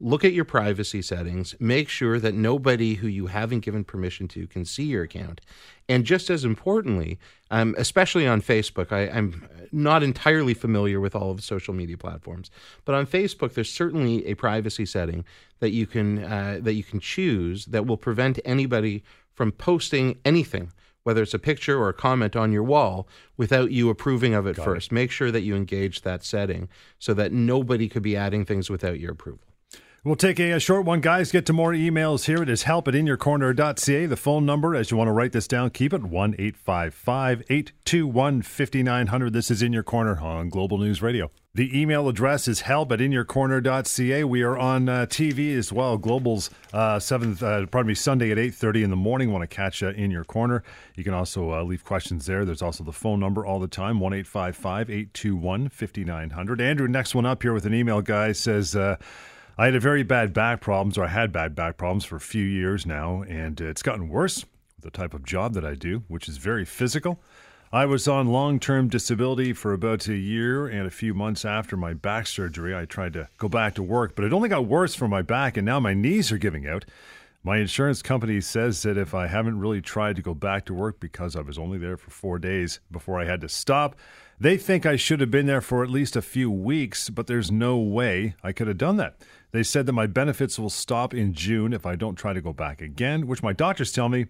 Look 0.00 0.24
at 0.24 0.32
your 0.32 0.44
privacy 0.44 1.00
settings. 1.00 1.54
Make 1.60 1.88
sure 1.88 2.18
that 2.18 2.34
nobody 2.34 2.94
who 2.94 3.06
you 3.06 3.28
haven't 3.28 3.60
given 3.60 3.84
permission 3.84 4.26
to 4.28 4.48
can 4.48 4.64
see 4.64 4.82
your 4.84 5.04
account. 5.04 5.40
And 5.88 6.04
just 6.04 6.28
as 6.28 6.44
importantly, 6.44 7.20
um, 7.52 7.76
especially 7.78 8.26
on 8.26 8.42
Facebook, 8.42 8.90
I, 8.90 9.08
I'm 9.08 9.48
not 9.72 10.02
entirely 10.02 10.54
familiar 10.54 11.00
with 11.00 11.14
all 11.16 11.30
of 11.30 11.36
the 11.38 11.42
social 11.42 11.74
media 11.74 11.96
platforms, 11.96 12.50
but 12.84 12.94
on 12.94 13.06
Facebook, 13.06 13.54
there's 13.54 13.72
certainly 13.72 14.26
a 14.26 14.34
privacy 14.34 14.86
setting 14.86 15.24
that 15.60 15.70
you 15.70 15.86
can 15.86 16.22
uh, 16.24 16.58
that 16.60 16.74
you 16.74 16.84
can 16.84 17.00
choose 17.00 17.66
that 17.66 17.86
will 17.86 17.96
prevent 17.96 18.38
anybody 18.44 19.02
from 19.32 19.50
posting 19.52 20.18
anything, 20.24 20.72
whether 21.04 21.22
it's 21.22 21.34
a 21.34 21.38
picture 21.38 21.78
or 21.78 21.88
a 21.88 21.94
comment 21.94 22.36
on 22.36 22.52
your 22.52 22.62
wall, 22.62 23.08
without 23.36 23.72
you 23.72 23.88
approving 23.88 24.34
of 24.34 24.46
it 24.46 24.56
first. 24.56 24.92
Make 24.92 25.10
sure 25.10 25.30
that 25.30 25.42
you 25.42 25.56
engage 25.56 26.02
that 26.02 26.22
setting 26.22 26.68
so 26.98 27.14
that 27.14 27.32
nobody 27.32 27.88
could 27.88 28.02
be 28.02 28.16
adding 28.16 28.44
things 28.44 28.68
without 28.68 29.00
your 29.00 29.12
approval. 29.12 29.51
We'll 30.04 30.16
take 30.16 30.40
a, 30.40 30.50
a 30.50 30.58
short 30.58 30.84
one, 30.84 31.00
guys. 31.00 31.30
Get 31.30 31.46
to 31.46 31.52
more 31.52 31.70
emails 31.70 32.24
here. 32.24 32.42
It 32.42 32.48
is 32.48 32.64
help 32.64 32.88
at 32.88 32.94
inyourcorner.ca. 32.94 34.06
The 34.06 34.16
phone 34.16 34.44
number, 34.44 34.74
as 34.74 34.90
you 34.90 34.96
want 34.96 35.06
to 35.06 35.12
write 35.12 35.30
this 35.30 35.46
down, 35.46 35.70
keep 35.70 35.92
it 35.92 36.02
1 36.02 36.34
855 36.40 37.42
821 37.48 38.42
5900. 38.42 39.32
This 39.32 39.48
is 39.48 39.62
In 39.62 39.72
Your 39.72 39.84
Corner 39.84 40.18
on 40.18 40.48
Global 40.48 40.78
News 40.78 41.02
Radio. 41.02 41.30
The 41.54 41.80
email 41.80 42.08
address 42.08 42.48
is 42.48 42.62
help 42.62 42.90
at 42.90 42.98
inyourcorner.ca. 42.98 44.24
We 44.24 44.42
are 44.42 44.58
on 44.58 44.88
uh, 44.88 45.06
TV 45.06 45.56
as 45.56 45.72
well. 45.72 45.96
Global's 45.98 46.50
uh, 46.72 46.98
seventh, 46.98 47.40
uh, 47.40 47.66
pardon 47.66 47.86
me, 47.86 47.94
Sunday 47.94 48.32
at 48.32 48.38
8.30 48.38 48.82
in 48.82 48.90
the 48.90 48.96
morning. 48.96 49.30
Want 49.30 49.48
to 49.48 49.54
catch 49.54 49.84
uh, 49.84 49.90
In 49.90 50.10
Your 50.10 50.24
Corner. 50.24 50.64
You 50.96 51.04
can 51.04 51.14
also 51.14 51.52
uh, 51.52 51.62
leave 51.62 51.84
questions 51.84 52.26
there. 52.26 52.44
There's 52.44 52.62
also 52.62 52.82
the 52.82 52.90
phone 52.90 53.20
number 53.20 53.46
all 53.46 53.60
the 53.60 53.68
time, 53.68 54.00
1 54.00 54.12
855 54.14 54.90
821 54.90 55.68
5900. 55.68 56.60
Andrew, 56.60 56.88
next 56.88 57.14
one 57.14 57.24
up 57.24 57.42
here 57.42 57.52
with 57.52 57.66
an 57.66 57.74
email, 57.74 58.02
guy, 58.02 58.32
says, 58.32 58.74
uh, 58.74 58.96
I 59.58 59.66
had 59.66 59.74
a 59.74 59.80
very 59.80 60.02
bad 60.02 60.32
back 60.32 60.62
problems, 60.62 60.96
or 60.96 61.04
I 61.04 61.08
had 61.08 61.30
bad 61.30 61.54
back 61.54 61.76
problems 61.76 62.06
for 62.06 62.16
a 62.16 62.20
few 62.20 62.44
years 62.44 62.86
now, 62.86 63.22
and 63.22 63.60
it's 63.60 63.82
gotten 63.82 64.08
worse 64.08 64.44
with 64.76 64.84
the 64.84 64.90
type 64.90 65.12
of 65.12 65.24
job 65.24 65.52
that 65.54 65.64
I 65.64 65.74
do, 65.74 66.04
which 66.08 66.26
is 66.26 66.38
very 66.38 66.64
physical. 66.64 67.20
I 67.70 67.84
was 67.84 68.08
on 68.08 68.28
long 68.28 68.58
term 68.58 68.88
disability 68.88 69.52
for 69.52 69.74
about 69.74 70.08
a 70.08 70.14
year, 70.14 70.66
and 70.66 70.86
a 70.86 70.90
few 70.90 71.12
months 71.12 71.44
after 71.44 71.76
my 71.76 71.92
back 71.92 72.26
surgery, 72.26 72.74
I 72.74 72.86
tried 72.86 73.12
to 73.12 73.28
go 73.36 73.48
back 73.48 73.74
to 73.74 73.82
work, 73.82 74.14
but 74.14 74.24
it 74.24 74.32
only 74.32 74.48
got 74.48 74.66
worse 74.66 74.94
for 74.94 75.06
my 75.06 75.20
back, 75.20 75.58
and 75.58 75.66
now 75.66 75.78
my 75.78 75.92
knees 75.92 76.32
are 76.32 76.38
giving 76.38 76.66
out. 76.66 76.86
My 77.44 77.58
insurance 77.58 78.02
company 78.02 78.40
says 78.40 78.82
that 78.82 78.96
if 78.96 79.14
I 79.14 79.26
haven't 79.26 79.58
really 79.58 79.82
tried 79.82 80.16
to 80.16 80.22
go 80.22 80.32
back 80.32 80.64
to 80.66 80.74
work 80.74 80.98
because 81.00 81.34
I 81.36 81.40
was 81.40 81.58
only 81.58 81.76
there 81.76 81.96
for 81.96 82.10
four 82.10 82.38
days 82.38 82.80
before 82.90 83.20
I 83.20 83.24
had 83.24 83.40
to 83.42 83.48
stop, 83.48 83.96
they 84.42 84.56
think 84.56 84.84
I 84.84 84.96
should 84.96 85.20
have 85.20 85.30
been 85.30 85.46
there 85.46 85.60
for 85.60 85.84
at 85.84 85.90
least 85.90 86.16
a 86.16 86.22
few 86.22 86.50
weeks, 86.50 87.10
but 87.10 87.28
there's 87.28 87.52
no 87.52 87.78
way 87.78 88.34
I 88.42 88.50
could 88.50 88.66
have 88.66 88.76
done 88.76 88.96
that. 88.96 89.14
They 89.52 89.62
said 89.62 89.86
that 89.86 89.92
my 89.92 90.08
benefits 90.08 90.58
will 90.58 90.68
stop 90.68 91.14
in 91.14 91.32
June 91.32 91.72
if 91.72 91.86
I 91.86 91.94
don't 91.94 92.16
try 92.16 92.32
to 92.32 92.40
go 92.40 92.52
back 92.52 92.80
again, 92.80 93.28
which 93.28 93.44
my 93.44 93.52
doctors 93.52 93.92
tell 93.92 94.08
me, 94.08 94.26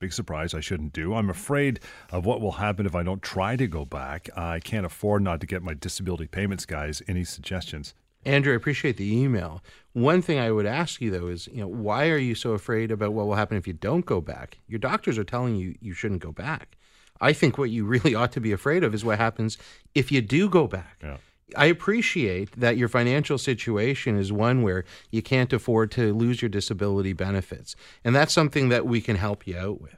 big 0.00 0.12
surprise, 0.12 0.52
I 0.52 0.60
shouldn't 0.60 0.92
do. 0.92 1.14
I'm 1.14 1.30
afraid 1.30 1.80
of 2.10 2.26
what 2.26 2.42
will 2.42 2.52
happen 2.52 2.84
if 2.84 2.94
I 2.94 3.02
don't 3.02 3.22
try 3.22 3.56
to 3.56 3.66
go 3.66 3.86
back. 3.86 4.28
I 4.36 4.60
can't 4.60 4.84
afford 4.84 5.22
not 5.22 5.40
to 5.40 5.46
get 5.46 5.62
my 5.62 5.72
disability 5.72 6.26
payments, 6.26 6.66
guys. 6.66 7.00
Any 7.08 7.24
suggestions? 7.24 7.94
Andrew, 8.26 8.52
I 8.52 8.56
appreciate 8.56 8.98
the 8.98 9.16
email. 9.16 9.62
One 9.94 10.20
thing 10.20 10.38
I 10.38 10.50
would 10.50 10.66
ask 10.66 11.00
you 11.00 11.10
though 11.10 11.28
is, 11.28 11.46
you 11.48 11.60
know, 11.60 11.68
why 11.68 12.10
are 12.10 12.18
you 12.18 12.34
so 12.34 12.52
afraid 12.52 12.90
about 12.90 13.14
what 13.14 13.26
will 13.26 13.34
happen 13.34 13.56
if 13.56 13.66
you 13.66 13.72
don't 13.72 14.04
go 14.04 14.20
back? 14.20 14.58
Your 14.66 14.78
doctors 14.78 15.16
are 15.16 15.24
telling 15.24 15.56
you 15.56 15.74
you 15.80 15.94
shouldn't 15.94 16.20
go 16.20 16.32
back. 16.32 16.76
I 17.24 17.32
think 17.32 17.56
what 17.56 17.70
you 17.70 17.84
really 17.84 18.14
ought 18.18 18.32
to 18.32 18.40
be 18.40 18.52
afraid 18.52 18.84
of 18.84 18.94
is 18.94 19.04
what 19.04 19.18
happens 19.18 19.58
if 19.94 20.12
you 20.12 20.20
do 20.20 20.48
go 20.48 20.66
back. 20.66 20.98
Yeah. 21.02 21.16
I 21.56 21.66
appreciate 21.66 22.58
that 22.58 22.76
your 22.76 22.88
financial 22.88 23.38
situation 23.38 24.18
is 24.18 24.32
one 24.32 24.62
where 24.62 24.84
you 25.10 25.22
can't 25.22 25.52
afford 25.52 25.90
to 25.92 26.14
lose 26.14 26.42
your 26.42 26.48
disability 26.48 27.12
benefits. 27.12 27.76
And 28.02 28.14
that's 28.14 28.32
something 28.32 28.70
that 28.70 28.86
we 28.86 29.00
can 29.00 29.16
help 29.16 29.46
you 29.46 29.56
out 29.56 29.80
with. 29.80 29.96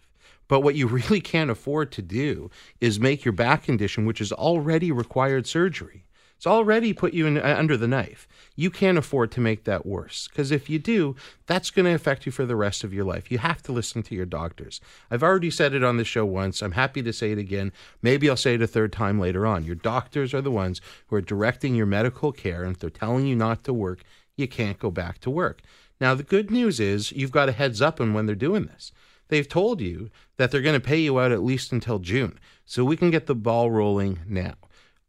But 0.49 0.61
what 0.61 0.75
you 0.75 0.87
really 0.87 1.21
can't 1.21 1.51
afford 1.51 1.93
to 1.93 2.03
do 2.03 2.51
is 2.81 3.01
make 3.01 3.25
your 3.25 3.33
back 3.33 3.65
condition, 3.65 4.07
which 4.07 4.19
has 4.19 4.33
already 4.33 4.93
required 4.93 5.47
surgery, 5.47 6.05
it's 6.37 6.47
already 6.47 6.93
put 6.93 7.15
you 7.15 7.27
in, 7.27 7.39
uh, 7.39 7.57
under 7.59 7.77
the 7.77 7.89
knife. 7.89 8.29
You 8.55 8.71
can't 8.71 8.99
afford 8.99 9.33
to 9.33 9.41
make 9.41 9.65
that 9.65 9.87
worse 9.87 10.29
because 10.29 10.51
if 10.51 10.69
you 10.69 10.79
do, 10.79 11.17
that's 11.47 11.71
going 11.71 11.87
to 11.87 11.95
affect 11.95 12.27
you 12.27 12.33
for 12.33 12.45
the 12.45 12.57
rest 12.57 12.85
of 12.85 12.93
your 12.93 13.05
life. 13.05 13.31
You 13.31 13.39
have 13.39 13.63
to 13.65 13.73
listen 13.73 14.03
to 14.05 14.15
your 14.15 14.27
doctors. 14.27 14.81
I've 15.11 15.23
already 15.23 15.51
said 15.51 15.73
it 15.73 15.83
on 15.83 15.97
the 15.97 16.05
show 16.05 16.27
once. 16.27 16.63
I'm 16.63 16.73
happy 16.73 17.03
to 17.03 17.13
say 17.13 17.33
it 17.33 17.39
again. 17.39 17.73
Maybe 18.03 18.29
I'll 18.29 18.37
say 18.37 18.55
it 18.55 18.63
a 18.63 18.67
third 18.67 18.93
time 18.93 19.19
later 19.19 19.47
on. 19.47 19.65
Your 19.65 19.75
doctors 19.75 20.35
are 20.35 20.43
the 20.43 20.51
ones 20.51 20.81
who 21.07 21.17
are 21.17 21.23
directing 21.23 21.75
your 21.75 21.87
medical 21.87 22.33
care, 22.33 22.63
and 22.63 22.75
if 22.75 22.81
they're 22.81 22.91
telling 22.91 23.27
you 23.27 23.35
not 23.35 23.65
to 23.65 23.73
work, 23.73 24.03
you 24.37 24.47
can't 24.47 24.79
go 24.79 24.91
back 24.91 25.19
to 25.21 25.31
work. 25.31 25.63
Now, 26.01 26.15
the 26.15 26.23
good 26.23 26.51
news 26.51 26.79
is 26.79 27.13
you've 27.13 27.31
got 27.31 27.49
a 27.49 27.53
heads 27.53 27.81
up 27.81 28.01
on 28.01 28.13
when 28.13 28.27
they're 28.27 28.35
doing 28.35 28.67
this. 28.67 28.93
They've 29.29 29.49
told 29.49 29.81
you 29.81 30.11
that 30.37 30.51
they're 30.51 30.61
going 30.61 30.81
to 30.81 30.87
pay 30.87 30.99
you 30.99 31.19
out 31.19 31.33
at 31.33 31.43
least 31.43 31.73
until 31.73 31.99
June. 31.99 32.39
So 32.65 32.85
we 32.85 32.97
can 32.97 33.11
get 33.11 33.27
the 33.27 33.35
ball 33.35 33.71
rolling 33.71 34.21
now. 34.29 34.55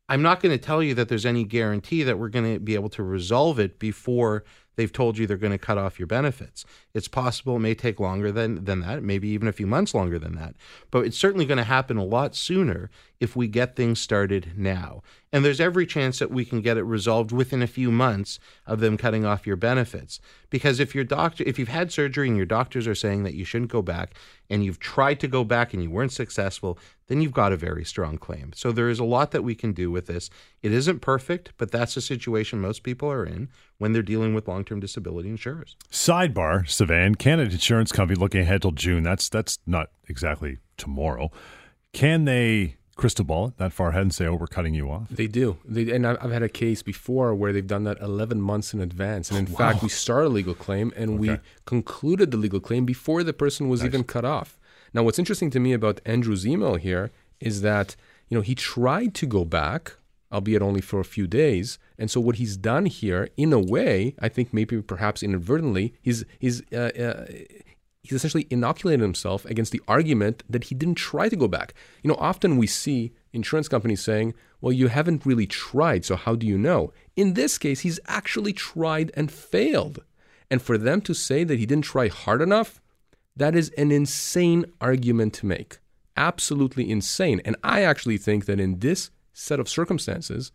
I'm 0.10 0.22
not 0.22 0.42
going 0.42 0.58
to 0.58 0.64
tell 0.64 0.82
you 0.82 0.94
that 0.96 1.10
there's 1.10 1.26
any 1.26 1.44
guarantee 1.44 2.04
that 2.04 2.18
we're 2.18 2.30
going 2.30 2.54
to 2.54 2.60
be 2.60 2.76
able 2.76 2.90
to 2.90 3.04
resolve 3.04 3.60
it 3.60 3.78
before 3.78 4.44
they've 4.78 4.94
told 4.94 5.18
you 5.18 5.28
they're 5.28 5.38
going 5.38 5.52
to 5.52 5.58
cut 5.58 5.78
off 5.78 6.00
your 6.00 6.08
benefits. 6.08 6.64
It's 6.94 7.08
possible 7.08 7.58
it 7.58 7.60
may 7.60 7.76
take 7.76 8.00
longer 8.00 8.32
than, 8.32 8.64
than 8.64 8.80
that, 8.82 9.04
maybe 9.04 9.28
even 9.30 9.48
a 9.48 9.52
few 9.52 9.68
months 9.68 9.94
longer 9.94 10.18
than 10.18 10.36
that. 10.36 10.56
But 10.92 11.06
it's 11.06 11.18
certainly 11.18 11.46
going 11.46 11.58
to 11.58 11.64
happen 11.64 11.98
a 11.98 12.06
lot 12.06 12.36
sooner 12.36 12.90
if 13.20 13.36
we 13.36 13.48
get 13.48 13.76
things 13.76 14.00
started 14.00 14.54
now. 14.56 15.02
And 15.34 15.44
there's 15.44 15.60
every 15.60 15.86
chance 15.86 16.20
that 16.20 16.32
we 16.32 16.46
can 16.46 16.62
get 16.62 16.78
it 16.78 16.84
resolved 16.84 17.32
within 17.32 17.62
a 17.62 17.68
few 17.68 17.92
months 17.92 18.40
of 18.66 18.80
them 18.80 18.98
cutting 18.98 19.26
off 19.26 19.48
your 19.48 19.56
benefits. 19.56 20.22
Because 20.50 20.80
if 20.80 20.96
your 20.96 21.04
doctor, 21.04 21.44
if 21.46 21.60
you've 21.60 21.68
had 21.68 21.92
surgery 21.92 22.28
and 22.28 22.38
your 22.38 22.46
doctors 22.46 22.88
are 22.88 22.96
saying 22.96 23.24
that 23.24 23.34
you 23.34 23.44
shouldn't 23.44 23.72
go 23.72 23.82
back, 23.82 24.14
and 24.50 24.64
you've 24.64 24.80
tried 24.80 25.20
to 25.20 25.28
go 25.28 25.44
back 25.44 25.74
and 25.74 25.84
you 25.84 25.90
weren't 25.90 26.12
successful, 26.12 26.78
then 27.08 27.22
you've 27.22 27.34
got 27.34 27.52
a 27.52 27.58
very 27.58 27.84
strong 27.84 28.18
claim. 28.18 28.52
So 28.54 28.72
there 28.72 28.90
is 28.90 29.00
a 29.00 29.04
lot 29.04 29.32
that 29.32 29.44
we 29.44 29.56
can 29.56 29.74
do 29.74 29.92
with 29.92 30.08
this. 30.08 30.30
It 30.62 30.72
isn't 30.72 31.00
perfect, 31.00 31.52
but 31.58 31.72
that's 31.72 31.96
the 31.96 32.02
situation 32.02 32.60
most 32.60 32.84
people 32.84 33.12
are 33.12 33.26
in 33.26 33.50
when 33.78 33.94
they're 33.94 34.02
dealing 34.02 34.34
with 34.34 34.48
long-term 34.48 34.80
disability 34.80 35.30
insurers. 35.30 35.76
Sidebar, 35.92 36.66
Sivan, 36.66 37.18
Canada 37.18 37.52
Insurance 37.52 37.92
Company 37.92 38.20
looking 38.20 38.42
ahead 38.42 38.62
till 38.62 38.72
June. 38.72 39.04
That's 39.04 39.30
that's 39.30 39.60
not 39.66 39.90
exactly 40.08 40.60
tomorrow. 40.78 41.32
Can 41.94 42.26
they 42.26 42.78
crystal 42.98 43.24
ball 43.24 43.48
it 43.48 43.58
that 43.58 43.72
far 43.72 43.90
ahead 43.90 44.02
and 44.02 44.14
say, 44.14 44.26
"Oh, 44.26 44.34
we're 44.36 44.48
cutting 44.48 44.74
you 44.74 44.90
off"? 44.92 45.08
They 45.10 45.28
do. 45.28 45.58
They, 45.64 45.92
and 45.92 46.06
I've 46.06 46.32
had 46.32 46.44
a 46.44 46.50
case 46.50 46.82
before 46.82 47.34
where 47.34 47.54
they've 47.54 47.66
done 47.66 47.84
that 47.86 48.00
11 48.02 48.42
months 48.42 48.74
in 48.74 48.82
advance. 48.82 49.30
And 49.30 49.40
in 49.40 49.48
fact, 49.48 49.82
we 49.84 49.90
started 49.90 50.28
a 50.28 50.30
legal 50.30 50.56
claim 50.56 50.92
and 50.96 51.20
we 51.20 51.40
concluded 51.66 52.32
the 52.32 52.38
legal 52.38 52.60
claim 52.60 52.86
before 52.86 53.24
the 53.24 53.34
person 53.34 53.70
was 53.70 53.86
even 53.86 54.04
cut 54.04 54.26
off. 54.26 54.60
Now, 54.94 55.04
what's 55.04 55.20
interesting 55.20 55.50
to 55.52 55.60
me 55.60 55.74
about 55.74 56.02
Andrew's 56.06 56.46
email 56.46 56.76
here 56.76 57.12
is 57.40 57.62
that 57.62 57.96
you 58.30 58.36
know 58.36 58.42
he 58.42 58.56
tried 58.56 59.14
to 59.16 59.26
go 59.26 59.46
back, 59.46 59.94
albeit 60.32 60.62
only 60.62 60.82
for 60.82 61.00
a 61.00 61.06
few 61.06 61.28
days. 61.28 61.78
And 62.00 62.12
so 62.12 62.20
what 62.20 62.36
he's 62.36 62.58
done 62.58 62.86
here, 62.86 63.30
in 63.38 63.54
a 63.54 63.60
way, 63.60 64.16
I 64.20 64.30
think 64.30 64.54
maybe 64.54 64.82
perhaps 64.82 65.24
inadvertently, 65.24 65.94
he's 66.02 66.26
he's 66.40 66.62
uh, 66.74 66.92
uh, 67.00 67.26
he's 68.08 68.18
essentially 68.18 68.48
inoculated 68.50 69.02
himself 69.02 69.46
against 69.46 69.72
the 69.72 69.82
argument 69.88 70.44
that 70.50 70.66
he 70.66 70.76
didn't 70.76 70.96
try 70.96 71.30
to 71.30 71.36
go 71.36 71.48
back. 71.48 71.74
You 72.04 72.10
know, 72.10 72.18
often 72.20 72.58
we 72.58 72.68
see 72.68 73.14
insurance 73.34 73.68
companies 73.68 74.02
saying, 74.02 74.34
well, 74.62 74.74
you 74.74 74.88
haven't 74.88 75.26
really 75.26 75.48
tried, 75.48 76.06
so 76.06 76.16
how 76.16 76.36
do 76.36 76.48
you 76.48 76.58
know? 76.58 76.92
In 77.16 77.34
this 77.34 77.58
case, 77.58 77.82
he's 77.82 78.00
actually 78.08 78.54
tried 78.54 79.12
and 79.16 79.32
failed. 79.32 80.04
And 80.50 80.62
for 80.62 80.78
them 80.78 81.02
to 81.02 81.14
say 81.14 81.44
that 81.44 81.60
he 81.60 81.66
didn't 81.66 81.86
try 81.86 82.08
hard 82.08 82.42
enough, 82.42 82.82
that 83.36 83.56
is 83.56 83.70
an 83.78 83.92
insane 83.92 84.66
argument 84.82 85.34
to 85.36 85.46
make. 85.46 85.78
Absolutely 86.16 86.90
insane. 86.90 87.42
And 87.46 87.56
I 87.64 87.84
actually 87.84 88.18
think 88.18 88.46
that 88.46 88.60
in 88.60 88.80
this 88.80 89.12
set 89.34 89.60
of 89.60 89.70
circumstances, 89.70 90.52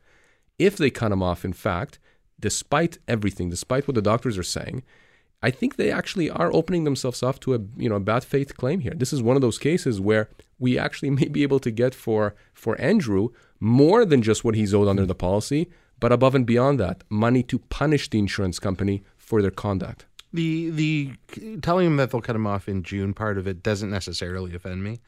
if 0.59 0.77
they 0.77 0.91
cut 0.91 1.13
him 1.13 1.23
off, 1.23 1.45
in 1.45 1.53
fact, 1.53 1.99
despite 2.41 2.99
everything, 3.07 3.51
despite 3.51 3.87
what 3.87 3.95
the 3.95 4.03
doctors 4.03 4.37
are 4.37 4.43
saying, 4.43 4.83
I 5.43 5.51
think 5.51 5.77
they 5.77 5.91
actually 5.91 6.31
are 6.31 6.55
opening 6.55 6.85
themselves 6.85 7.23
up 7.23 7.41
to 7.41 7.55
a 7.55 7.61
you 7.77 7.89
know 7.89 7.97
a 7.97 8.01
bad 8.01 8.25
faith 8.25 8.57
claim 8.57 8.81
here. 8.81 8.95
This 8.95 9.13
is 9.13 9.23
one 9.23 9.37
of 9.37 9.43
those 9.43 9.59
cases 9.59 10.01
where 10.01 10.29
we 10.59 10.79
actually 10.79 11.11
may 11.21 11.29
be 11.29 11.43
able 11.43 11.61
to 11.61 11.71
get 11.71 11.95
for 11.95 12.35
for 12.55 12.81
Andrew 12.81 13.31
more 13.61 14.05
than 14.05 14.23
just 14.23 14.45
what 14.45 14.55
he's 14.55 14.75
owed 14.75 14.89
under 14.89 15.07
the 15.07 15.15
policy, 15.15 15.69
but 16.01 16.13
above 16.13 16.35
and 16.35 16.47
beyond 16.47 16.81
that, 16.81 17.05
money 17.09 17.43
to 17.45 17.59
punish 17.59 18.11
the 18.11 18.19
insurance 18.19 18.59
company 18.59 19.03
for 19.17 19.43
their 19.43 19.51
conduct. 19.51 20.07
The 20.33 20.71
the 20.71 21.13
telling 21.61 21.87
him 21.87 21.97
that 21.97 22.11
they'll 22.11 22.21
cut 22.21 22.37
him 22.37 22.47
off 22.47 22.69
in 22.69 22.83
June 22.83 23.13
part 23.13 23.37
of 23.37 23.47
it 23.47 23.63
doesn't 23.63 23.91
necessarily 23.91 24.55
offend 24.55 24.83
me. 24.83 25.01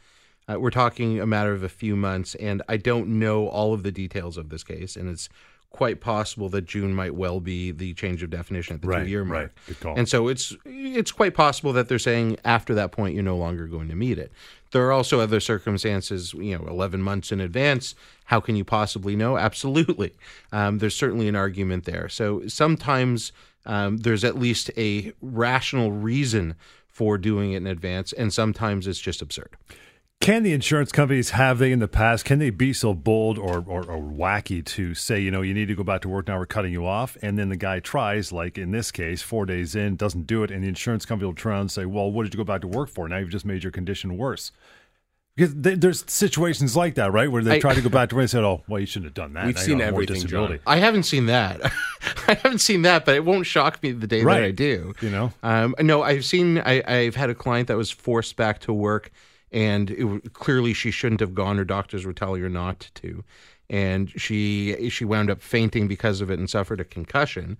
Uh, 0.46 0.60
we're 0.60 0.70
talking 0.70 1.20
a 1.20 1.26
matter 1.26 1.52
of 1.52 1.62
a 1.62 1.70
few 1.70 1.96
months, 1.96 2.34
and 2.34 2.60
I 2.68 2.76
don't 2.76 3.18
know 3.18 3.48
all 3.48 3.72
of 3.72 3.82
the 3.82 3.90
details 3.90 4.36
of 4.36 4.50
this 4.50 4.62
case, 4.62 4.94
and 4.94 5.08
it's 5.08 5.30
quite 5.74 6.00
possible 6.00 6.48
that 6.50 6.64
June 6.66 6.94
might 6.94 7.16
well 7.16 7.40
be 7.40 7.72
the 7.72 7.94
change 7.94 8.22
of 8.22 8.30
definition 8.30 8.76
at 8.76 8.82
the 8.82 8.86
Right, 8.86 9.02
two-year 9.02 9.24
mark. 9.24 9.38
right. 9.40 9.50
Good 9.66 9.80
call. 9.80 9.98
And 9.98 10.08
so 10.08 10.28
it's 10.28 10.54
it's 10.64 11.10
quite 11.10 11.34
possible 11.34 11.72
that 11.72 11.88
they're 11.88 11.98
saying 11.98 12.36
after 12.44 12.74
that 12.74 12.92
point 12.92 13.14
you're 13.14 13.24
no 13.24 13.36
longer 13.36 13.66
going 13.66 13.88
to 13.88 13.96
meet 13.96 14.16
it. 14.16 14.30
There 14.70 14.86
are 14.86 14.92
also 14.92 15.18
other 15.18 15.40
circumstances, 15.40 16.32
you 16.34 16.56
know, 16.56 16.64
11 16.68 17.02
months 17.02 17.32
in 17.32 17.40
advance. 17.40 17.96
How 18.26 18.38
can 18.38 18.54
you 18.54 18.64
possibly 18.64 19.16
know? 19.16 19.36
Absolutely. 19.36 20.12
Um, 20.52 20.78
there's 20.78 20.94
certainly 20.94 21.26
an 21.26 21.34
argument 21.36 21.86
there. 21.86 22.08
So 22.08 22.46
sometimes 22.46 23.32
um, 23.66 23.96
there's 23.98 24.22
at 24.22 24.38
least 24.38 24.70
a 24.76 25.12
rational 25.20 25.90
reason 25.90 26.54
for 26.86 27.18
doing 27.18 27.52
it 27.52 27.56
in 27.58 27.66
advance, 27.66 28.12
and 28.12 28.32
sometimes 28.32 28.86
it's 28.86 29.00
just 29.00 29.20
absurd. 29.20 29.50
Can 30.20 30.42
the 30.42 30.54
insurance 30.54 30.90
companies 30.90 31.30
have 31.30 31.58
they 31.58 31.70
in 31.70 31.80
the 31.80 31.88
past? 31.88 32.24
Can 32.24 32.38
they 32.38 32.48
be 32.48 32.72
so 32.72 32.94
bold 32.94 33.36
or, 33.38 33.58
or, 33.66 33.84
or 33.84 33.98
wacky 34.00 34.64
to 34.64 34.94
say, 34.94 35.20
you 35.20 35.30
know, 35.30 35.42
you 35.42 35.52
need 35.52 35.68
to 35.68 35.74
go 35.74 35.84
back 35.84 36.00
to 36.02 36.08
work 36.08 36.28
now? 36.28 36.38
We're 36.38 36.46
cutting 36.46 36.72
you 36.72 36.86
off, 36.86 37.18
and 37.20 37.38
then 37.38 37.50
the 37.50 37.56
guy 37.56 37.80
tries, 37.80 38.32
like 38.32 38.56
in 38.56 38.70
this 38.70 38.90
case, 38.90 39.20
four 39.20 39.44
days 39.44 39.74
in, 39.74 39.96
doesn't 39.96 40.26
do 40.26 40.42
it, 40.42 40.50
and 40.50 40.64
the 40.64 40.68
insurance 40.68 41.04
company 41.04 41.26
will 41.26 41.34
turn 41.34 41.52
around 41.52 41.60
and 41.62 41.70
say, 41.70 41.84
well, 41.84 42.10
what 42.10 42.22
did 42.22 42.32
you 42.32 42.38
go 42.38 42.44
back 42.44 42.62
to 42.62 42.66
work 42.66 42.88
for? 42.88 43.06
Now 43.06 43.18
you've 43.18 43.28
just 43.28 43.44
made 43.44 43.62
your 43.62 43.72
condition 43.72 44.16
worse. 44.16 44.50
Because 45.36 45.52
th- 45.62 45.80
there's 45.80 46.10
situations 46.10 46.74
like 46.74 46.94
that, 46.94 47.12
right, 47.12 47.30
where 47.30 47.42
they 47.42 47.56
I- 47.56 47.60
try 47.60 47.74
to 47.74 47.82
go 47.82 47.88
back 47.90 48.08
to 48.08 48.14
work 48.14 48.22
and 48.22 48.30
said, 48.30 48.44
oh, 48.44 48.62
well, 48.66 48.80
you 48.80 48.86
shouldn't 48.86 49.08
have 49.08 49.14
done 49.14 49.34
that. 49.34 49.44
We've 49.44 49.56
Now 49.56 49.60
seen 49.60 49.80
everything. 49.82 50.26
John. 50.26 50.58
I 50.66 50.78
haven't 50.78 51.02
seen 51.02 51.26
that. 51.26 51.60
I 52.28 52.32
haven't 52.34 52.60
seen 52.60 52.80
that, 52.82 53.04
but 53.04 53.14
it 53.14 53.26
won't 53.26 53.44
shock 53.44 53.82
me 53.82 53.92
the 53.92 54.06
day 54.06 54.22
Right. 54.22 54.40
that 54.40 54.46
I 54.46 54.50
do. 54.52 54.94
You 55.02 55.10
know? 55.10 55.32
Um, 55.42 55.74
no, 55.80 56.02
I've 56.02 56.24
seen. 56.24 56.58
I, 56.60 56.82
I've 56.86 57.16
had 57.16 57.28
a 57.28 57.34
client 57.34 57.68
that 57.68 57.76
was 57.76 57.90
forced 57.90 58.36
back 58.36 58.60
to 58.60 58.72
work, 58.72 59.10
and 59.54 59.90
it, 59.90 60.32
clearly 60.34 60.74
she 60.74 60.90
shouldn't 60.90 61.20
have 61.20 61.34
gone. 61.34 61.56
Her 61.56 61.64
doctors 61.64 62.04
were 62.04 62.12
telling 62.12 62.42
her 62.42 62.50
not 62.50 62.90
to, 62.96 63.24
and 63.70 64.10
she 64.20 64.90
she 64.90 65.04
wound 65.06 65.30
up 65.30 65.40
fainting 65.40 65.88
because 65.88 66.20
of 66.20 66.30
it 66.30 66.38
and 66.38 66.50
suffered 66.50 66.80
a 66.80 66.84
concussion. 66.84 67.56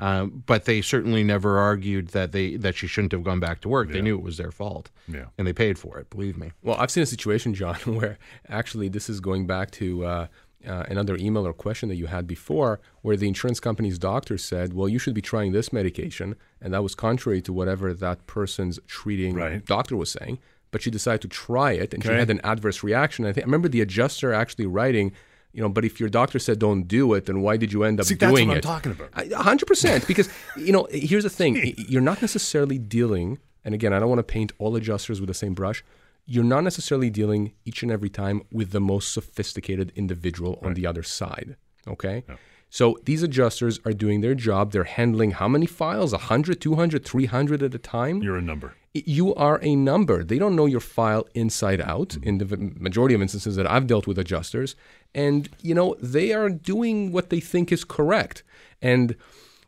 Um, 0.00 0.44
but 0.46 0.64
they 0.64 0.80
certainly 0.80 1.24
never 1.24 1.58
argued 1.58 2.08
that 2.08 2.30
they 2.30 2.54
that 2.56 2.76
she 2.76 2.86
shouldn't 2.86 3.10
have 3.10 3.24
gone 3.24 3.40
back 3.40 3.60
to 3.62 3.68
work. 3.68 3.90
They 3.90 4.00
knew 4.00 4.16
it 4.16 4.22
was 4.22 4.36
their 4.36 4.52
fault, 4.52 4.90
Yeah. 5.08 5.24
and 5.36 5.44
they 5.44 5.52
paid 5.52 5.76
for 5.76 5.98
it. 5.98 6.08
Believe 6.08 6.38
me. 6.38 6.52
Well, 6.62 6.76
I've 6.78 6.92
seen 6.92 7.02
a 7.02 7.06
situation, 7.06 7.52
John, 7.52 7.74
where 7.84 8.16
actually 8.48 8.88
this 8.88 9.08
is 9.10 9.18
going 9.18 9.48
back 9.48 9.72
to 9.72 10.04
uh, 10.04 10.26
uh, 10.64 10.84
another 10.88 11.16
email 11.16 11.44
or 11.44 11.52
question 11.52 11.88
that 11.88 11.96
you 11.96 12.06
had 12.06 12.28
before, 12.28 12.78
where 13.02 13.16
the 13.16 13.26
insurance 13.26 13.58
company's 13.58 13.98
doctor 13.98 14.38
said, 14.38 14.72
"Well, 14.72 14.88
you 14.88 15.00
should 15.00 15.14
be 15.14 15.20
trying 15.22 15.50
this 15.50 15.72
medication," 15.72 16.36
and 16.60 16.72
that 16.74 16.82
was 16.84 16.94
contrary 16.94 17.42
to 17.42 17.52
whatever 17.52 17.92
that 17.92 18.24
person's 18.28 18.78
treating 18.86 19.34
Right. 19.34 19.64
doctor 19.66 19.96
was 19.96 20.12
saying. 20.12 20.38
But 20.70 20.82
she 20.82 20.90
decided 20.90 21.22
to 21.22 21.28
try 21.28 21.72
it, 21.72 21.94
and 21.94 22.02
she 22.02 22.10
had 22.10 22.28
an 22.30 22.40
adverse 22.44 22.82
reaction. 22.82 23.24
I 23.24 23.32
think 23.32 23.44
I 23.44 23.46
remember 23.46 23.68
the 23.68 23.80
adjuster 23.80 24.32
actually 24.34 24.66
writing. 24.66 25.12
You 25.52 25.62
know, 25.62 25.70
but 25.70 25.84
if 25.84 25.98
your 25.98 26.10
doctor 26.10 26.38
said 26.38 26.58
don't 26.58 26.82
do 26.82 27.14
it, 27.14 27.24
then 27.24 27.40
why 27.40 27.56
did 27.56 27.72
you 27.72 27.82
end 27.82 27.98
up 28.00 28.06
See, 28.06 28.14
that's 28.14 28.30
doing 28.30 28.48
what 28.48 28.52
I'm 28.54 28.58
it? 28.58 28.62
talking 28.62 28.92
about. 28.92 29.32
Hundred 29.32 29.66
percent. 29.66 30.06
Because 30.06 30.28
you 30.56 30.72
know, 30.72 30.86
here's 30.90 31.24
the 31.24 31.30
thing: 31.30 31.74
you're 31.88 32.02
not 32.02 32.20
necessarily 32.20 32.78
dealing. 32.78 33.38
And 33.64 33.74
again, 33.74 33.92
I 33.92 33.98
don't 33.98 34.08
want 34.08 34.18
to 34.20 34.24
paint 34.24 34.52
all 34.58 34.76
adjusters 34.76 35.20
with 35.20 35.28
the 35.28 35.34
same 35.34 35.54
brush. 35.54 35.82
You're 36.26 36.44
not 36.44 36.62
necessarily 36.64 37.08
dealing 37.08 37.52
each 37.64 37.82
and 37.82 37.90
every 37.90 38.10
time 38.10 38.42
with 38.52 38.70
the 38.70 38.80
most 38.80 39.12
sophisticated 39.12 39.92
individual 39.96 40.58
on 40.62 40.74
the 40.74 40.86
other 40.86 41.02
side. 41.02 41.56
Okay. 41.86 42.24
So 42.70 42.98
these 43.04 43.22
adjusters 43.22 43.80
are 43.84 43.92
doing 43.92 44.20
their 44.20 44.34
job. 44.34 44.72
They're 44.72 44.84
handling 44.84 45.32
how 45.32 45.48
many 45.48 45.66
files? 45.66 46.12
100, 46.12 46.60
200, 46.60 47.04
300 47.04 47.62
at 47.62 47.74
a 47.74 47.78
time? 47.78 48.22
You're 48.22 48.36
a 48.36 48.42
number. 48.42 48.74
you 48.92 49.34
are 49.34 49.58
a 49.62 49.74
number. 49.76 50.24
They 50.24 50.38
don't 50.38 50.56
know 50.56 50.66
your 50.66 50.80
file 50.80 51.26
inside 51.34 51.80
out 51.80 52.16
in 52.22 52.38
the 52.38 52.56
majority 52.56 53.14
of 53.14 53.22
instances 53.22 53.56
that 53.56 53.70
I've 53.70 53.86
dealt 53.86 54.06
with 54.06 54.18
adjusters. 54.18 54.76
And, 55.14 55.48
you 55.62 55.74
know, 55.74 55.96
they 56.00 56.32
are 56.32 56.50
doing 56.50 57.12
what 57.12 57.30
they 57.30 57.40
think 57.40 57.72
is 57.72 57.84
correct. 57.84 58.42
And, 58.82 59.16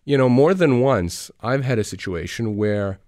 you 0.04 0.18
know, 0.18 0.28
more 0.28 0.54
than 0.54 0.80
once, 0.80 1.30
I've 1.40 1.64
had 1.64 1.78
a 1.78 1.84
situation 1.84 2.56
where 2.56 2.98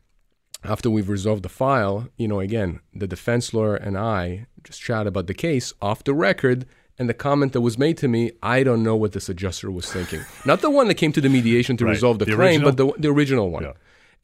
after 0.65 0.89
we've 0.91 1.09
resolved 1.09 1.43
the 1.43 1.49
file, 1.49 2.09
you 2.17 2.29
know, 2.29 2.41
again, 2.41 2.81
the 2.95 3.07
defense 3.07 3.53
lawyer 3.53 3.75
and 3.75 3.99
I 3.99 4.47
just 4.63 4.81
chat 4.81 5.07
about 5.07 5.27
the 5.27 5.35
case 5.35 5.73
off 5.83 6.05
the 6.05 6.15
record. 6.15 6.67
And 6.99 7.09
the 7.09 7.15
comment 7.15 7.53
that 7.55 7.63
was 7.63 7.79
made 7.79 7.97
to 7.99 8.09
me, 8.09 8.33
I 8.43 8.63
don't 8.63 8.83
know 8.83 8.95
what 8.97 9.13
this 9.13 9.29
adjuster 9.29 9.71
was 9.71 9.91
thinking. 9.91 10.21
Not 10.45 10.61
the 10.61 10.71
one 10.71 10.89
that 10.89 10.95
came 10.95 11.13
to 11.13 11.21
the 11.21 11.29
mediation 11.29 11.77
to 11.79 11.85
Right. 11.85 11.93
resolve 11.93 12.19
the, 12.19 12.27
The 12.27 12.35
claim, 12.37 12.63
original? 12.63 12.73
but 12.73 12.77
the, 12.97 13.01
the 13.03 13.09
original 13.09 13.51
one. 13.51 13.65
Yeah. 13.65 13.73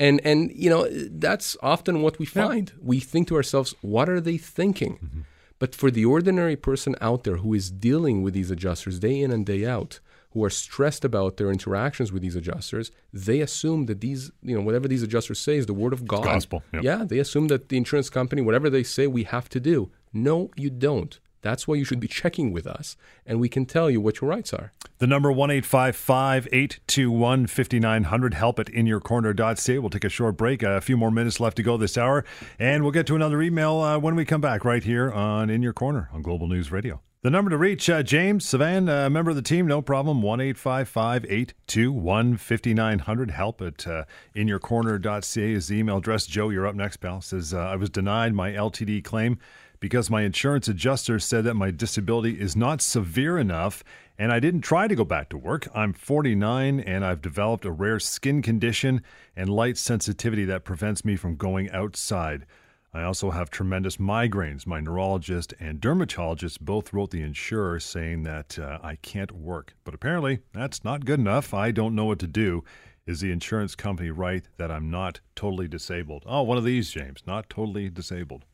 And 0.00 0.20
and 0.24 0.52
you 0.54 0.70
know 0.70 0.86
that's 1.10 1.56
often 1.60 2.02
what 2.02 2.18
we 2.20 2.26
find. 2.26 2.72
We 2.80 3.00
think 3.00 3.26
to 3.28 3.34
ourselves, 3.36 3.74
what 3.80 4.08
are 4.08 4.20
they 4.20 4.36
thinking? 4.36 4.94
Mm-hmm. 5.04 5.20
But 5.58 5.74
for 5.74 5.90
the 5.90 6.04
ordinary 6.04 6.54
person 6.54 6.94
out 7.00 7.24
there 7.24 7.38
who 7.38 7.52
is 7.52 7.68
dealing 7.70 8.22
with 8.22 8.32
these 8.34 8.50
adjusters 8.52 9.00
day 9.00 9.20
in 9.20 9.32
and 9.32 9.44
day 9.44 9.66
out, 9.66 9.98
who 10.32 10.44
are 10.44 10.50
stressed 10.50 11.04
about 11.04 11.36
their 11.36 11.50
interactions 11.50 12.12
with 12.12 12.22
these 12.22 12.36
adjusters, 12.36 12.92
they 13.12 13.40
assume 13.40 13.86
that 13.86 14.00
these, 14.00 14.30
you 14.40 14.54
know, 14.56 14.62
whatever 14.62 14.86
these 14.86 15.02
adjusters 15.02 15.40
say 15.40 15.56
is 15.56 15.66
the 15.66 15.74
word 15.74 15.92
of 15.92 16.06
God. 16.06 16.22
gospel, 16.22 16.62
yep. 16.72 16.84
Yeah, 16.84 17.02
they 17.04 17.18
assume 17.18 17.48
that 17.48 17.70
the 17.70 17.76
insurance 17.76 18.08
company, 18.08 18.40
whatever 18.40 18.70
they 18.70 18.84
say, 18.84 19.08
we 19.08 19.24
have 19.24 19.48
to 19.48 19.58
do. 19.58 19.90
No, 20.12 20.50
you 20.54 20.70
don't. 20.70 21.18
That's 21.42 21.68
why 21.68 21.76
you 21.76 21.84
should 21.84 22.00
be 22.00 22.08
checking 22.08 22.52
with 22.52 22.66
us, 22.66 22.96
and 23.26 23.40
we 23.40 23.48
can 23.48 23.66
tell 23.66 23.90
you 23.90 24.00
what 24.00 24.20
your 24.20 24.30
rights 24.30 24.52
are. 24.52 24.72
The 24.98 25.06
number 25.06 25.30
one 25.30 25.50
eight 25.50 25.64
five 25.64 25.96
five 25.96 26.48
eight 26.52 26.80
two 26.86 27.10
one 27.10 27.46
fifty 27.46 27.78
nine 27.78 28.04
hundred. 28.04 28.34
Help 28.34 28.58
at 28.58 28.66
inyourcorner.ca. 28.66 29.78
We'll 29.78 29.90
take 29.90 30.04
a 30.04 30.08
short 30.08 30.36
break. 30.36 30.62
A 30.62 30.80
few 30.80 30.96
more 30.96 31.10
minutes 31.10 31.40
left 31.40 31.56
to 31.58 31.62
go 31.62 31.76
this 31.76 31.96
hour, 31.96 32.24
and 32.58 32.82
we'll 32.82 32.92
get 32.92 33.06
to 33.08 33.16
another 33.16 33.40
email 33.42 33.78
uh, 33.80 33.98
when 33.98 34.14
we 34.16 34.24
come 34.24 34.40
back 34.40 34.64
right 34.64 34.82
here 34.82 35.10
on 35.12 35.50
In 35.50 35.62
Your 35.62 35.72
Corner 35.72 36.08
on 36.12 36.22
Global 36.22 36.48
News 36.48 36.72
Radio. 36.72 37.00
The 37.22 37.30
number 37.30 37.50
to 37.50 37.56
reach, 37.58 37.90
uh, 37.90 38.04
James 38.04 38.46
Sivan, 38.46 38.88
uh, 38.88 39.10
member 39.10 39.30
of 39.30 39.36
the 39.36 39.42
team, 39.42 39.66
no 39.66 39.82
problem. 39.82 40.22
One 40.22 40.40
eight 40.40 40.56
five 40.56 40.88
five 40.88 41.26
eight 41.28 41.52
two 41.66 41.90
one 41.90 42.36
fifty 42.36 42.72
nine 42.74 43.00
hundred. 43.00 43.32
Help 43.32 43.60
at 43.60 43.86
uh, 43.88 44.04
inyourcorner.ca 44.36 45.52
is 45.52 45.66
the 45.66 45.78
email 45.78 45.96
address. 45.96 46.26
Joe, 46.26 46.50
you're 46.50 46.66
up 46.66 46.76
next, 46.76 46.98
pal. 46.98 47.20
Says 47.20 47.52
uh, 47.52 47.58
I 47.58 47.74
was 47.74 47.90
denied 47.90 48.34
my 48.34 48.52
LTD 48.52 49.02
claim 49.02 49.38
because 49.80 50.10
my 50.10 50.22
insurance 50.22 50.68
adjuster 50.68 51.18
said 51.18 51.44
that 51.44 51.54
my 51.54 51.70
disability 51.70 52.40
is 52.40 52.56
not 52.56 52.80
severe 52.80 53.38
enough 53.38 53.82
and 54.18 54.32
I 54.32 54.40
didn't 54.40 54.62
try 54.62 54.88
to 54.88 54.96
go 54.96 55.04
back 55.04 55.28
to 55.28 55.38
work. 55.38 55.68
I'm 55.74 55.92
49 55.92 56.80
and 56.80 57.04
I've 57.04 57.22
developed 57.22 57.64
a 57.64 57.70
rare 57.70 58.00
skin 58.00 58.42
condition 58.42 59.02
and 59.36 59.48
light 59.48 59.78
sensitivity 59.78 60.44
that 60.46 60.64
prevents 60.64 61.04
me 61.04 61.16
from 61.16 61.36
going 61.36 61.70
outside. 61.70 62.44
I 62.92 63.02
also 63.02 63.30
have 63.30 63.50
tremendous 63.50 63.98
migraines. 63.98 64.66
My 64.66 64.80
neurologist 64.80 65.54
and 65.60 65.80
dermatologist 65.80 66.64
both 66.64 66.92
wrote 66.92 67.10
the 67.10 67.22
insurer 67.22 67.78
saying 67.78 68.22
that 68.24 68.58
uh, 68.58 68.78
I 68.82 68.96
can't 68.96 69.30
work. 69.30 69.74
But 69.84 69.94
apparently, 69.94 70.40
that's 70.52 70.84
not 70.84 71.04
good 71.04 71.20
enough. 71.20 71.52
I 71.52 71.70
don't 71.70 71.94
know 71.94 72.06
what 72.06 72.18
to 72.20 72.26
do. 72.26 72.64
Is 73.06 73.20
the 73.20 73.30
insurance 73.30 73.74
company 73.74 74.10
right 74.10 74.44
that 74.56 74.70
I'm 74.70 74.90
not 74.90 75.20
totally 75.34 75.68
disabled? 75.68 76.24
Oh, 76.26 76.42
one 76.42 76.58
of 76.58 76.64
these, 76.64 76.90
James, 76.90 77.22
not 77.26 77.48
totally 77.48 77.88
disabled. 77.88 78.44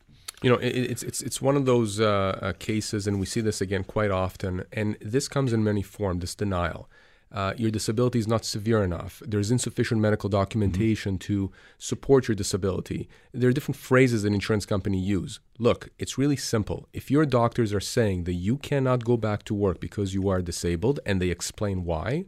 You 0.41 0.49
know, 0.51 0.57
it, 0.57 0.69
it's 0.69 1.03
it's 1.03 1.21
it's 1.21 1.41
one 1.41 1.55
of 1.55 1.65
those 1.65 1.99
uh, 1.99 2.39
uh, 2.41 2.53
cases, 2.53 3.07
and 3.07 3.19
we 3.19 3.25
see 3.25 3.41
this 3.41 3.61
again 3.61 3.83
quite 3.83 4.11
often. 4.11 4.63
And 4.71 4.97
this 5.01 5.27
comes 5.27 5.53
in 5.53 5.63
many 5.63 5.81
forms. 5.81 6.21
This 6.21 6.35
denial. 6.35 6.89
Uh, 7.31 7.53
your 7.57 7.71
disability 7.71 8.17
is 8.17 8.27
not 8.27 8.45
severe 8.45 8.81
enough. 8.83 9.21
There's 9.25 9.51
insufficient 9.51 9.99
medical 9.99 10.29
documentation 10.29 11.17
to 11.19 11.51
support 11.77 12.27
your 12.29 12.35
disability. 12.35 13.09
There 13.33 13.49
are 13.49 13.53
different 13.53 13.75
phrases 13.75 14.23
that 14.23 14.31
insurance 14.31 14.65
company 14.65 14.99
use. 14.99 15.41
Look, 15.59 15.89
it's 15.99 16.17
really 16.17 16.37
simple. 16.37 16.87
If 16.93 17.11
your 17.11 17.25
doctors 17.25 17.73
are 17.73 17.81
saying 17.81 18.23
that 18.23 18.33
you 18.33 18.57
cannot 18.57 19.03
go 19.03 19.17
back 19.17 19.43
to 19.45 19.53
work 19.53 19.81
because 19.81 20.13
you 20.13 20.29
are 20.29 20.41
disabled, 20.41 21.01
and 21.05 21.19
they 21.19 21.29
explain 21.29 21.83
why, 21.83 22.25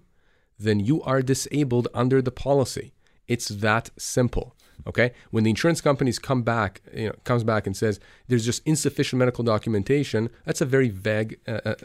then 0.59 0.81
you 0.81 1.01
are 1.03 1.21
disabled 1.21 1.87
under 1.93 2.21
the 2.21 2.31
policy. 2.31 2.93
It's 3.27 3.47
that 3.47 3.91
simple. 3.97 4.56
Okay, 4.85 5.11
when 5.31 5.43
the 5.43 5.49
insurance 5.49 5.81
companies 5.81 6.19
come 6.19 6.43
back, 6.43 6.81
you 6.93 7.07
know, 7.07 7.15
comes 7.23 7.43
back 7.43 7.67
and 7.67 7.75
says 7.75 7.99
there's 8.27 8.45
just 8.45 8.61
insufficient 8.65 9.19
medical 9.19 9.43
documentation, 9.43 10.29
that's 10.45 10.61
a 10.61 10.65
very 10.65 10.87
vague, 10.87 11.39
uh, 11.47 11.59
uh, 11.65 11.75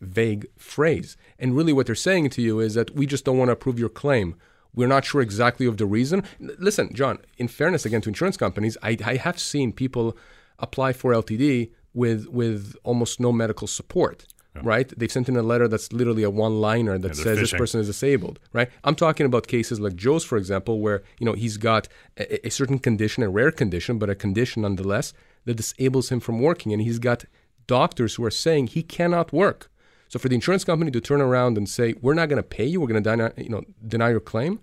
vague 0.00 0.46
phrase. 0.56 1.16
And 1.38 1.56
really, 1.56 1.72
what 1.72 1.86
they're 1.86 1.94
saying 1.94 2.30
to 2.30 2.42
you 2.42 2.58
is 2.58 2.74
that 2.74 2.94
we 2.96 3.06
just 3.06 3.24
don't 3.24 3.38
want 3.38 3.48
to 3.48 3.52
approve 3.52 3.78
your 3.78 3.88
claim. 3.88 4.34
We're 4.74 4.88
not 4.88 5.04
sure 5.04 5.20
exactly 5.20 5.66
of 5.66 5.76
the 5.76 5.86
reason. 5.86 6.24
Listen, 6.40 6.92
John. 6.94 7.18
In 7.36 7.48
fairness, 7.48 7.84
again 7.84 8.00
to 8.02 8.08
insurance 8.08 8.36
companies, 8.36 8.76
I, 8.82 8.96
I 9.04 9.16
have 9.16 9.38
seen 9.38 9.72
people 9.72 10.16
apply 10.58 10.94
for 10.94 11.12
LTD 11.12 11.70
with 11.94 12.26
with 12.28 12.74
almost 12.84 13.20
no 13.20 13.32
medical 13.32 13.66
support. 13.66 14.26
Right? 14.62 14.92
They've 14.96 15.12
sent 15.12 15.28
in 15.28 15.36
a 15.36 15.42
letter 15.42 15.68
that's 15.68 15.92
literally 15.92 16.24
a 16.24 16.30
one-liner 16.30 16.98
that 16.98 17.14
they're 17.14 17.24
says 17.24 17.38
this 17.38 17.52
person 17.52 17.80
is 17.80 17.86
disabled. 17.86 18.40
Right? 18.52 18.68
I'm 18.82 18.96
talking 18.96 19.24
about 19.24 19.46
cases 19.46 19.78
like 19.78 19.94
Joe's, 19.94 20.24
for 20.24 20.36
example, 20.36 20.80
where 20.80 21.04
you 21.20 21.26
know 21.26 21.34
he's 21.34 21.56
got 21.56 21.86
a, 22.16 22.46
a 22.48 22.50
certain 22.50 22.80
condition, 22.80 23.22
a 23.22 23.28
rare 23.28 23.52
condition, 23.52 23.98
but 23.98 24.10
a 24.10 24.16
condition 24.16 24.62
nonetheless 24.62 25.12
that 25.44 25.54
disables 25.54 26.10
him 26.10 26.18
from 26.18 26.40
working, 26.40 26.72
and 26.72 26.82
he's 26.82 26.98
got 26.98 27.24
doctors 27.68 28.16
who 28.16 28.24
are 28.24 28.30
saying 28.30 28.68
he 28.68 28.82
cannot 28.82 29.32
work. 29.32 29.70
So 30.08 30.18
for 30.18 30.28
the 30.28 30.34
insurance 30.34 30.64
company 30.64 30.90
to 30.90 31.00
turn 31.00 31.20
around 31.20 31.56
and 31.56 31.68
say 31.68 31.94
we're 32.00 32.14
not 32.14 32.28
going 32.28 32.42
to 32.42 32.42
pay 32.42 32.64
you, 32.64 32.80
we're 32.80 32.88
going 32.88 33.02
to 33.02 33.10
deny, 33.10 33.32
you 33.36 33.50
know, 33.50 33.62
deny 33.86 34.10
your 34.10 34.20
claim, 34.20 34.60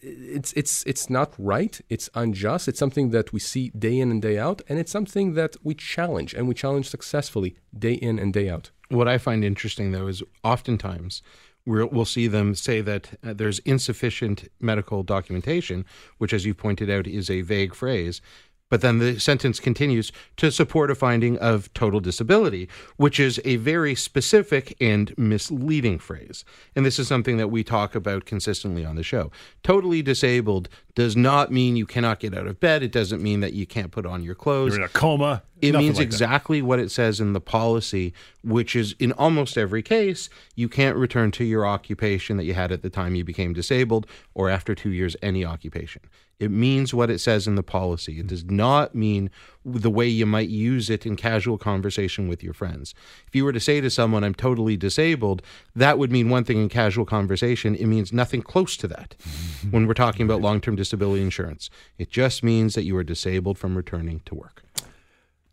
it's 0.00 0.52
it's 0.52 0.84
it's 0.84 1.10
not 1.10 1.34
right. 1.38 1.80
It's 1.88 2.08
unjust. 2.14 2.68
It's 2.68 2.78
something 2.78 3.10
that 3.10 3.32
we 3.32 3.40
see 3.40 3.70
day 3.70 3.98
in 3.98 4.10
and 4.10 4.22
day 4.22 4.38
out, 4.38 4.62
and 4.68 4.78
it's 4.78 4.92
something 4.92 5.34
that 5.34 5.56
we 5.62 5.74
challenge, 5.74 6.34
and 6.34 6.48
we 6.48 6.54
challenge 6.54 6.88
successfully 6.88 7.56
day 7.76 7.94
in 7.94 8.18
and 8.18 8.32
day 8.32 8.48
out. 8.48 8.70
What 8.88 9.08
I 9.08 9.18
find 9.18 9.44
interesting, 9.44 9.92
though, 9.92 10.06
is 10.06 10.22
oftentimes 10.44 11.22
we'll, 11.66 11.88
we'll 11.88 12.04
see 12.04 12.28
them 12.28 12.54
say 12.54 12.80
that 12.80 13.18
uh, 13.24 13.34
there's 13.34 13.58
insufficient 13.60 14.48
medical 14.60 15.02
documentation, 15.02 15.84
which, 16.18 16.32
as 16.32 16.46
you 16.46 16.54
pointed 16.54 16.88
out, 16.88 17.06
is 17.06 17.28
a 17.28 17.42
vague 17.42 17.74
phrase. 17.74 18.20
But 18.68 18.80
then 18.80 18.98
the 18.98 19.20
sentence 19.20 19.60
continues 19.60 20.10
to 20.36 20.50
support 20.50 20.90
a 20.90 20.94
finding 20.94 21.38
of 21.38 21.72
total 21.72 22.00
disability, 22.00 22.68
which 22.96 23.20
is 23.20 23.40
a 23.44 23.56
very 23.56 23.94
specific 23.94 24.76
and 24.80 25.16
misleading 25.16 25.98
phrase. 25.98 26.44
And 26.74 26.84
this 26.84 26.98
is 26.98 27.06
something 27.06 27.36
that 27.36 27.48
we 27.48 27.62
talk 27.62 27.94
about 27.94 28.24
consistently 28.24 28.84
on 28.84 28.96
the 28.96 29.04
show. 29.04 29.30
Totally 29.62 30.02
disabled 30.02 30.68
does 30.96 31.16
not 31.16 31.52
mean 31.52 31.76
you 31.76 31.86
cannot 31.86 32.18
get 32.18 32.34
out 32.34 32.46
of 32.46 32.58
bed. 32.58 32.82
It 32.82 32.90
doesn't 32.90 33.22
mean 33.22 33.40
that 33.40 33.52
you 33.52 33.66
can't 33.66 33.92
put 33.92 34.06
on 34.06 34.24
your 34.24 34.34
clothes. 34.34 34.72
You're 34.72 34.84
in 34.84 34.86
a 34.86 34.92
coma. 34.92 35.42
It 35.60 35.72
nothing 35.72 35.86
means 35.86 35.98
like 35.98 36.08
that. 36.08 36.14
exactly 36.14 36.60
what 36.60 36.78
it 36.78 36.90
says 36.90 37.20
in 37.20 37.32
the 37.32 37.40
policy, 37.40 38.12
which 38.42 38.74
is 38.74 38.94
in 38.98 39.12
almost 39.12 39.56
every 39.56 39.82
case, 39.82 40.28
you 40.54 40.68
can't 40.68 40.96
return 40.96 41.30
to 41.32 41.44
your 41.44 41.66
occupation 41.66 42.36
that 42.36 42.44
you 42.44 42.54
had 42.54 42.72
at 42.72 42.82
the 42.82 42.90
time 42.90 43.14
you 43.14 43.24
became 43.24 43.52
disabled 43.52 44.06
or 44.34 44.50
after 44.50 44.74
two 44.74 44.90
years, 44.90 45.16
any 45.22 45.44
occupation. 45.44 46.02
It 46.38 46.50
means 46.50 46.92
what 46.92 47.10
it 47.10 47.18
says 47.18 47.46
in 47.46 47.54
the 47.54 47.62
policy. 47.62 48.20
It 48.20 48.26
does 48.26 48.44
not 48.44 48.94
mean 48.94 49.30
the 49.64 49.90
way 49.90 50.06
you 50.06 50.26
might 50.26 50.50
use 50.50 50.90
it 50.90 51.06
in 51.06 51.16
casual 51.16 51.56
conversation 51.56 52.28
with 52.28 52.42
your 52.42 52.52
friends. 52.52 52.94
If 53.26 53.34
you 53.34 53.44
were 53.44 53.54
to 53.54 53.60
say 53.60 53.80
to 53.80 53.88
someone, 53.88 54.22
I'm 54.22 54.34
totally 54.34 54.76
disabled, 54.76 55.40
that 55.74 55.98
would 55.98 56.12
mean 56.12 56.28
one 56.28 56.44
thing 56.44 56.58
in 56.58 56.68
casual 56.68 57.06
conversation. 57.06 57.74
It 57.74 57.86
means 57.86 58.12
nothing 58.12 58.42
close 58.42 58.76
to 58.78 58.88
that 58.88 59.14
when 59.70 59.86
we're 59.86 59.94
talking 59.94 60.26
about 60.26 60.42
long 60.42 60.60
term 60.60 60.76
disability 60.76 61.22
insurance. 61.22 61.70
It 61.96 62.10
just 62.10 62.42
means 62.42 62.74
that 62.74 62.84
you 62.84 62.96
are 62.98 63.04
disabled 63.04 63.56
from 63.56 63.74
returning 63.74 64.20
to 64.26 64.34
work. 64.34 64.62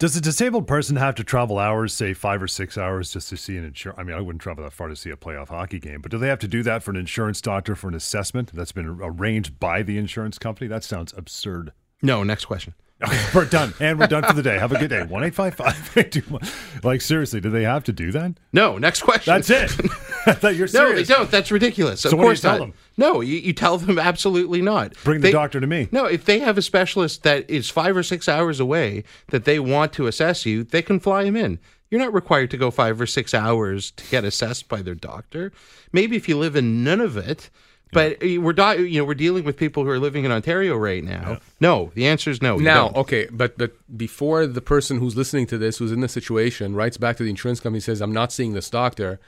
Does 0.04 0.18
a 0.18 0.22
disabled 0.22 0.68
person 0.68 0.97
have 0.97 1.16
to 1.16 1.24
travel 1.24 1.58
hours, 1.58 1.93
say 1.93 2.14
five 2.14 2.43
or 2.43 2.47
six 2.49 2.78
hours, 2.78 3.14
just 3.14 3.30
to 3.30 3.38
see 3.38 3.56
an 3.56 3.64
insurance? 3.64 3.97
I 3.97 4.04
mean, 4.04 4.18
I 4.18 4.20
wouldn't 4.20 4.41
travel 4.41 4.66
that 4.66 4.74
far 4.74 4.89
to 4.89 4.97
see 4.97 5.10
a 5.12 5.16
playoff 5.16 5.47
hockey 5.47 5.80
game, 5.80 6.01
but 6.01 6.12
do 6.12 6.18
they 6.18 6.28
have 6.28 6.39
to 6.39 6.47
do 6.49 6.62
that 6.64 6.84
for 6.84 6.91
an 6.91 6.97
insurance 6.97 7.39
doctor 7.39 7.74
for 7.74 7.88
an 7.88 7.93
assessment 7.93 8.51
that's 8.54 8.74
been 8.74 8.99
arranged 9.01 9.62
by 9.62 9.82
the 9.82 9.97
insurance 9.97 10.38
company? 10.38 10.68
That 10.68 10.84
sounds 10.84 11.14
absurd. 11.16 11.72
No, 12.01 12.22
next 12.22 12.43
question. 12.43 12.74
Okay, 13.01 13.18
we're 13.34 13.45
done, 13.45 13.74
and 13.80 13.97
we're 13.97 14.08
done 14.08 14.24
for 14.24 14.34
the 14.34 14.43
day. 14.43 14.60
Have 14.60 14.74
a 14.74 14.78
good 14.78 14.89
day. 14.89 15.04
One 15.04 15.24
eight 15.24 15.36
five 15.36 15.56
five. 15.56 15.95
Like 16.84 16.99
seriously, 16.99 17.39
do 17.39 17.49
they 17.49 17.64
have 17.64 17.86
to 17.86 17.93
do 17.93 18.12
that? 18.12 18.34
No, 18.51 18.78
next 18.78 19.04
question. 19.04 19.34
That's 19.34 19.49
it. 19.49 19.72
I 20.28 20.34
thought 20.34 20.55
you're 20.55 20.67
No, 20.74 20.93
they 20.93 21.03
don't. 21.03 21.30
That's 21.30 21.51
ridiculous. 21.51 22.01
So 22.01 22.09
of 22.09 22.13
what 22.13 22.21
do 22.21 22.24
you 22.24 22.30
course 22.30 22.41
tell 22.41 22.51
not. 22.59 22.59
them? 22.59 22.74
No, 22.97 23.21
you, 23.21 23.38
you 23.38 23.53
tell 23.53 23.78
them 23.78 23.97
absolutely 23.99 24.61
not. 24.61 24.93
Bring 25.03 25.21
the 25.21 25.28
They- 25.28 25.32
doctor 25.32 25.59
to 25.59 25.67
me. 25.67 25.88
No, 25.91 26.05
if 26.05 26.26
they 26.26 26.39
have 26.39 26.57
a 26.57 26.61
specialist 26.61 27.24
that 27.24 27.49
is 27.49 27.69
five 27.69 27.95
or 27.97 28.03
six 28.03 28.30
hours 28.30 28.59
away 28.59 29.03
that 29.28 29.45
they 29.45 29.59
want 29.59 29.93
to 29.93 30.07
assess 30.07 30.45
you, 30.45 30.63
they 30.63 30.82
can 30.82 30.99
fly 30.99 31.24
him 31.24 31.36
in. 31.36 31.59
You're 31.89 32.01
not 32.01 32.13
required 32.13 32.49
to 32.51 32.57
go 32.57 32.71
five 32.71 32.99
or 32.99 33.05
six 33.05 33.34
hours 33.34 33.91
to 33.91 34.03
get 34.09 34.24
assessed 34.24 34.67
by 34.67 34.82
their 34.82 34.95
doctor. 34.95 35.51
Maybe 35.91 36.15
if 36.15 36.28
you 36.28 36.38
live 36.38 36.55
in 36.55 36.84
Nunavut, 36.84 37.49
but 37.91 38.17
eh, 38.24 38.38
we're 38.38 38.53
di- 38.53 38.74
you 38.78 38.99
know 38.99 39.05
we're 39.05 39.13
dealing 39.13 39.43
with 39.43 39.57
people 39.57 39.84
who 39.84 39.89
are 39.91 39.99
living 39.99 40.26
in 40.26 40.32
Ontario 40.32 40.76
right 40.76 41.03
now. 41.03 41.38
No, 41.59 41.91
the 41.93 42.07
answer 42.07 42.32
is 42.32 42.41
no. 42.41 42.57
you 42.57 42.63
Now, 42.63 42.86
don't. 42.89 42.97
okay, 43.01 43.28
but 43.32 43.59
but 43.59 43.74
before 43.95 44.47
the 44.47 44.61
person 44.61 44.97
who's 44.97 45.15
listening 45.15 45.45
to 45.47 45.57
this, 45.59 45.78
who's 45.78 45.91
in 45.91 45.99
the 45.99 46.07
situation, 46.07 46.74
writes 46.74 46.97
back 46.97 47.17
to 47.17 47.24
the 47.24 47.30
insurance 47.30 47.59
company 47.59 47.78
and 47.78 47.84
says, 47.84 48.01
"I'm 48.01 48.13
not 48.13 48.32
seeing 48.32 48.53
this 48.53 48.71
doctor." 48.71 49.19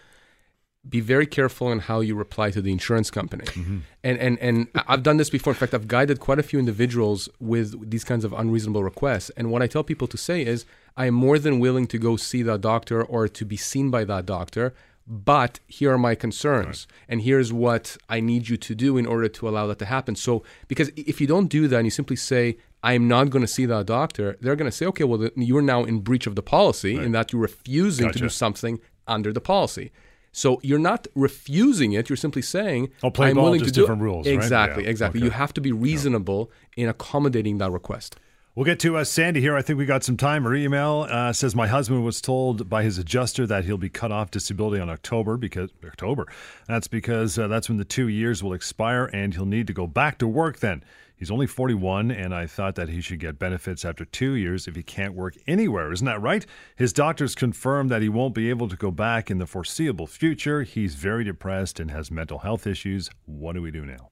Be 0.87 0.99
very 0.99 1.25
careful 1.25 1.71
in 1.71 1.79
how 1.79 1.99
you 2.01 2.15
reply 2.15 2.51
to 2.51 2.61
the 2.61 2.71
insurance 2.71 3.09
company. 3.09 3.45
Mm-hmm. 3.45 3.79
And 4.03 4.17
and 4.19 4.39
and 4.39 4.67
I've 4.87 5.03
done 5.03 5.17
this 5.17 5.29
before. 5.29 5.51
In 5.53 5.57
fact, 5.57 5.73
I've 5.73 5.87
guided 5.87 6.19
quite 6.19 6.39
a 6.39 6.43
few 6.43 6.59
individuals 6.59 7.27
with 7.39 7.89
these 7.89 8.03
kinds 8.03 8.23
of 8.23 8.33
unreasonable 8.33 8.83
requests. 8.83 9.31
And 9.31 9.51
what 9.51 9.61
I 9.61 9.67
tell 9.67 9.83
people 9.83 10.07
to 10.07 10.17
say 10.17 10.45
is, 10.45 10.65
I 10.95 11.07
am 11.07 11.13
more 11.13 11.39
than 11.39 11.59
willing 11.59 11.87
to 11.87 11.97
go 11.97 12.15
see 12.17 12.43
that 12.43 12.61
doctor 12.61 13.03
or 13.03 13.27
to 13.27 13.45
be 13.45 13.57
seen 13.57 13.89
by 13.89 14.05
that 14.05 14.25
doctor. 14.25 14.73
But 15.07 15.59
here 15.67 15.91
are 15.93 15.99
my 15.99 16.15
concerns, 16.15 16.87
and 17.07 17.21
here's 17.21 17.53
what 17.53 17.95
I 18.09 18.19
need 18.19 18.49
you 18.49 18.57
to 18.57 18.73
do 18.73 18.97
in 18.97 19.05
order 19.05 19.27
to 19.27 19.47
allow 19.47 19.67
that 19.67 19.77
to 19.77 19.85
happen. 19.85 20.15
So, 20.15 20.43
because 20.67 20.89
if 20.95 21.21
you 21.21 21.27
don't 21.27 21.45
do 21.47 21.67
that 21.67 21.77
and 21.77 21.85
you 21.85 21.91
simply 21.91 22.15
say, 22.15 22.57
I'm 22.81 23.07
not 23.07 23.29
going 23.29 23.41
to 23.41 23.47
see 23.47 23.67
that 23.67 23.85
doctor, 23.85 24.35
they're 24.41 24.55
going 24.55 24.69
to 24.69 24.75
say, 24.75 24.87
okay, 24.87 25.03
well, 25.03 25.19
then 25.19 25.31
you're 25.35 25.61
now 25.61 25.83
in 25.83 25.99
breach 25.99 26.25
of 26.25 26.35
the 26.35 26.41
policy 26.41 26.95
in 26.95 27.11
that 27.11 27.31
you're 27.31 27.41
refusing 27.41 28.11
to 28.11 28.17
do 28.17 28.29
something 28.29 28.79
under 29.07 29.31
the 29.31 29.41
policy. 29.41 29.91
So 30.35 30.59
you're 30.63 30.79
not 30.79 31.07
refusing 31.15 31.93
it. 31.93 32.09
You're 32.09 32.17
simply 32.17 32.41
saying, 32.41 32.89
Oh, 33.01 33.09
play 33.09 33.29
I'm 33.29 33.35
ball, 33.35 33.45
willing 33.45 33.59
just 33.61 33.73
to 33.73 33.79
do 33.79 33.81
different 33.83 34.01
rules, 34.01 34.27
right? 34.27 34.35
Exactly, 34.35 34.83
Yeah, 34.83 34.89
exactly. 34.89 35.21
okay. 35.21 35.25
You 35.25 35.31
have 35.31 35.53
to 35.53 35.61
be 35.61 35.71
reasonable 35.71 36.51
in 36.75 36.89
accommodating 36.89 37.57
that 37.59 37.71
request. 37.71 38.17
We'll 38.53 38.65
get 38.65 38.77
to 38.81 38.97
uh, 38.97 39.05
Sandy 39.05 39.39
here. 39.39 39.55
I 39.55 39.61
think 39.61 39.79
we 39.79 39.85
got 39.85 40.03
some 40.03 40.17
time. 40.17 40.43
Her 40.43 40.53
email 40.53 41.07
uh, 41.09 41.31
says 41.31 41.55
my 41.55 41.67
husband 41.67 42.03
was 42.03 42.19
told 42.19 42.69
by 42.69 42.83
his 42.83 42.97
adjuster 42.97 43.47
that 43.47 43.63
he'll 43.63 43.77
be 43.77 43.87
cut 43.89 44.11
off 44.11 44.29
disability 44.29 44.81
on 44.81 44.89
October 44.89 45.37
because 45.37 45.69
October. 45.85 46.27
That's 46.67 46.89
because 46.89 47.39
uh, 47.39 47.47
that's 47.47 47.69
when 47.69 47.77
the 47.77 47.85
two 47.85 48.09
years 48.09 48.43
will 48.43 48.53
expire 48.53 49.05
and 49.13 49.33
he'll 49.33 49.45
need 49.45 49.67
to 49.67 49.73
go 49.73 49.87
back 49.87 50.17
to 50.17 50.27
work 50.27 50.59
then. 50.59 50.83
He's 51.17 51.31
only 51.31 51.47
41, 51.47 52.11
and 52.11 52.33
I 52.33 52.45
thought 52.45 52.75
that 52.75 52.89
he 52.89 53.01
should 53.01 53.19
get 53.19 53.39
benefits 53.39 53.85
after 53.85 54.03
two 54.05 54.33
years 54.33 54.67
if 54.67 54.75
he 54.75 54.83
can't 54.83 55.13
work 55.13 55.35
anywhere. 55.47 55.91
Isn't 55.91 56.05
that 56.05 56.21
right? 56.21 56.45
His 56.75 56.91
doctors 56.91 57.35
confirmed 57.35 57.89
that 57.89 58.01
he 58.01 58.09
won't 58.09 58.35
be 58.35 58.49
able 58.49 58.67
to 58.67 58.75
go 58.75 58.91
back 58.91 59.31
in 59.31 59.37
the 59.37 59.45
foreseeable 59.45 60.07
future. 60.07 60.63
He's 60.63 60.95
very 60.95 61.23
depressed 61.23 61.79
and 61.79 61.89
has 61.91 62.11
mental 62.11 62.39
health 62.39 62.67
issues. 62.67 63.09
What 63.25 63.53
do 63.53 63.61
we 63.61 63.71
do 63.71 63.85
now? 63.85 64.09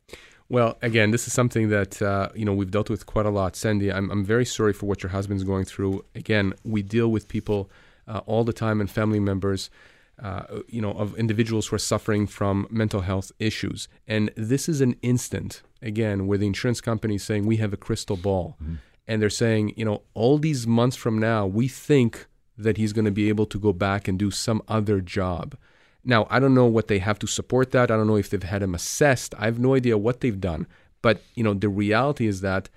Well, 0.50 0.78
again, 0.82 1.12
this 1.12 1.26
is 1.28 1.34
something 1.34 1.70
that 1.70 2.02
uh, 2.02 2.30
you 2.36 2.46
know 2.46 2.54
we've 2.54 2.70
dealt 2.70 2.90
with 2.90 3.06
quite 3.06 3.26
a 3.26 3.30
lot. 3.30 3.56
Sandy, 3.56 3.92
I'm 3.92 4.12
I'm 4.12 4.24
very 4.24 4.46
sorry 4.46 4.74
for 4.74 4.86
what 4.86 5.02
your 5.02 5.10
husband's 5.10 5.44
going 5.44 5.66
through. 5.66 6.06
Again, 6.16 6.54
we 6.64 6.82
deal 6.82 7.10
with 7.10 7.28
people 7.28 7.72
uh, 8.08 8.22
all 8.26 8.44
the 8.44 8.54
time 8.54 8.80
and 8.82 8.90
family 8.90 9.20
members, 9.20 9.70
uh, 10.22 10.62
you 10.68 10.82
know, 10.82 10.92
of 10.92 11.16
individuals 11.18 11.68
who 11.68 11.76
are 11.76 11.80
suffering 11.80 12.28
from 12.28 12.68
mental 12.70 13.02
health 13.02 13.32
issues. 13.40 13.88
And 14.08 14.32
this 14.36 14.70
is 14.70 14.82
an 14.82 14.96
instant 15.02 15.62
again 15.82 16.28
where 16.28 16.38
the 16.38 16.48
insurance 16.48 16.82
company 16.82 17.16
is 17.16 17.24
saying 17.24 17.46
we 17.46 17.58
have 17.58 17.74
a 17.74 17.78
crystal 17.78 18.18
ball, 18.18 18.58
and 19.08 19.22
they're 19.22 19.30
saying 19.30 19.74
you 19.76 19.86
know 19.86 20.04
all 20.14 20.38
these 20.38 20.68
months 20.68 20.96
from 20.96 21.18
now 21.18 21.46
we 21.46 21.68
think 21.68 22.28
that 22.58 22.78
he's 22.78 22.94
going 22.94 23.06
to 23.06 23.12
be 23.12 23.30
able 23.30 23.46
to 23.48 23.60
go 23.60 23.74
back 23.74 24.08
and 24.08 24.20
do 24.20 24.32
some 24.32 24.62
other 24.68 25.02
job. 25.02 25.56
Now, 26.06 26.28
I 26.30 26.40
don't 26.40 26.54
know 26.54 26.66
what 26.66 26.88
they 26.88 27.00
have 27.00 27.18
to 27.20 27.28
support 27.28 27.72
that. 27.72 27.90
I 27.90 27.96
don't 27.96 28.08
know 28.08 28.18
if 28.18 28.30
they've 28.30 28.44
had 28.44 28.62
him 28.62 28.76
assessed. 28.76 29.34
I 29.38 29.46
have 29.46 29.60
no 29.60 29.74
idea 29.74 29.98
what 29.98 30.20
they've 30.20 30.40
done. 30.40 30.68
But, 31.02 31.22
you 31.34 31.44
know, 31.44 31.54
the 31.54 31.70
reality 31.70 32.28
is 32.28 32.42
that 32.42 32.70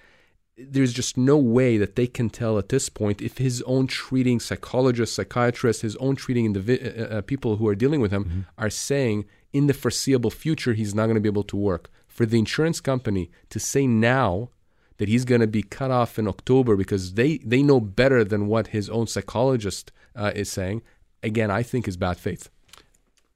there's 0.58 0.92
just 0.92 1.16
no 1.16 1.36
way 1.36 1.76
that 1.76 1.96
they 1.96 2.06
can 2.06 2.30
tell 2.30 2.56
at 2.58 2.70
this 2.70 2.88
point 2.88 3.20
if 3.20 3.38
his 3.38 3.62
own 3.62 3.86
treating 3.86 4.40
psychologist, 4.40 5.14
psychiatrist, 5.14 5.82
his 5.82 5.96
own 5.96 6.16
treating 6.16 6.52
indivi- 6.52 6.98
uh, 6.98 7.16
uh, 7.16 7.20
people 7.20 7.56
who 7.56 7.68
are 7.68 7.74
dealing 7.74 8.00
with 8.00 8.10
him 8.10 8.46
are 8.56 8.70
saying 8.70 9.26
in 9.52 9.66
the 9.66 9.74
foreseeable 9.74 10.30
future 10.30 10.72
he's 10.72 10.94
not 10.94 11.04
going 11.06 11.14
to 11.14 11.20
be 11.20 11.28
able 11.28 11.42
to 11.44 11.56
work. 11.56 11.90
For 12.06 12.24
the 12.24 12.38
insurance 12.38 12.80
company 12.80 13.30
to 13.50 13.60
say 13.60 13.86
now 13.86 14.48
that 14.96 15.08
he's 15.08 15.26
going 15.26 15.42
to 15.42 15.46
be 15.46 15.62
cut 15.62 15.90
off 15.90 16.18
in 16.18 16.26
October 16.26 16.74
because 16.74 17.14
they, 17.14 17.36
they 17.38 17.62
know 17.62 17.78
better 17.80 18.24
than 18.24 18.46
what 18.46 18.68
his 18.68 18.88
own 18.88 19.06
psychologist 19.06 19.92
uh, 20.14 20.32
is 20.34 20.50
saying, 20.50 20.80
again, 21.22 21.50
I 21.50 21.62
think 21.62 21.86
is 21.86 21.98
bad 21.98 22.16
faith. 22.16 22.48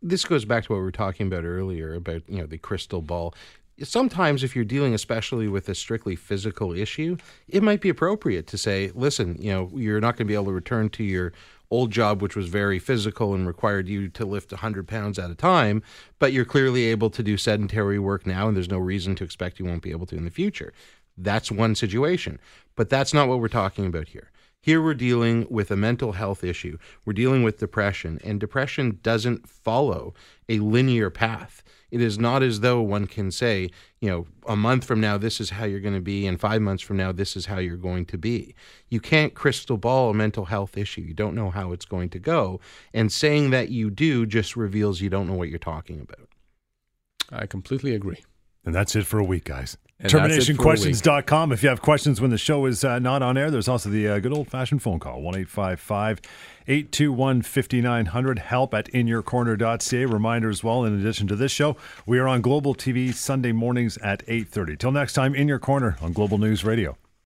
this 0.03 0.25
goes 0.25 0.47
back 0.47 0.65
to 0.65 0.73
what 0.73 0.79
we 0.79 0.83
were 0.85 0.91
talking 0.91 1.27
about 1.27 1.45
earlier 1.45 1.93
about 1.95 2.23
you 2.27 2.39
know 2.39 2.47
the 2.47 2.57
crystal 2.57 3.03
ball 3.03 3.35
sometimes 3.83 4.43
if 4.43 4.55
you're 4.55 4.65
dealing 4.65 4.95
especially 4.95 5.49
with 5.49 5.69
a 5.69 5.75
strictly 5.75 6.17
physical 6.17 6.73
issue 6.73 7.17
it 7.49 7.63
might 7.63 7.81
be 7.81 7.89
appropriate 7.89 8.47
to 8.47 8.59
say 8.59 8.91
listen 8.95 9.37
you 9.41 9.51
know 9.51 9.71
you're 9.75 10.01
not 10.01 10.17
going 10.17 10.27
to 10.27 10.31
be 10.31 10.35
able 10.35 10.47
to 10.47 10.53
return 10.53 10.89
to 10.89 11.03
your 11.03 11.33
old 11.71 11.91
job 11.91 12.21
which 12.21 12.37
was 12.37 12.49
very 12.49 12.79
physical 12.79 13.35
and 13.35 13.47
required 13.47 13.89
you 13.89 14.09
to 14.09 14.25
lift 14.25 14.53
100 14.53 14.87
pounds 14.87 15.19
at 15.19 15.31
a 15.31 15.35
time 15.35 15.83
but 16.19 16.33
you're 16.33 16.45
clearly 16.45 16.85
able 16.85 17.11
to 17.11 17.23
do 17.23 17.37
sedentary 17.37 17.99
work 17.99 18.27
now 18.27 18.49
and 18.49 18.57
there's 18.57 18.71
no 18.71 18.79
reason 18.79 19.15
to 19.15 19.25
expect 19.25 19.59
you 19.59 19.65
won't 19.65 19.83
be 19.83 19.91
able 19.91 20.07
to 20.07 20.17
in 20.17 20.25
the 20.25 20.31
future 20.31 20.73
that's 21.17 21.51
one 21.51 21.75
situation 21.75 22.39
but 22.77 22.89
that's 22.89 23.15
not 23.15 23.29
what 23.29 23.41
we're 23.41 23.49
talking 23.49 23.87
about 23.87 24.09
here 24.09 24.31
here 24.63 24.83
we're 24.83 24.95
dealing 24.95 25.47
with 25.49 25.71
a 25.71 25.77
mental 25.77 26.13
health 26.13 26.45
issue. 26.45 26.77
We're 27.07 27.15
dealing 27.15 27.43
with 27.43 27.59
depression, 27.59 28.21
and 28.23 28.39
depression 28.39 28.99
doesn't 29.03 29.49
follow 29.49 30.13
a 30.51 30.59
linear 30.59 31.09
path. 31.09 31.63
It 31.91 32.01
is 32.01 32.19
not 32.19 32.43
as 32.43 32.61
though 32.61 32.81
one 32.81 33.07
can 33.07 33.31
say, 33.31 33.71
you 34.01 34.09
know, 34.09 34.27
a 34.47 34.57
month 34.57 34.85
from 34.85 35.01
now, 35.01 35.19
this 35.19 35.41
is 35.41 35.51
how 35.51 35.65
you're 35.65 35.81
going 35.81 35.95
to 35.95 36.01
be, 36.01 36.27
and 36.27 36.41
five 36.41 36.63
months 36.63 36.83
from 36.83 36.97
now, 36.97 37.13
this 37.13 37.37
is 37.37 37.47
how 37.47 37.59
you're 37.59 37.77
going 37.77 38.07
to 38.07 38.19
be. 38.19 38.55
You 38.89 39.01
can't 39.01 39.35
crystal 39.35 39.77
ball 39.77 40.11
a 40.11 40.15
mental 40.15 40.47
health 40.47 40.77
issue. 40.77 41.03
You 41.03 41.15
don't 41.15 41.35
know 41.35 41.51
how 41.51 41.73
it's 41.73 41.85
going 41.85 42.11
to 42.11 42.19
go. 42.19 42.61
And 42.95 43.11
saying 43.11 43.51
that 43.51 43.71
you 43.71 43.91
do 43.91 44.27
just 44.27 44.57
reveals 44.57 45.01
you 45.01 45.11
don't 45.11 45.27
know 45.27 45.35
what 45.35 45.49
you're 45.49 45.59
talking 45.59 46.01
about. 46.01 46.29
I 47.31 47.47
completely 47.47 47.95
agree. 47.95 48.25
And 48.65 48.75
that's 48.75 48.95
it 48.97 49.07
for 49.07 49.19
a 49.19 49.25
week, 49.25 49.45
guys. 49.45 49.77
And 50.03 50.11
that's 50.11 50.49
it 50.49 50.57
for 50.57 50.63
a 50.63 50.67
week. 50.73 50.79
TerminationQuestions.com. 50.81 51.53
If 51.53 51.63
you 51.63 51.69
have 51.69 51.83
questions 51.83 52.21
when 52.21 52.31
the 52.31 52.39
show 52.39 52.67
is 52.67 52.85
uh, 52.85 52.99
not 52.99 53.23
on 53.23 53.37
air, 53.37 53.51
there's 53.51 53.69
also 53.69 53.91
the 53.91 54.09
uh, 54.09 54.19
good 54.19 54.33
old 54.33 54.49
fashioned 54.49 54.83
phone 54.83 54.99
call 54.99 55.21
1 55.21 55.35
821 55.35 57.43
5900. 57.43 58.39
Help 58.39 58.75
at 58.75 58.87
inyourcorner.ca. 58.93 60.05
Reminder 60.07 60.49
as 60.49 60.65
well, 60.65 60.85
in 60.85 60.99
addition 60.99 61.27
to 61.29 61.37
this 61.37 61.53
show, 61.53 61.77
we 62.07 62.19
are 62.19 62.29
on 62.29 62.41
Global 62.41 62.75
TV 62.75 63.13
Sunday 63.13 63.53
mornings 63.53 63.99
at 63.99 64.27
8.30. 64.27 64.79
Till 64.79 64.93
next 64.93 65.13
time, 65.13 65.35
In 65.35 65.49
Your 65.49 65.59
Corner 65.59 65.97
on 66.01 66.13
Global 66.13 66.39
News 66.39 66.65
Radio. 66.65 66.97